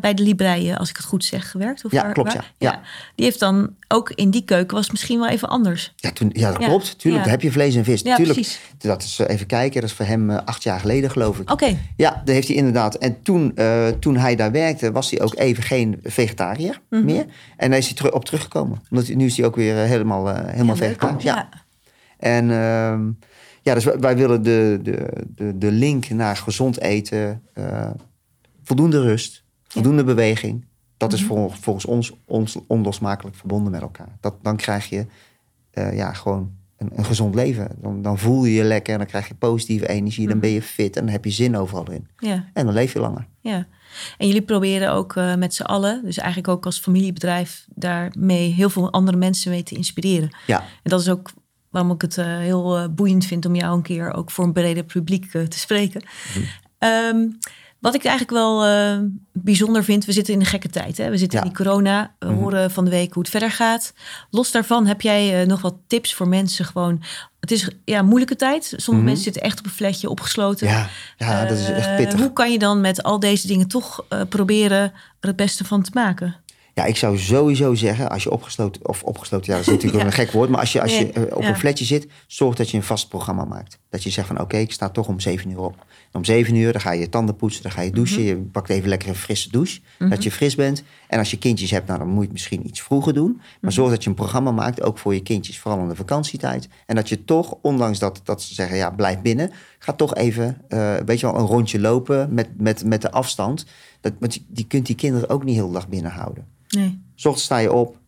bij 0.00 0.14
de 0.14 0.22
Libreien, 0.22 0.76
als 0.78 0.90
ik 0.90 0.96
het 0.96 1.06
goed 1.06 1.24
zeg, 1.24 1.50
gewerkt. 1.50 1.84
Of 1.84 1.92
Ja, 1.92 2.02
waar- 2.02 2.12
klopt, 2.12 2.32
waar? 2.34 2.52
ja. 2.58 2.70
Ja. 2.72 2.80
Die 3.14 3.24
heeft 3.24 3.38
dan 3.40 3.70
ook 3.88 4.10
in 4.10 4.30
die 4.30 4.44
keuken 4.44 4.74
was 4.74 4.82
het 4.82 4.92
misschien 4.92 5.18
wel 5.20 5.28
even 5.28 5.48
anders. 5.48 5.92
Ja, 5.96 6.10
toen, 6.12 6.30
ja 6.32 6.50
dat 6.52 6.60
Ja. 6.60 6.66
klopt. 6.66 6.98
Tuurlijk, 6.98 7.22
daar 7.22 7.32
heb 7.32 7.42
je 7.42 7.52
vlees 7.52 7.74
en 7.74 7.84
vis. 7.84 8.00
Ja, 8.02 8.16
Tuurlijk, 8.16 8.38
precies. 8.38 8.60
dat 8.78 9.02
is 9.02 9.18
eh, 9.18 9.34
even 9.34 9.46
kijken. 9.46 9.80
Dat 9.80 9.90
is 9.90 9.96
voor 9.96 10.06
hem 10.06 10.30
eh, 10.30 10.38
acht 10.44 10.62
jaar 10.62 10.80
geleden, 10.80 11.10
geloof 11.10 11.38
ik. 11.38 11.50
Oké, 11.50 11.76
Ja, 11.96 12.09
daar 12.24 12.34
heeft 12.34 12.48
hij 12.48 12.56
inderdaad. 12.56 12.94
En 12.94 13.22
toen, 13.22 13.56
eh, 13.56 13.88
toen 13.88 14.16
hij 14.16 14.36
daar 14.36 14.52
werkte, 14.52 14.92
was 14.92 15.10
hij 15.10 15.20
ook 15.20 15.34
even 15.36 15.62
geen 15.62 15.98
vegetariër 16.02 16.80
Mhm. 16.90 17.04
meer. 17.04 17.26
En 17.56 17.70
daar 17.70 17.78
is 17.78 17.94
hij 17.98 18.12
op 18.12 18.24
teruggekomen. 18.24 18.80
Omdat 18.90 19.06
hij, 19.06 19.14
nu 19.16 19.24
is 19.24 19.36
hij 19.36 19.46
ook 19.46 19.56
weer 19.56 19.82
eh, 19.82 19.88
helemaal, 19.88 20.28
eh, 20.30 20.34
helemaal 20.52 20.74
Ja, 20.76 20.80
leuk. 20.80 20.90
vegetarisch. 20.90 21.22
Ja. 21.22 21.34
Ja. 21.34 21.48
En 22.18 22.50
ehm, 22.50 23.10
ja, 23.62 23.74
dus 23.74 23.84
wij, 23.84 24.16
willen 24.16 24.42
de, 24.42 24.78
de, 24.82 25.06
de, 25.34 25.58
de 25.58 25.70
link 25.72 26.08
naar 26.08 26.36
gezond 26.36 26.80
eten, 26.80 27.42
voldoende 28.62 29.00
rust, 29.00 29.44
voldoende 29.68 30.04
beweging. 30.04 30.64
Dat 30.96 31.10
Mhm. 31.10 31.20
is 31.20 31.26
vol- 31.26 31.48
volgens 31.60 31.84
ons, 31.84 32.12
ons 32.26 32.58
onlosmakelijk 32.66 33.36
verbonden 33.36 33.72
met 33.72 33.80
elkaar. 33.80 34.16
Dat, 34.20 34.34
dan 34.42 34.56
krijg 34.56 34.88
je 34.88 35.06
ja, 35.72 36.12
gewoon 36.12 36.50
een, 36.80 36.90
een 36.94 37.04
gezond 37.04 37.34
leven. 37.34 37.68
Dan, 37.80 38.02
dan 38.02 38.18
voel 38.18 38.44
je 38.44 38.52
je 38.54 38.64
lekker 38.64 38.92
en 38.92 38.98
dan 38.98 39.08
krijg 39.08 39.28
je 39.28 39.34
positieve 39.34 39.88
energie. 39.88 40.26
Dan 40.26 40.36
Mhm. 40.36 40.46
ben 40.46 40.50
je 40.54 40.62
fit 40.62 40.96
en 40.96 41.02
dan 41.04 41.12
heb 41.12 41.24
je 41.24 41.30
zin 41.30 41.56
overal 41.56 41.90
in. 41.90 42.06
ja. 42.18 42.44
En 42.52 42.64
dan 42.64 42.74
leef 42.74 42.92
je 42.92 43.00
langer. 43.00 43.26
Ja, 43.40 43.66
en 44.18 44.26
jullie 44.26 44.42
proberen 44.42 44.92
ook 44.92 45.16
eh, 45.16 45.34
met 45.34 45.54
z'n 45.54 45.62
allen, 45.62 46.00
dus 46.04 46.16
eigenlijk 46.18 46.48
ook 46.48 46.64
als 46.64 46.78
familiebedrijf, 46.80 47.66
daarmee 47.74 48.50
heel 48.52 48.70
veel 48.70 48.92
andere 48.92 49.16
mensen 49.16 49.50
mee 49.50 49.62
te 49.62 49.74
inspireren. 49.74 50.30
Ja, 50.46 50.58
En 50.60 50.90
dat 50.90 51.00
is 51.00 51.08
ook 51.08 51.30
waarom 51.70 51.90
ik 51.92 52.00
het 52.02 52.18
eh, 52.18 52.26
heel 52.26 52.78
eh, 52.78 52.88
boeiend 52.90 53.24
vind 53.26 53.46
om 53.46 53.54
jou 53.54 53.76
een 53.76 53.82
keer 53.82 54.12
ook 54.12 54.30
voor 54.30 54.44
een 54.44 54.52
breder 54.52 54.84
publiek 54.84 55.30
te 55.30 55.58
spreken. 55.58 56.02
Ehm, 56.78 57.26
wat 57.80 57.94
ik 57.94 58.04
eigenlijk 58.04 58.36
wel 58.36 58.64
eh, 58.64 58.98
bijzonder 59.32 59.84
vind, 59.84 60.04
we 60.04 60.12
zitten 60.12 60.34
in 60.34 60.40
een 60.40 60.46
gekke 60.46 60.68
tijd. 60.68 60.96
Hè? 60.96 61.10
We 61.10 61.16
zitten 61.16 61.38
Ja. 61.38 61.44
in 61.44 61.50
die 61.52 61.64
corona, 61.64 62.14
we 62.18 62.26
horen 62.26 62.70
van 62.70 62.84
de 62.84 62.90
week 62.90 63.12
hoe 63.12 63.22
het 63.22 63.30
verder 63.30 63.50
gaat. 63.50 63.92
Los 64.30 64.50
daarvan 64.50 64.86
heb 64.86 65.00
jij 65.00 65.40
eh, 65.40 65.46
nog 65.46 65.60
wat 65.60 65.74
tips 65.86 66.14
voor 66.14 66.28
mensen 66.28 66.64
gewoon. 66.64 67.02
Het 67.40 67.50
is 67.50 67.68
ja, 67.84 67.98
een 67.98 68.06
moeilijke 68.06 68.36
tijd. 68.36 68.72
Sommige 68.76 69.06
mensen 69.06 69.24
zitten 69.24 69.42
echt 69.42 69.58
op 69.58 69.64
een 69.64 69.70
fletje 69.70 70.08
opgesloten. 70.10 70.66
ja, 70.68 70.88
ja 71.16 71.44
dat 71.44 71.58
is 71.58 71.68
echt 71.68 71.86
Eh, 71.86 71.96
pittig. 71.96 72.20
Hoe 72.20 72.32
kan 72.32 72.52
je 72.52 72.58
dan 72.58 72.80
met 72.80 73.02
al 73.02 73.20
deze 73.20 73.46
dingen 73.46 73.68
toch 73.68 74.04
proberen 74.28 74.80
er 75.20 75.28
het 75.28 75.36
beste 75.36 75.64
van 75.64 75.82
te 75.82 75.90
maken? 75.94 76.34
Ja, 76.80 76.86
ik 76.86 76.96
zou 76.96 77.18
sowieso 77.18 77.74
zeggen, 77.74 78.10
als 78.10 78.22
je 78.22 78.30
opgesloten, 78.30 78.88
of 78.88 79.02
opgesloten, 79.02 79.46
ja, 79.52 79.58
dat 79.58 79.66
is 79.66 79.72
natuurlijk 79.74 80.00
Ja. 80.02 80.06
een 80.06 80.12
gek 80.12 80.30
woord, 80.32 80.48
maar 80.50 80.60
als 80.60 80.72
je, 80.72 80.82
als 80.82 80.98
je 80.98 81.04
Nee, 81.14 81.26
eh, 81.26 81.36
op 81.36 81.42
ja. 81.42 81.48
een 81.48 81.56
flatje 81.58 81.84
zit, 81.84 82.06
zorg 82.26 82.54
dat 82.56 82.70
je 82.70 82.76
een 82.76 82.82
vast 82.82 83.08
programma 83.08 83.44
maakt. 83.44 83.78
Dat 83.90 84.02
je 84.02 84.10
zegt 84.10 84.26
van, 84.26 84.40
oké, 84.40 84.56
ik 84.56 84.72
sta 84.72 84.88
toch 84.88 85.08
om 85.08 85.20
zeven 85.20 85.50
uur 85.50 85.58
op. 85.60 85.74
En 85.78 86.18
om 86.18 86.24
zeven 86.24 86.54
uur, 86.54 86.72
dan 86.72 86.80
ga 86.80 86.92
je 86.92 87.00
je 87.00 87.08
tanden 87.08 87.36
poetsen, 87.36 87.62
dan 87.62 87.72
ga 87.72 87.80
je 87.80 87.90
douchen, 87.90 88.18
Mhm. 88.20 88.28
je 88.28 88.36
pakt 88.36 88.68
even 88.70 88.88
lekker 88.88 89.08
een 89.08 89.14
frisse 89.14 89.50
douche, 89.50 89.80
dat 89.98 90.22
je 90.22 90.30
fris 90.30 90.54
bent. 90.54 90.82
En 91.08 91.18
als 91.18 91.30
je 91.30 91.38
kindjes 91.38 91.70
hebt, 91.70 91.86
nou, 91.86 91.98
dan 91.98 92.08
moet 92.08 92.16
je 92.16 92.22
het 92.22 92.32
misschien 92.32 92.66
iets 92.66 92.80
vroeger 92.82 93.12
doen. 93.14 93.32
Maar 93.36 93.44
Mhm. 93.60 93.70
zorg 93.72 93.90
dat 93.90 94.02
je 94.04 94.08
een 94.10 94.16
programma 94.16 94.50
maakt, 94.50 94.82
ook 94.82 94.98
voor 94.98 95.14
je 95.14 95.22
kindjes, 95.22 95.58
vooral 95.58 95.80
in 95.80 95.88
de 95.88 95.94
vakantietijd. 95.96 96.68
En 96.86 96.94
dat 96.94 97.08
je 97.08 97.24
toch, 97.24 97.54
ondanks 97.62 97.98
dat, 97.98 98.20
dat 98.24 98.42
ze 98.42 98.54
zeggen, 98.54 98.76
ja, 98.76 98.90
blijf 98.90 99.20
binnen, 99.20 99.50
ga 99.78 99.92
toch 99.92 100.14
even, 100.14 100.60
eh, 100.68 100.94
weet 101.06 101.20
je 101.20 101.26
wel, 101.26 101.36
een 101.40 101.46
rondje 101.46 101.80
lopen 101.80 102.34
met, 102.34 102.48
met, 102.60 102.84
met 102.84 103.02
de 103.02 103.10
afstand. 103.10 103.64
Dat, 104.00 104.12
want 104.18 104.34
je, 104.34 104.40
die 104.48 104.64
kunt 104.66 104.86
die 104.86 104.94
kinderen 104.96 105.28
ook 105.28 105.44
niet 105.44 105.54
heel 105.54 105.66
de 105.66 105.72
dag 105.72 105.88
binnen 105.88 106.10
houden. 106.10 106.46
Nee. 106.70 107.00
ochtends 107.16 107.42
sta 107.42 107.58
je 107.58 107.72
op, 107.72 107.98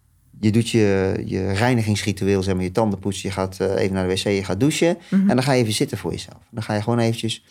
je 0.40 0.52
doet 0.52 0.68
je, 0.68 1.22
je 1.26 1.52
reinigingsritueel, 1.52 2.42
zeg 2.42 2.54
maar, 2.54 2.64
je 2.64 2.72
tanden 2.72 2.98
poetsen, 2.98 3.28
je 3.28 3.34
gaat 3.34 3.60
eh, 3.60 3.74
even 3.82 3.94
naar 3.94 4.08
de 4.08 4.14
wc, 4.14 4.22
je 4.22 4.44
gaat 4.44 4.60
douchen. 4.60 4.96
En 5.10 5.26
dan 5.26 5.42
ga 5.42 5.52
je 5.52 5.60
even 5.62 5.72
zitten 5.74 5.98
voor 5.98 6.10
jezelf. 6.10 6.38
Dan 6.50 6.62
ga 6.62 6.74
je 6.74 6.82
gewoon 6.82 6.98
eventjes 6.98 7.44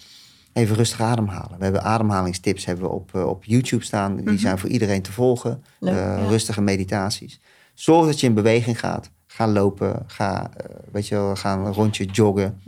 even 0.53 0.75
rustig 0.75 1.01
ademhalen. 1.01 1.57
We 1.57 1.63
hebben 1.63 1.83
ademhalingstips 1.83 2.65
hebben 2.65 2.85
we 2.85 2.91
op, 2.91 3.15
eh, 3.15 3.25
op 3.25 3.43
YouTube 3.43 3.83
staan. 3.83 4.15
Die 4.15 4.37
zijn 4.39 4.57
voor 4.57 4.69
iedereen 4.69 5.01
te 5.01 5.11
volgen. 5.11 5.63
Leuk, 5.79 5.93
Eh, 5.93 5.99
ja. 5.99 6.27
Rustige 6.27 6.61
meditaties. 6.61 7.39
Zorg 7.73 8.05
dat 8.05 8.19
je 8.19 8.27
in 8.27 8.33
beweging 8.33 8.79
gaat. 8.79 9.09
Ga 9.27 9.47
lopen, 9.47 10.03
ga, 10.07 10.49
weet 10.91 11.07
je 11.07 11.15
wel, 11.15 11.35
ga 11.35 11.53
een 11.53 11.73
rondje 11.73 12.05
joggen. 12.05 12.59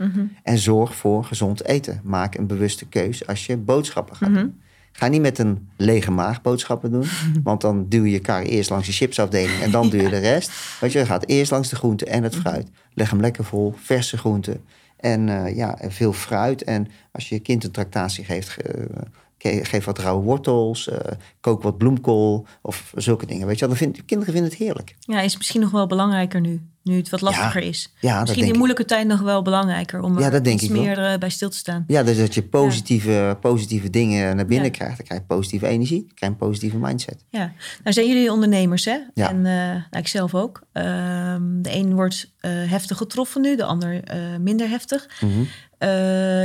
En 0.42 0.58
zorg 0.58 0.94
voor 0.96 1.24
gezond 1.24 1.64
eten. 1.64 2.00
Maak 2.04 2.34
een 2.34 2.46
bewuste 2.46 2.86
keus 2.86 3.26
als 3.26 3.46
je 3.46 3.56
boodschappen 3.56 4.16
gaat 4.16 4.34
doen. 4.34 4.60
Ga 4.96 5.08
niet 5.08 5.20
met 5.20 5.38
een 5.38 5.68
lege 5.76 6.10
maag 6.10 6.42
boodschappen 6.42 6.90
doen. 6.90 7.06
Want 7.44 7.60
dan 7.60 7.88
duw 7.88 8.04
je 8.04 8.18
kar 8.18 8.42
eerst 8.42 8.70
langs 8.70 8.86
de 8.86 8.92
chipsafdeling 8.92 9.60
en 9.60 9.70
dan 9.70 9.88
duw 9.88 10.00
je 10.00 10.08
de 10.08 10.18
rest. 10.18 10.50
Weet 10.80 10.92
je, 10.92 11.06
gaat 11.06 11.26
eerst 11.26 11.50
langs 11.50 11.68
de 11.68 11.76
groenten 11.76 12.06
en 12.06 12.22
het 12.22 12.36
fruit. 12.36 12.68
Leg 12.94 13.10
hem 13.10 13.20
lekker 13.20 13.44
vol, 13.44 13.74
verse 13.76 14.16
groenten. 14.18 14.64
En 14.96 15.28
eh, 15.28 15.56
ja, 15.56 15.78
en 15.78 15.92
veel 15.92 16.12
fruit. 16.12 16.62
En 16.64 16.88
als 17.12 17.28
je 17.28 17.34
je 17.34 17.40
kind 17.40 17.64
een 17.64 17.70
tractatie 17.70 18.24
geeft, 18.24 18.48
ge- 18.48 18.62
ge- 18.62 19.06
geef 19.44 19.84
wat 19.84 19.98
rauwe 19.98 20.22
wortels. 20.24 20.88
eh, 20.88 20.98
kook 21.40 21.62
wat 21.62 21.78
bloemkool 21.78 22.46
of 22.62 22.92
zulke 22.96 23.26
dingen. 23.26 23.46
Weet 23.46 23.58
je, 23.58 23.66
dan 23.66 23.76
vinden 23.76 24.04
kinderen 24.04 24.32
vinden 24.32 24.50
het 24.50 24.60
heerlijk. 24.60 24.94
Ja, 25.00 25.20
is 25.20 25.36
misschien 25.36 25.60
nog 25.60 25.70
wel 25.70 25.86
belangrijker 25.86 26.40
nu. 26.40 26.60
Nu 26.82 26.96
het 26.96 27.08
wat 27.10 27.20
lastiger 27.20 27.62
is. 27.62 27.92
Ja, 28.00 28.20
misschien 28.20 28.42
in 28.42 28.48
ik. 28.48 28.54
moeilijke 28.56 28.84
tijd 28.84 29.06
nog 29.06 29.20
wel 29.20 29.42
belangrijker 29.42 30.00
om 30.02 30.18
Ja, 30.18 30.24
er 30.24 30.30
dat 30.30 30.44
denk 30.44 30.60
iets 30.60 30.64
ik 30.72 30.78
meer 30.80 30.98
eh, 30.98 31.18
bij 31.18 31.28
stil 31.30 31.50
te 31.50 31.56
staan. 31.56 31.84
Ja, 31.86 32.02
dus 32.02 32.16
dat 32.18 32.34
je 32.34 32.42
positieve, 32.42 33.36
positieve 33.40 33.90
dingen 33.90 34.36
naar 34.36 34.46
binnen 34.46 34.70
krijgt. 34.70 34.96
Dan 34.96 35.06
krijg 35.06 35.20
je 35.20 35.26
positieve 35.26 35.66
energie, 35.66 35.98
dan 36.06 36.14
krijg 36.14 36.32
je 36.32 36.38
een 36.40 36.48
positieve 36.48 36.76
mindset. 36.78 37.24
Ja, 37.30 37.52
nou 37.82 37.92
zijn 37.94 38.06
jullie 38.08 38.32
ondernemers, 38.32 38.84
hè? 38.84 38.98
Ja. 39.14 39.28
En 39.28 39.36
eh, 39.36 39.52
nou, 39.54 39.84
ik 39.90 40.08
zelf 40.08 40.34
ook. 40.34 40.62
Ehm, 40.72 41.42
de 41.62 41.74
een 41.74 41.94
wordt 41.94 42.32
eh, 42.40 42.50
heftig 42.52 42.96
getroffen 42.96 43.40
nu, 43.40 43.56
de 43.56 43.64
ander 43.64 44.04
eh, 44.04 44.18
minder 44.40 44.68
heftig. 44.68 45.08
Mhm. 45.20 45.30
Eh, 45.78 45.88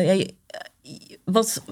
ja, 0.05 0.11
je- 0.11 0.37
wat, 1.31 1.63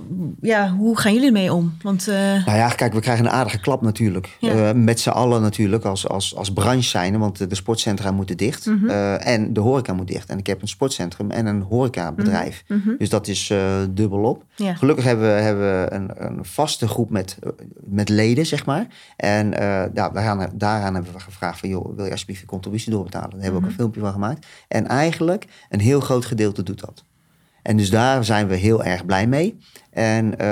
ja, 0.42 0.70
hoe 0.70 0.98
gaan 0.98 1.14
jullie 1.14 1.28
ermee 1.28 1.54
om? 1.54 1.78
Want 1.82 2.08
eh, 2.08 2.16
Nou 2.16 2.58
ja, 2.58 2.70
kijk, 2.70 2.94
we 2.94 3.00
krijgen 3.00 3.26
een 3.26 3.32
aardige 3.32 3.60
klap 3.60 3.82
natuurlijk. 3.82 4.38
Ja. 4.40 4.52
Eh, 4.70 4.76
met 4.76 5.00
z'n 5.00 5.10
allen 5.10 5.42
natuurlijk 5.42 5.84
als, 5.86 6.08
als, 6.08 6.36
als 6.36 6.54
branche 6.54 6.90
zijn. 6.90 7.20
Want 7.20 7.50
de, 7.50 7.56
sportcentra 7.56 8.12
moeten 8.12 8.38
dicht. 8.38 8.66
Mhm. 8.66 8.90
Eh, 8.90 9.28
en 9.28 9.54
de 9.54 9.60
horeca 9.60 9.94
moet 9.94 10.08
dicht. 10.08 10.30
En 10.30 10.38
ik 10.38 10.48
heb 10.48 10.62
een 10.62 10.68
sportcentrum 10.68 11.32
en 11.32 11.46
een 11.46 11.62
horecabedrijf. 11.62 12.64
Dus 12.98 13.10
dat 13.10 13.28
is 13.28 13.54
dubbelop. 13.90 14.44
Mhm. 14.58 14.68
Ja. 14.68 14.76
Gelukkig 14.76 15.06
hebben 15.06 15.26
we, 15.36 15.42
hebben 15.42 15.64
we 15.64 15.88
een, 15.94 16.12
een 16.16 16.46
vaste 16.46 16.88
groep 16.88 17.10
met, 17.10 17.38
met 17.86 18.10
leden, 18.10 18.46
zeg 18.46 18.66
maar. 18.66 18.88
En 19.16 19.54
eh 19.54 19.66
ja, 19.94 20.10
daaraan, 20.10 20.50
daaraan 20.54 20.94
hebben 20.94 21.14
we 21.14 21.20
gevraagd 21.20 21.60
van... 21.60 21.70
joh, 21.70 21.96
wil 21.96 22.06
je 22.06 22.12
alsjeblieft 22.12 22.40
je 22.42 22.46
contributie 22.46 22.92
doorbetalen? 22.92 23.30
Daar 23.30 23.42
hebben 23.42 23.60
we 23.62 23.66
ook 23.68 23.72
Mhm. 23.72 23.72
een 23.72 23.78
filmpje 23.78 24.02
van 24.02 24.12
gemaakt. 24.12 24.46
En 24.68 24.88
eigenlijk, 24.88 25.46
een 25.70 25.80
heel 25.80 26.00
groot 26.00 26.26
gedeelte 26.26 26.64
doet 26.64 26.80
dat. 26.80 27.04
En 27.68 27.78
dus 27.78 27.90
daar 27.90 28.26
zijn 28.26 28.48
we 28.48 28.56
heel 28.56 28.84
erg 28.84 29.06
blij 29.06 29.28
mee. 29.28 29.58
En 29.90 30.38
eh, 30.40 30.48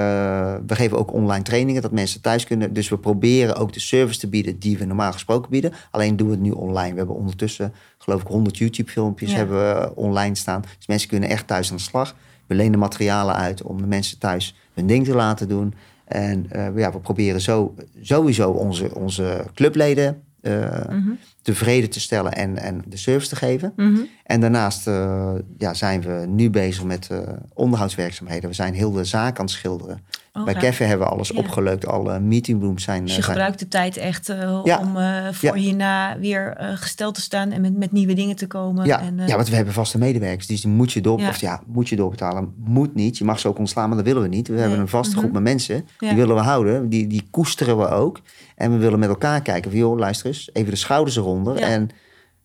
we 0.67 0.75
geven 0.75 0.97
ook 0.97 1.13
online 1.13 1.43
trainingen 1.43 1.81
dat 1.81 1.91
mensen 1.91 2.21
thuis 2.21 2.43
kunnen. 2.43 2.73
Dus 2.73 2.89
we 2.89 2.97
proberen 2.97 3.55
ook 3.55 3.73
de 3.73 3.79
service 3.79 4.19
te 4.19 4.27
bieden 4.27 4.59
die 4.59 4.77
we 4.77 4.85
normaal 4.85 5.11
gesproken 5.11 5.49
bieden. 5.49 5.73
Alleen 5.91 6.15
doen 6.17 6.27
we 6.27 6.33
het 6.33 6.41
nu 6.41 6.51
online. 6.51 6.91
We 6.91 6.97
hebben 6.97 7.15
ondertussen, 7.15 7.73
geloof 7.97 8.21
ik, 8.21 8.27
100 8.27 8.57
YouTube-filmpjes 8.57 9.31
Ja. 9.31 9.37
hebben 9.37 9.57
we 9.57 9.95
online 9.95 10.35
staan. 10.35 10.61
Dus 10.77 10.87
mensen 10.87 11.09
kunnen 11.09 11.29
echt 11.29 11.47
thuis 11.47 11.69
aan 11.69 11.75
de 11.77 11.81
slag. 11.81 12.15
We 12.47 12.55
lenen 12.55 12.79
materialen 12.79 13.35
uit 13.35 13.61
om 13.61 13.81
de 13.81 13.87
mensen 13.87 14.19
thuis 14.19 14.55
hun 14.73 14.87
ding 14.87 15.05
te 15.05 15.15
laten 15.15 15.47
doen. 15.47 15.73
En 16.05 16.45
eh, 16.49 16.77
ja, 16.77 16.91
we 16.91 16.99
proberen 16.99 17.41
zo 17.41 17.73
sowieso 18.01 18.49
onze, 18.49 18.95
onze 18.95 19.45
clubleden 19.53 20.23
eh, 20.45 20.95
tevreden 21.41 21.89
te 21.89 21.99
stellen 21.99 22.33
en, 22.33 22.57
en 22.57 22.83
de 22.85 22.97
service 22.97 23.29
te 23.29 23.35
geven. 23.35 23.73
mhm. 23.75 23.99
En 24.23 24.41
daarnaast 24.41 24.87
eh, 24.87 25.33
ja, 25.57 25.73
zijn 25.73 26.01
we 26.01 26.25
nu 26.27 26.49
bezig 26.49 26.83
met 26.83 27.07
eh, 27.11 27.19
onderhoudswerkzaamheden. 27.53 28.49
We 28.49 28.55
zijn 28.55 28.73
heel 28.73 28.91
de 28.91 29.05
zaak 29.05 29.39
aan 29.39 29.45
het 29.45 29.53
schilderen. 29.53 29.99
Oh, 30.37 30.43
Bij. 30.43 30.53
Keffe 30.53 30.83
hebben 30.83 31.07
we 31.07 31.13
alles 31.13 31.29
Ja. 31.29 31.39
opgeleukt. 31.39 31.87
Alle 31.87 32.19
meetingrooms 32.19 32.83
zijn... 32.83 33.01
Dus 33.01 33.09
eh, 33.11 33.15
je 33.17 33.23
zijn- 33.23 33.35
gebruikt 33.35 33.59
de 33.59 33.67
tijd 33.67 33.97
echt 33.97 34.29
eh, 34.29 34.59
Ja. 34.63 34.79
om 34.79 34.97
eh, 34.97 35.27
voor 35.31 35.49
Ja. 35.49 35.61
hierna 35.63 36.17
weer 36.19 36.53
gesteld 36.75 37.15
te 37.15 37.21
staan 37.21 37.51
en 37.51 37.61
met, 37.61 37.77
met 37.77 37.91
nieuwe 37.91 38.13
dingen 38.13 38.35
te 38.35 38.47
komen. 38.47 38.85
Ja, 38.85 39.01
en, 39.01 39.17
ja, 39.27 39.35
want 39.35 39.49
we 39.49 39.55
hebben 39.55 39.73
vaste 39.73 39.97
medewerkers. 39.97 40.47
Dus 40.47 40.61
die 40.61 40.71
moet 40.71 40.91
je 40.91 41.01
door, 41.01 41.19
Ja. 41.19 41.29
of 41.29 41.37
ja, 41.41 41.61
moet 41.65 41.89
je 41.89 41.95
doorbetalen. 41.95 42.53
Moet 42.57 42.95
niet. 42.95 43.17
Je 43.17 43.23
mag 43.23 43.39
ze 43.39 43.47
ook 43.47 43.57
ontslaan, 43.59 43.87
maar 43.87 43.97
dat 43.97 44.05
willen 44.05 44.21
we 44.21 44.27
niet. 44.27 44.47
We 44.47 44.59
hebben 44.59 44.79
een 44.79 44.87
vaste 44.87 45.11
Mhm. 45.11 45.19
groep 45.19 45.31
met 45.33 45.43
mensen. 45.43 45.87
Die 45.97 46.15
willen 46.15 46.35
we 46.35 46.41
houden. 46.41 46.89
Die, 46.89 47.07
die 47.07 47.27
koesteren 47.31 47.77
we 47.77 47.87
ook. 47.87 48.19
En 48.55 48.71
we 48.71 48.77
willen 48.77 48.99
met 48.99 49.09
elkaar 49.09 49.41
kijken 49.41 49.71
van, 49.71 49.79
joh, 49.79 49.97
luister 49.97 50.27
eens. 50.27 50.49
Even 50.53 50.71
de 50.71 50.77
schouders 50.77 51.15
eronder. 51.17 51.57
En 51.57 51.89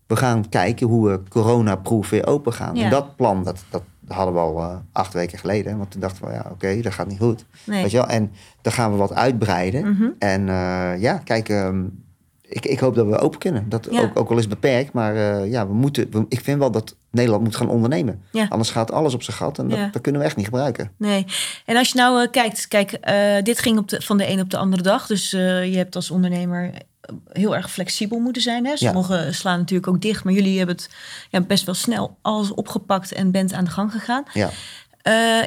we 0.07 0.17
gaan 0.17 0.49
kijken 0.49 0.87
hoe 0.87 1.09
we 1.11 1.21
coronaproof 1.29 2.11
weer 2.11 2.27
open 2.27 2.53
gaan. 2.53 2.77
En 2.77 2.91
dat 2.91 3.17
plan, 3.17 3.45
dat, 3.45 3.65
dat 3.71 3.83
hadden 4.09 4.35
we 4.35 4.41
al 4.41 4.59
eh, 4.59 4.77
acht 4.93 5.13
weken 5.13 5.39
geleden. 5.39 5.79
Want 5.79 5.91
toen 5.91 6.01
dachten 6.01 6.27
we, 6.27 6.33
ja, 6.33 6.47
oké, 6.51 6.81
dat 6.81 6.93
gaat 6.93 7.09
niet 7.09 7.19
goed. 7.19 7.47
nee. 7.67 7.83
Weet 7.83 7.91
je 7.91 7.97
wel? 7.97 8.07
En 8.09 8.33
dan 8.63 8.73
gaan 8.73 8.91
we 8.91 8.97
wat 8.97 9.15
uitbreiden. 9.15 9.91
Mhm. 9.91 10.09
En 10.19 10.49
eh, 10.49 11.01
ja, 11.01 11.19
kijk, 11.25 11.49
ehm, 11.49 11.85
ik, 12.51 12.67
ik 12.67 12.79
hoop 12.79 12.95
dat 12.95 13.07
we 13.07 13.19
open 13.19 13.39
kunnen. 13.39 13.69
Dat 13.69 13.89
Ja. 13.91 14.01
ook, 14.01 14.19
ook 14.19 14.31
al 14.31 14.39
is 14.39 14.49
beperkt, 14.49 14.93
maar 14.93 15.17
eh, 15.17 15.51
ja, 15.51 15.67
we 15.67 15.73
moeten. 15.75 16.07
we- 16.11 16.27
ik 16.29 16.41
vind 16.41 16.59
wel 16.59 16.71
dat 16.71 16.97
Nederland 17.11 17.43
moet 17.45 17.57
gaan 17.57 17.69
ondernemen. 17.69 18.23
Ja. 18.33 18.47
Anders 18.49 18.71
gaat 18.71 18.93
alles 18.93 19.15
op 19.15 19.23
zijn 19.23 19.37
gat 19.37 19.59
en 19.59 19.69
dat, 19.69 19.79
Ja. 19.79 19.89
dat 19.93 20.03
kunnen 20.03 20.21
we 20.21 20.27
echt 20.27 20.37
niet 20.37 20.45
gebruiken. 20.45 20.91
Nee. 20.97 21.27
En 21.67 21.77
als 21.77 21.89
je 21.89 21.99
nou 21.99 22.23
eh, 22.23 22.31
kijkt, 22.31 22.69
kijk, 22.69 22.93
eh, 22.93 23.43
dit 23.43 23.59
ging 23.59 23.79
op 23.79 23.89
de, 23.89 24.01
van 24.03 24.17
de 24.19 24.29
een 24.31 24.41
op 24.41 24.51
de 24.51 24.57
andere 24.57 24.83
dag. 24.83 25.07
Dus 25.07 25.31
je 25.31 25.73
hebt 25.77 25.97
als 25.97 26.11
ondernemer 26.11 26.71
heel 27.33 27.57
erg 27.57 27.71
flexibel 27.71 28.19
moeten 28.19 28.43
zijn. 28.43 28.67
Hè? 28.67 28.77
Sommigen 28.77 29.35
slaan 29.35 29.59
natuurlijk 29.59 29.89
ook 29.89 30.01
dicht, 30.01 30.25
maar 30.25 30.33
jullie 30.33 30.59
hebben 30.59 30.77
het 30.77 30.91
ja, 31.31 31.41
best 31.41 31.65
wel 31.65 31.75
snel 31.75 32.17
alles 32.23 32.53
opgepakt 32.53 33.13
en 33.13 33.31
bent 33.31 33.53
aan 33.53 33.65
de 33.65 33.71
gang 33.71 33.93
gegaan. 33.93 34.23
Ja. 34.33 34.51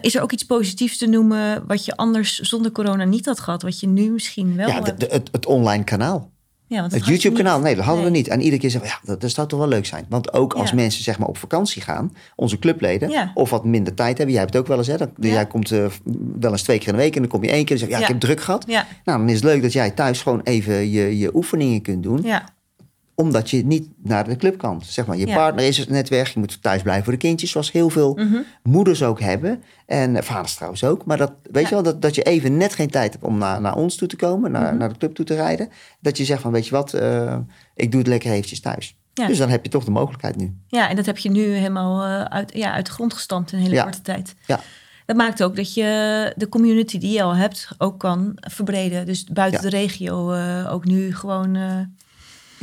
Is 0.01 0.15
er 0.15 0.21
ook 0.21 0.31
iets 0.31 0.43
positiefs 0.45 0.97
te 0.97 1.05
noemen 1.07 1.63
wat 1.67 1.85
je 1.85 1.95
anders 1.95 2.39
zonder 2.39 2.71
corona 2.71 3.03
niet 3.03 3.25
had 3.25 3.39
gehad, 3.39 3.61
wat 3.61 3.79
je 3.79 3.87
nu 3.87 4.09
misschien 4.11 4.55
wel 4.55 4.67
Ja, 4.67 4.79
de- 4.79 4.85
hebt? 4.85 4.99
de- 4.99 5.07
het, 5.11 5.29
het 5.31 5.45
online 5.45 5.83
kanaal. 5.83 6.29
Ja, 6.73 6.79
want 6.79 6.91
dat 6.91 6.99
Het 6.99 7.09
YouTube-kanaal, 7.09 7.59
nee, 7.59 7.75
dat 7.75 7.86
hadden 7.86 8.03
Nee. 8.03 8.12
we 8.12 8.17
niet. 8.17 8.27
En 8.27 8.39
iedere 8.41 8.62
keer 8.62 8.69
zeggen 8.69 8.89
we, 8.89 8.95
ja, 9.01 9.07
dat, 9.12 9.21
dat 9.21 9.31
zou 9.31 9.47
toch 9.47 9.59
wel 9.59 9.67
leuk 9.67 9.86
zijn. 9.86 10.05
Want 10.09 10.33
ook 10.33 10.53
als 10.53 10.69
Ja. 10.69 10.75
mensen 10.75 11.03
zeg 11.03 11.19
maar 11.19 11.27
op 11.27 11.38
vakantie 11.38 11.81
gaan, 11.81 12.13
onze 12.36 12.59
clubleden, 12.59 13.09
Ja. 13.09 13.31
of 13.33 13.49
wat 13.49 13.65
minder 13.65 13.93
tijd 13.93 14.17
hebben. 14.17 14.36
Jij 14.36 14.39
hebt 14.43 14.53
het 14.53 14.62
ook 14.63 14.67
wel 14.67 14.77
eens, 14.77 14.88
hè? 14.88 14.97
Dat, 14.97 15.09
Ja. 15.19 15.29
Jij 15.29 15.45
komt 15.47 15.71
eh, 15.71 15.86
wel 16.39 16.51
eens 16.51 16.62
twee 16.63 16.77
keer 16.77 16.88
in 16.88 16.93
de 16.93 16.99
week 16.99 17.15
en 17.15 17.21
dan 17.21 17.29
kom 17.31 17.43
je 17.43 17.49
één 17.49 17.65
keer 17.65 17.73
en 17.75 17.79
zeg 17.79 17.88
je, 17.88 17.93
ja, 17.93 17.99
Ja. 17.99 18.07
ik 18.07 18.12
heb 18.12 18.21
druk 18.21 18.41
gehad. 18.41 18.67
Nou, 18.67 18.86
dan 19.03 19.29
is 19.29 19.36
het 19.36 19.43
leuk 19.43 19.62
dat 19.62 19.73
jij 19.73 19.91
thuis 19.91 20.21
gewoon 20.21 20.41
even 20.43 20.89
je, 20.91 21.17
je 21.17 21.36
oefeningen 21.36 21.81
kunt 21.81 22.03
doen. 22.03 22.25
Omdat 23.15 23.49
je 23.49 23.65
niet 23.65 23.88
naar 24.04 24.23
de 24.28 24.36
club 24.36 24.58
kan. 24.58 24.82
Zeg 24.86 25.06
maar, 25.06 25.17
je 25.17 25.28
Ja. 25.28 25.36
partner 25.36 25.65
is 25.65 25.88
net 25.88 26.10
weg. 26.10 26.34
Je 26.34 26.39
moet 26.39 26.62
thuis 26.62 26.82
blijven 26.82 27.04
voor 27.04 27.13
de 27.13 27.19
kindjes. 27.19 27.52
Zoals 27.52 27.71
heel 27.71 27.89
veel 27.89 28.13
Mhm. 28.15 28.38
moeders 28.63 29.04
ook 29.04 29.19
hebben. 29.19 29.63
En 29.86 30.23
vaders 30.23 30.54
trouwens 30.56 30.84
ook. 30.84 31.06
Maar 31.06 31.17
dat, 31.17 31.34
weet 31.52 31.63
Ja. 31.63 31.67
je 31.69 31.73
wel, 31.73 31.84
dat, 31.84 32.02
dat 32.02 32.15
je 32.15 32.23
even 32.23 32.58
net 32.58 32.73
geen 32.76 32.89
tijd 32.89 33.12
hebt 33.12 33.26
om 33.26 33.38
naar, 33.38 33.62
naar 33.62 33.76
ons 33.76 33.95
toe 33.95 34.08
te 34.08 34.15
komen. 34.15 34.52
Naar, 34.52 34.69
Mhm. 34.69 34.78
naar 34.78 34.89
de 34.89 34.97
club 34.97 35.15
toe 35.15 35.26
te 35.26 35.36
rijden. 35.36 35.69
Dat 35.99 36.17
je 36.17 36.26
zegt 36.26 36.41
van, 36.41 36.52
weet 36.52 36.65
je 36.67 36.71
wat, 36.71 36.93
eh, 36.93 37.38
ik 37.76 37.91
doe 37.91 37.99
het 37.99 38.10
lekker 38.10 38.32
eventjes 38.32 38.60
thuis. 38.60 38.97
Ja. 39.13 39.28
Dus 39.28 39.38
dan 39.38 39.49
heb 39.49 39.63
je 39.63 39.69
toch 39.69 39.84
de 39.86 39.91
mogelijkheid 39.91 40.36
nu. 40.38 40.54
ja, 40.67 40.89
en 40.89 40.95
dat 40.95 41.06
heb 41.06 41.17
je 41.17 41.30
nu 41.30 41.41
helemaal 41.43 42.04
eh, 42.04 42.21
uit, 42.23 42.52
ja, 42.56 42.71
uit 42.73 42.86
de 42.86 42.91
grond 42.91 43.13
gestampt 43.13 43.52
in 43.52 43.58
een 43.58 43.63
hele 43.63 43.82
korte 43.84 44.02
tijd. 44.02 44.36
Ja. 44.47 44.60
Dat 45.06 45.15
maakt 45.15 45.43
ook 45.43 45.56
dat 45.56 45.73
je 45.73 46.34
de 46.38 46.49
community 46.49 46.97
die 46.97 47.12
je 47.12 47.23
al 47.23 47.36
hebt 47.36 47.67
ook 47.78 47.99
kan 47.99 48.32
verbreden. 48.36 49.06
Dus 49.06 49.23
buiten 49.23 49.62
de 49.62 49.69
regio 49.69 50.32
eh, 50.32 50.73
ook 50.73 50.86
nu 50.86 51.15
gewoon 51.15 51.56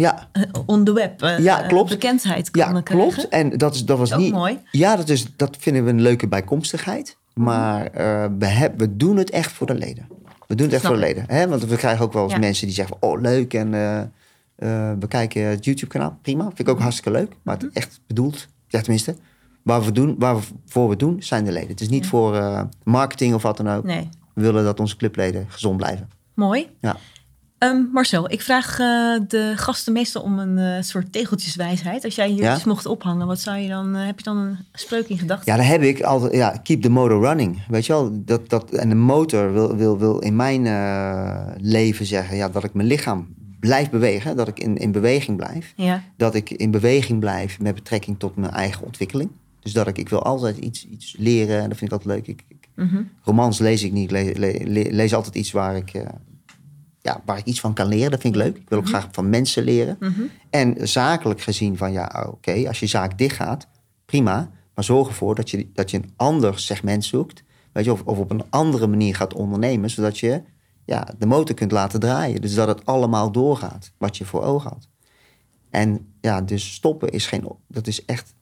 Ja, 0.00 0.28
on 0.66 0.84
the 0.84 0.92
web 0.92 1.22
eh, 1.22 1.38
Ja, 1.38 1.62
eh, 1.62 1.68
klopt. 1.68 1.90
bekendheid 1.90 2.50
kan 2.50 2.74
ja 2.74 2.80
krijgen. 2.80 3.12
klopt. 3.12 3.28
En 3.28 3.50
dat, 3.58 3.74
is, 3.74 3.84
dat 3.84 3.98
was 3.98 4.10
Dat 4.10 4.18
niet... 4.18 4.32
mooi. 4.32 4.58
Ja, 4.70 4.96
dat, 4.96 5.08
is, 5.08 5.36
dat 5.36 5.56
vinden 5.60 5.84
we 5.84 5.90
een 5.90 6.00
leuke 6.00 6.28
bijkomstigheid. 6.28 7.16
Maar 7.34 7.86
eh, 7.86 8.26
we, 8.38 8.46
heb, 8.46 8.78
we 8.78 8.96
doen 8.96 9.16
het 9.16 9.30
echt 9.30 9.52
voor 9.52 9.66
de 9.66 9.74
leden. 9.74 10.06
We 10.46 10.54
doen 10.54 10.66
het 10.66 10.74
echt 10.74 10.84
Snap 10.84 10.94
voor 10.94 11.00
de 11.02 11.06
leden. 11.06 11.24
Hè? 11.26 11.48
Want 11.48 11.64
we 11.64 11.76
krijgen 11.76 12.04
ook 12.04 12.12
wel 12.12 12.22
eens 12.24 12.32
Ja. 12.32 12.38
mensen 12.38 12.66
die 12.66 12.74
zeggen... 12.74 12.96
oh, 13.00 13.20
leuk 13.20 13.54
en 13.54 13.74
eh, 13.74 14.00
eh, 14.00 14.06
we 14.98 15.06
kijken 15.08 15.42
het 15.46 15.64
YouTube-kanaal. 15.64 16.18
Prima, 16.22 16.44
vind 16.44 16.58
ik 16.58 16.68
ook 16.68 16.80
hartstikke 16.80 17.10
leuk. 17.10 17.32
Maar 17.42 17.56
Mhm. 17.56 17.64
het 17.64 17.74
echt 17.76 18.00
bedoeld, 18.06 18.46
ja 18.68 18.80
tenminste... 18.80 19.14
Waar 19.62 19.82
we 19.84 19.92
doen, 19.92 20.14
waarvoor 20.18 20.84
we 20.84 20.90
het 20.90 20.98
doen, 20.98 21.22
zijn 21.22 21.44
de 21.44 21.52
leden. 21.52 21.68
Het 21.68 21.80
is 21.80 21.88
niet 21.88 22.02
Ja. 22.04 22.08
voor 22.10 22.36
eh, 22.36 22.62
marketing 22.84 23.34
of 23.34 23.42
wat 23.42 23.56
dan 23.56 23.68
ook. 23.70 23.84
Nee, 23.84 24.08
We 24.34 24.42
willen 24.42 24.64
dat 24.64 24.80
onze 24.80 24.96
clubleden 24.96 25.46
gezond 25.48 25.76
blijven. 25.76 26.08
mooi. 26.34 26.70
Ja. 26.80 26.96
Ehm, 27.60 27.82
Marcel, 27.92 28.30
ik 28.32 28.40
vraag 28.40 28.78
eh, 28.78 29.20
de 29.28 29.52
gasten 29.56 29.92
meestal 29.92 30.22
om 30.22 30.38
een 30.38 30.58
eh, 30.58 30.82
soort 30.82 31.12
tegeltjeswijsheid. 31.12 32.04
Als 32.04 32.14
jij 32.14 32.28
hier 32.28 32.42
Ja? 32.42 32.54
iets 32.54 32.64
mocht 32.64 32.86
ophangen, 32.86 33.26
wat 33.26 33.40
zou 33.40 33.58
je 33.58 33.68
dan, 33.68 33.96
eh, 33.96 34.06
heb 34.06 34.18
je 34.18 34.24
dan 34.24 34.36
een 34.36 34.56
spreuk 34.72 35.08
in 35.08 35.18
gedachten? 35.18 35.52
Ja, 35.52 35.58
daar 35.58 35.68
heb 35.68 35.82
ik 35.82 36.00
altijd. 36.02 36.32
Ja, 36.32 36.60
keep 36.62 36.82
the 36.82 36.88
motor 36.90 37.20
running. 37.22 37.66
Weet 37.68 37.86
je 37.86 37.92
wel? 37.92 38.22
Dat, 38.24 38.48
dat, 38.48 38.70
en 38.70 38.88
de 38.88 38.94
motor 38.94 39.52
wil, 39.52 39.76
wil, 39.76 39.98
wil 39.98 40.18
in 40.18 40.36
mijn 40.36 40.62
leven 41.60 42.06
zeggen 42.06 42.36
ja, 42.36 42.48
dat 42.48 42.64
ik 42.64 42.74
mijn 42.74 42.88
lichaam 42.88 43.28
blijf 43.60 43.90
bewegen. 43.90 44.36
Dat 44.36 44.48
ik 44.48 44.58
in, 44.60 44.76
in 44.76 44.92
beweging 44.92 45.36
blijf. 45.36 45.72
Ja, 45.76 46.02
Dat 46.16 46.34
ik 46.34 46.50
in 46.50 46.70
beweging 46.70 47.20
blijf 47.20 47.60
met 47.60 47.74
betrekking 47.74 48.18
tot 48.18 48.36
mijn 48.36 48.52
eigen 48.52 48.84
ontwikkeling. 48.86 49.30
Dus 49.60 49.72
dat 49.72 49.86
ik, 49.86 49.98
ik 49.98 50.08
wil 50.08 50.22
altijd 50.22 50.56
iets, 50.56 50.86
iets 50.88 51.14
leren. 51.18 51.60
En 51.62 51.68
dat 51.68 51.78
vind 51.78 51.92
ik 51.92 51.98
altijd 51.98 52.16
leuk. 52.16 52.26
Ik, 52.26 52.44
ik- 52.48 52.68
mhm. 52.74 53.02
romans 53.22 53.58
lees 53.58 53.82
ik 53.82 53.92
niet. 53.92 54.12
Ik 54.12 54.16
le- 54.16 54.38
le- 54.38 54.64
le- 54.64 54.88
lees 54.90 55.14
altijd 55.14 55.34
iets 55.34 55.52
waar 55.52 55.76
ik, 55.76 55.92
ja, 57.00 57.22
waar 57.24 57.38
ik 57.38 57.44
iets 57.44 57.60
van 57.60 57.74
kan 57.74 57.86
leren. 57.86 58.10
Dat 58.10 58.20
vind 58.20 58.34
ik 58.34 58.42
leuk. 58.42 58.56
Ik 58.56 58.68
wil 58.68 58.78
ook 58.78 58.88
graag 58.88 59.08
van 59.12 59.30
mensen 59.30 59.64
leren. 59.64 59.96
Mhm. 60.00 60.20
En 60.50 60.88
zakelijk 60.88 61.40
gezien 61.40 61.76
van 61.76 61.92
ja, 61.92 62.26
oké, 62.30 62.68
als 62.68 62.80
je 62.80 62.86
zaak 62.86 63.18
dicht 63.18 63.36
gaat, 63.36 63.66
prima. 64.04 64.50
Maar 64.74 64.84
zorg 64.84 65.08
ervoor 65.08 65.34
dat 65.34 65.50
je, 65.50 65.70
dat 65.72 65.90
je 65.90 65.96
een 65.96 66.12
ander 66.16 66.58
segment 66.58 67.04
zoekt. 67.04 67.42
Weet 67.72 67.84
je, 67.84 67.92
of, 67.92 68.02
of 68.02 68.18
op 68.18 68.30
een 68.30 68.50
andere 68.50 68.86
manier 68.86 69.16
gaat 69.16 69.34
ondernemen, 69.34 69.90
zodat 69.90 70.18
je 70.18 70.42
ja, 70.84 71.08
de 71.18 71.26
motor 71.26 71.54
kunt 71.54 71.72
laten 71.72 72.00
draaien. 72.00 72.40
Dus 72.40 72.54
dat 72.54 72.68
het 72.68 72.86
allemaal 72.86 73.32
doorgaat 73.32 73.92
wat 73.98 74.16
je 74.16 74.24
voor 74.24 74.42
ogen 74.42 74.70
had. 74.70 74.88
En 75.70 76.14
ja, 76.20 76.40
dus 76.40 76.74
stoppen 76.74 77.10
is 77.10 77.26
geen, 77.26 77.48
dat 77.68 77.86
is 77.86 78.04
echt, 78.04 78.34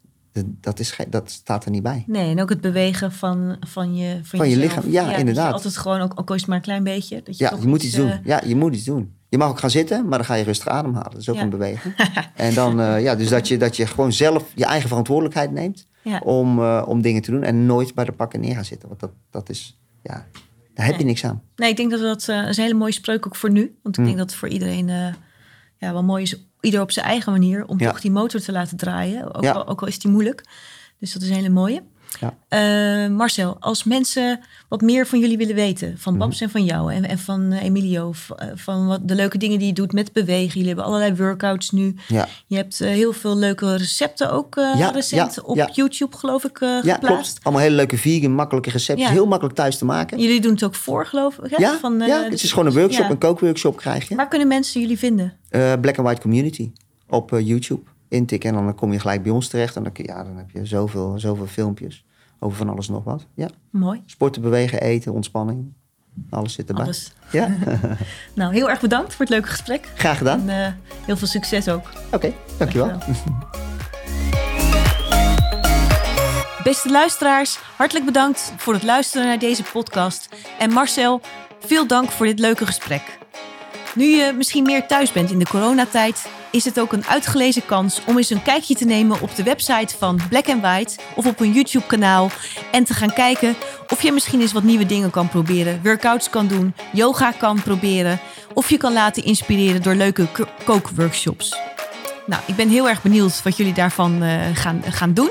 dat, 0.47 0.79
is 0.79 0.97
dat 1.09 1.31
staat 1.31 1.65
er 1.65 1.71
niet 1.71 1.83
bij. 1.83 2.05
Nee, 2.07 2.31
en 2.31 2.41
ook 2.43 2.49
het 2.49 2.61
bewegen 2.61 3.13
van, 3.13 3.57
van 3.67 3.97
je 3.97 4.21
van, 4.23 4.39
Van 4.39 4.49
je 4.49 4.57
lichaam, 4.57 4.91
ja, 4.91 5.17
inderdaad. 5.17 5.53
altijd 5.53 5.77
gewoon, 5.77 6.01
ook, 6.01 6.13
ook 6.21 6.29
al 6.29 6.35
is 6.35 6.41
het 6.41 6.49
maar 6.49 6.59
een 6.59 6.65
klein 6.65 6.85
beetje. 6.85 7.23
Dat 7.23 7.39
je 7.39 7.45
Ja, 7.45 7.57
je 7.61 7.67
moet 7.67 7.83
iets 7.83 7.95
doen. 7.95 8.11
eh, 8.11 8.19
Ja, 8.25 8.43
je 8.47 8.57
moet 8.57 8.75
iets 8.75 8.85
doen. 8.85 9.13
Je 9.29 9.39
mag 9.39 9.49
ook 9.49 9.59
gaan 9.59 9.71
zitten, 9.71 10.09
maar 10.09 10.19
dan 10.19 10.27
ga 10.27 10.35
je 10.35 10.45
rustig 10.45 10.69
ademhalen. 10.69 11.11
Dat 11.11 11.21
is 11.21 11.29
ook 11.29 11.37
Ja. 11.37 11.43
een 11.43 11.51
beweging. 11.51 11.95
en 12.35 12.55
dan, 12.55 12.81
eh, 12.81 13.03
ja, 13.03 13.15
dus 13.15 13.29
dat 13.29 13.49
je, 13.49 13.57
dat 13.57 13.77
je 13.77 13.87
gewoon 13.87 14.13
zelf 14.13 14.45
je 14.55 14.65
eigen 14.65 14.89
verantwoordelijkheid 14.89 15.51
neemt 15.53 15.87
ja. 16.03 16.19
om, 16.25 16.59
eh, 16.59 16.85
om 16.87 17.03
dingen 17.03 17.23
te 17.23 17.31
doen 17.31 17.43
en 17.43 17.67
nooit 17.67 17.95
bij 17.95 18.05
de 18.05 18.13
pakken 18.13 18.41
neer 18.41 18.55
gaan 18.55 18.65
zitten. 18.65 18.89
Want 18.89 19.01
dat, 19.01 19.11
dat 19.31 19.49
is, 19.49 19.79
ja, 20.03 20.27
daar 20.75 20.87
heb 20.87 20.99
je 20.99 21.05
niks 21.05 21.25
aan. 21.25 21.43
Nee, 21.57 21.71
ik 21.71 21.77
denk 21.77 21.91
dat 21.91 22.01
dat, 22.01 22.25
dat 22.27 22.49
is 22.49 22.57
een 22.57 22.63
hele 22.63 22.75
mooie 22.79 22.93
spreuk 22.93 23.27
ook 23.27 23.37
voor 23.37 23.51
nu. 23.51 23.77
Want 23.83 23.95
ik 23.97 24.01
Hm. 24.03 24.07
denk 24.09 24.19
dat 24.19 24.31
het 24.31 24.39
voor 24.39 24.49
iedereen 24.49 24.87
ja, 25.79 25.93
wel 25.93 26.03
mooi 26.05 26.23
is, 26.23 26.48
ieder 26.61 26.81
op 26.81 26.91
zijn 26.91 27.07
eigen 27.07 27.33
manier, 27.33 27.67
om 27.67 27.81
Ja. 27.81 27.89
toch 27.91 28.01
die 28.01 28.11
motor 28.11 28.41
te 28.41 28.53
laten 28.53 28.77
draaien. 28.77 29.35
Ook, 29.35 29.43
Ja. 29.43 29.53
al, 29.53 29.67
ook 29.67 29.81
al 29.83 29.89
is 29.89 29.99
die 29.99 30.11
moeilijk. 30.11 30.45
Dus 30.99 31.13
dat 31.13 31.23
is 31.23 31.29
een 31.29 31.35
hele 31.35 31.49
mooie. 31.49 31.83
Ja. 32.21 32.35
Eh, 32.49 33.11
Marcel, 33.11 33.57
als 33.61 33.85
mensen 33.85 34.41
wat 34.69 34.81
meer 34.81 35.07
van 35.07 35.19
jullie 35.19 35.37
willen 35.37 35.55
weten, 35.55 35.95
van 35.99 36.13
Mhm. 36.13 36.23
Babs 36.23 36.41
en 36.41 36.51
van 36.51 36.65
jou 36.65 36.93
en, 36.93 37.05
en 37.09 37.19
van 37.19 37.53
eh, 37.53 37.63
Emilio, 37.65 38.13
eh, 38.37 38.49
van 38.55 38.87
wat 38.87 39.09
de 39.09 39.15
leuke 39.15 39.39
dingen 39.39 39.59
die 39.59 39.67
je 39.67 39.73
doet 39.73 39.93
met 39.93 40.13
bewegen. 40.13 40.47
Jullie 40.53 40.67
hebben 40.67 40.85
allerlei 40.85 41.15
workouts 41.17 41.71
nu. 41.71 41.95
Ja, 42.09 42.29
Je 42.47 42.57
hebt 42.57 42.79
heel 42.79 43.13
veel 43.13 43.37
leuke 43.37 43.77
recepten 43.77 44.33
ook 44.33 44.55
Ja, 44.55 44.91
recent 44.91 45.43
op. 45.43 45.69
YouTube, 45.73 46.17
geloof 46.17 46.45
ik, 46.45 46.59
ja 46.61 46.81
geplaatst. 46.81 47.01
klopt. 47.07 47.39
Allemaal 47.43 47.63
hele 47.63 47.75
leuke 47.77 47.97
vegan, 47.99 48.33
makkelijke 48.33 48.71
recepten. 48.71 49.11
Heel 49.11 49.27
makkelijk 49.27 49.57
thuis 49.57 49.79
te 49.79 49.85
maken. 49.85 50.19
Jullie 50.21 50.41
doen 50.41 50.53
het 50.53 50.65
ook 50.65 50.75
voor, 50.75 51.07
geloof 51.07 51.39
ik. 51.39 51.51
Hè? 51.51 51.57
Ja, 51.63 51.79
Van, 51.79 51.99
ja, 52.07 52.23
het 52.23 52.43
is 52.43 52.51
gewoon 52.53 52.67
een 52.67 52.79
workshop, 52.81 53.11
een 53.11 53.19
kookworkshop 53.19 53.77
krijg 53.77 54.09
je. 54.09 54.15
Waar 54.15 54.29
kunnen 54.29 54.49
mensen 54.49 54.81
jullie 54.81 54.99
vinden? 54.99 55.33
Black 55.51 55.97
and 55.99 56.07
White 56.07 56.21
Community 56.21 56.71
op 57.09 57.31
YouTube. 57.43 57.81
Intikken 58.09 58.55
en 58.57 58.65
dan 58.65 58.75
kom 58.75 58.93
je 58.93 59.01
gelijk 59.01 59.23
bij 59.23 59.33
ons 59.33 59.49
terecht. 59.49 59.77
En 59.77 59.83
dan, 59.83 59.93
ja, 59.95 60.25
dan 60.25 60.37
heb 60.37 60.51
je 60.51 60.67
zoveel, 60.67 61.19
zoveel 61.19 61.47
filmpjes 61.47 62.05
over 62.39 62.59
van 62.59 62.69
alles 62.69 62.87
en 62.89 62.93
nog 62.95 63.05
wat. 63.05 63.27
Ja. 63.35 63.49
Mooi. 63.71 64.03
Sporten, 64.07 64.43
bewegen, 64.43 64.81
eten, 64.81 65.13
ontspanning. 65.13 65.73
Alles 66.31 66.53
zit 66.53 66.69
erbij. 66.69 66.85
Alles. 66.85 67.13
Ja, 67.33 67.49
Nou, 68.35 68.53
heel 68.55 68.71
erg 68.71 68.81
bedankt 68.81 69.15
voor 69.15 69.25
het 69.25 69.35
leuke 69.35 69.49
gesprek. 69.49 69.93
graag 69.95 70.19
gedaan. 70.19 70.49
En 70.49 70.65
eh, 70.65 70.73
heel 71.05 71.17
veel 71.17 71.27
succes 71.27 71.69
ook. 71.69 71.91
Oké, 72.13 72.33
dankjewel. 72.59 72.89
Dankjewel. 72.89 73.23
Beste 76.63 76.91
luisteraars, 76.91 77.59
hartelijk 77.77 78.05
bedankt 78.07 78.53
voor 78.57 78.75
het 78.75 78.83
luisteren 78.83 79.27
naar 79.27 79.39
deze 79.39 79.63
podcast. 79.63 80.29
En 80.59 80.73
Marcel, 80.73 81.21
veel 81.61 81.87
dank 81.87 82.11
voor 82.11 82.27
dit 82.27 82.39
leuke 82.39 82.67
gesprek. 82.67 83.19
Nu 83.95 84.05
je 84.05 84.33
misschien 84.37 84.63
meer 84.65 84.87
thuis 84.87 85.13
bent 85.13 85.31
in 85.31 85.39
de 85.39 85.47
coronatijd, 85.47 86.29
is 86.51 86.65
het 86.65 86.81
ook 86.81 86.93
een 86.93 87.07
uitgelezen 87.07 87.67
kans 87.67 88.01
om 88.07 88.17
eens 88.17 88.31
een 88.31 88.43
kijkje 88.43 88.75
te 88.75 88.85
nemen 88.85 89.21
op 89.21 89.37
de 89.37 89.43
website 89.43 89.97
van 89.99 90.21
Black 90.29 90.49
and 90.49 90.61
White 90.61 90.97
of 91.15 91.27
op 91.27 91.41
een 91.41 91.53
YouTube-kanaal 91.53 92.31
en 92.73 92.85
te 92.85 92.95
gaan 92.95 93.13
kijken 93.13 93.57
of 93.89 94.03
je 94.03 94.13
misschien 94.13 94.41
eens 94.41 94.53
wat 94.53 94.63
nieuwe 94.63 94.87
dingen 94.87 95.11
kan 95.11 95.29
proberen, 95.29 95.81
workouts 95.83 96.31
kan 96.31 96.47
doen, 96.47 96.75
yoga 96.93 97.31
kan 97.31 97.63
proberen 97.63 98.21
of 98.55 98.71
je 98.71 98.77
kan 98.77 98.93
laten 98.93 99.25
inspireren 99.25 99.83
door 99.83 99.95
leuke 99.95 100.27
ko- 100.33 100.49
kookworkshops. 100.65 101.57
Nou, 102.27 102.43
ik 102.47 102.57
ben 102.57 102.69
heel 102.69 102.89
erg 102.89 103.03
benieuwd 103.03 103.43
wat 103.43 103.57
jullie 103.57 103.73
daarvan 103.73 104.23
eh, 104.23 104.41
gaan, 104.55 104.83
gaan 104.89 105.13
doen. 105.13 105.31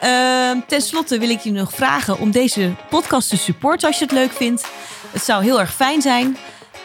Ehm, 0.00 0.56
ten 0.66 0.82
slotte 0.82 1.18
wil 1.18 1.30
ik 1.30 1.40
je 1.40 1.52
nog 1.52 1.72
vragen 1.72 2.18
om 2.18 2.30
deze 2.30 2.74
podcast 2.90 3.28
te 3.28 3.36
supporten 3.36 3.88
als 3.88 3.98
je 3.98 4.04
het 4.04 4.14
leuk 4.14 4.32
vindt. 4.32 4.66
Het 5.12 5.22
zou 5.24 5.42
heel 5.42 5.60
erg 5.60 5.74
fijn 5.74 6.02
zijn. 6.02 6.36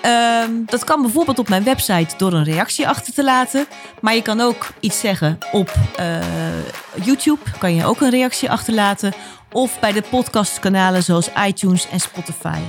Ehm, 0.02 0.52
dat 0.66 0.84
kan 0.84 1.02
bijvoorbeeld 1.02 1.40
op 1.40 1.50
mijn 1.50 1.64
website 1.64 2.18
door 2.18 2.34
een 2.34 2.44
reactie 2.44 2.88
achter 2.88 3.14
te 3.14 3.24
laten. 3.24 3.66
Maar 4.02 4.16
je 4.16 4.22
kan 4.22 4.42
ook 4.42 4.68
iets 4.80 5.00
zeggen 5.00 5.38
op 5.52 5.74
eh, 5.96 6.18
YouTube. 7.04 7.42
Kan 7.60 7.76
je 7.76 7.86
ook 7.86 8.02
een 8.02 8.10
reactie 8.10 8.50
achterlaten. 8.50 9.14
Of 9.52 9.80
bij 9.80 9.92
de 9.92 10.04
podcastkanalen 10.10 11.04
zoals 11.04 11.30
iTunes 11.48 11.90
en 11.90 12.00
Spotify. 12.00 12.60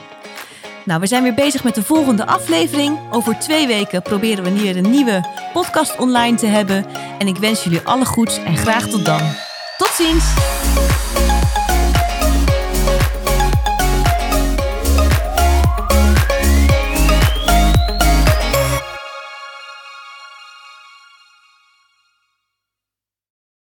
Nou, 0.85 1.01
we 1.01 1.07
zijn 1.07 1.23
weer 1.23 1.35
bezig 1.35 1.65
met 1.65 1.75
de 1.75 1.83
volgende 1.83 2.27
aflevering. 2.27 2.99
Over 3.11 3.39
twee 3.39 3.67
weken 3.67 4.03
proberen 4.03 4.45
we 4.45 4.51
hier 4.51 4.77
een 4.77 4.91
nieuwe 4.91 5.25
podcast 5.53 5.97
online 5.99 6.37
te 6.37 6.47
hebben. 6.47 6.87
En 7.19 7.27
ik 7.27 7.37
wens 7.37 7.65
jullie 7.65 7.81
alle 7.85 8.05
goeds 8.05 8.37
en 8.37 8.57
graag 8.57 8.87
tot 8.87 9.05
dan. 9.05 9.21
Tot 9.79 9.89
ziens! 9.89 10.25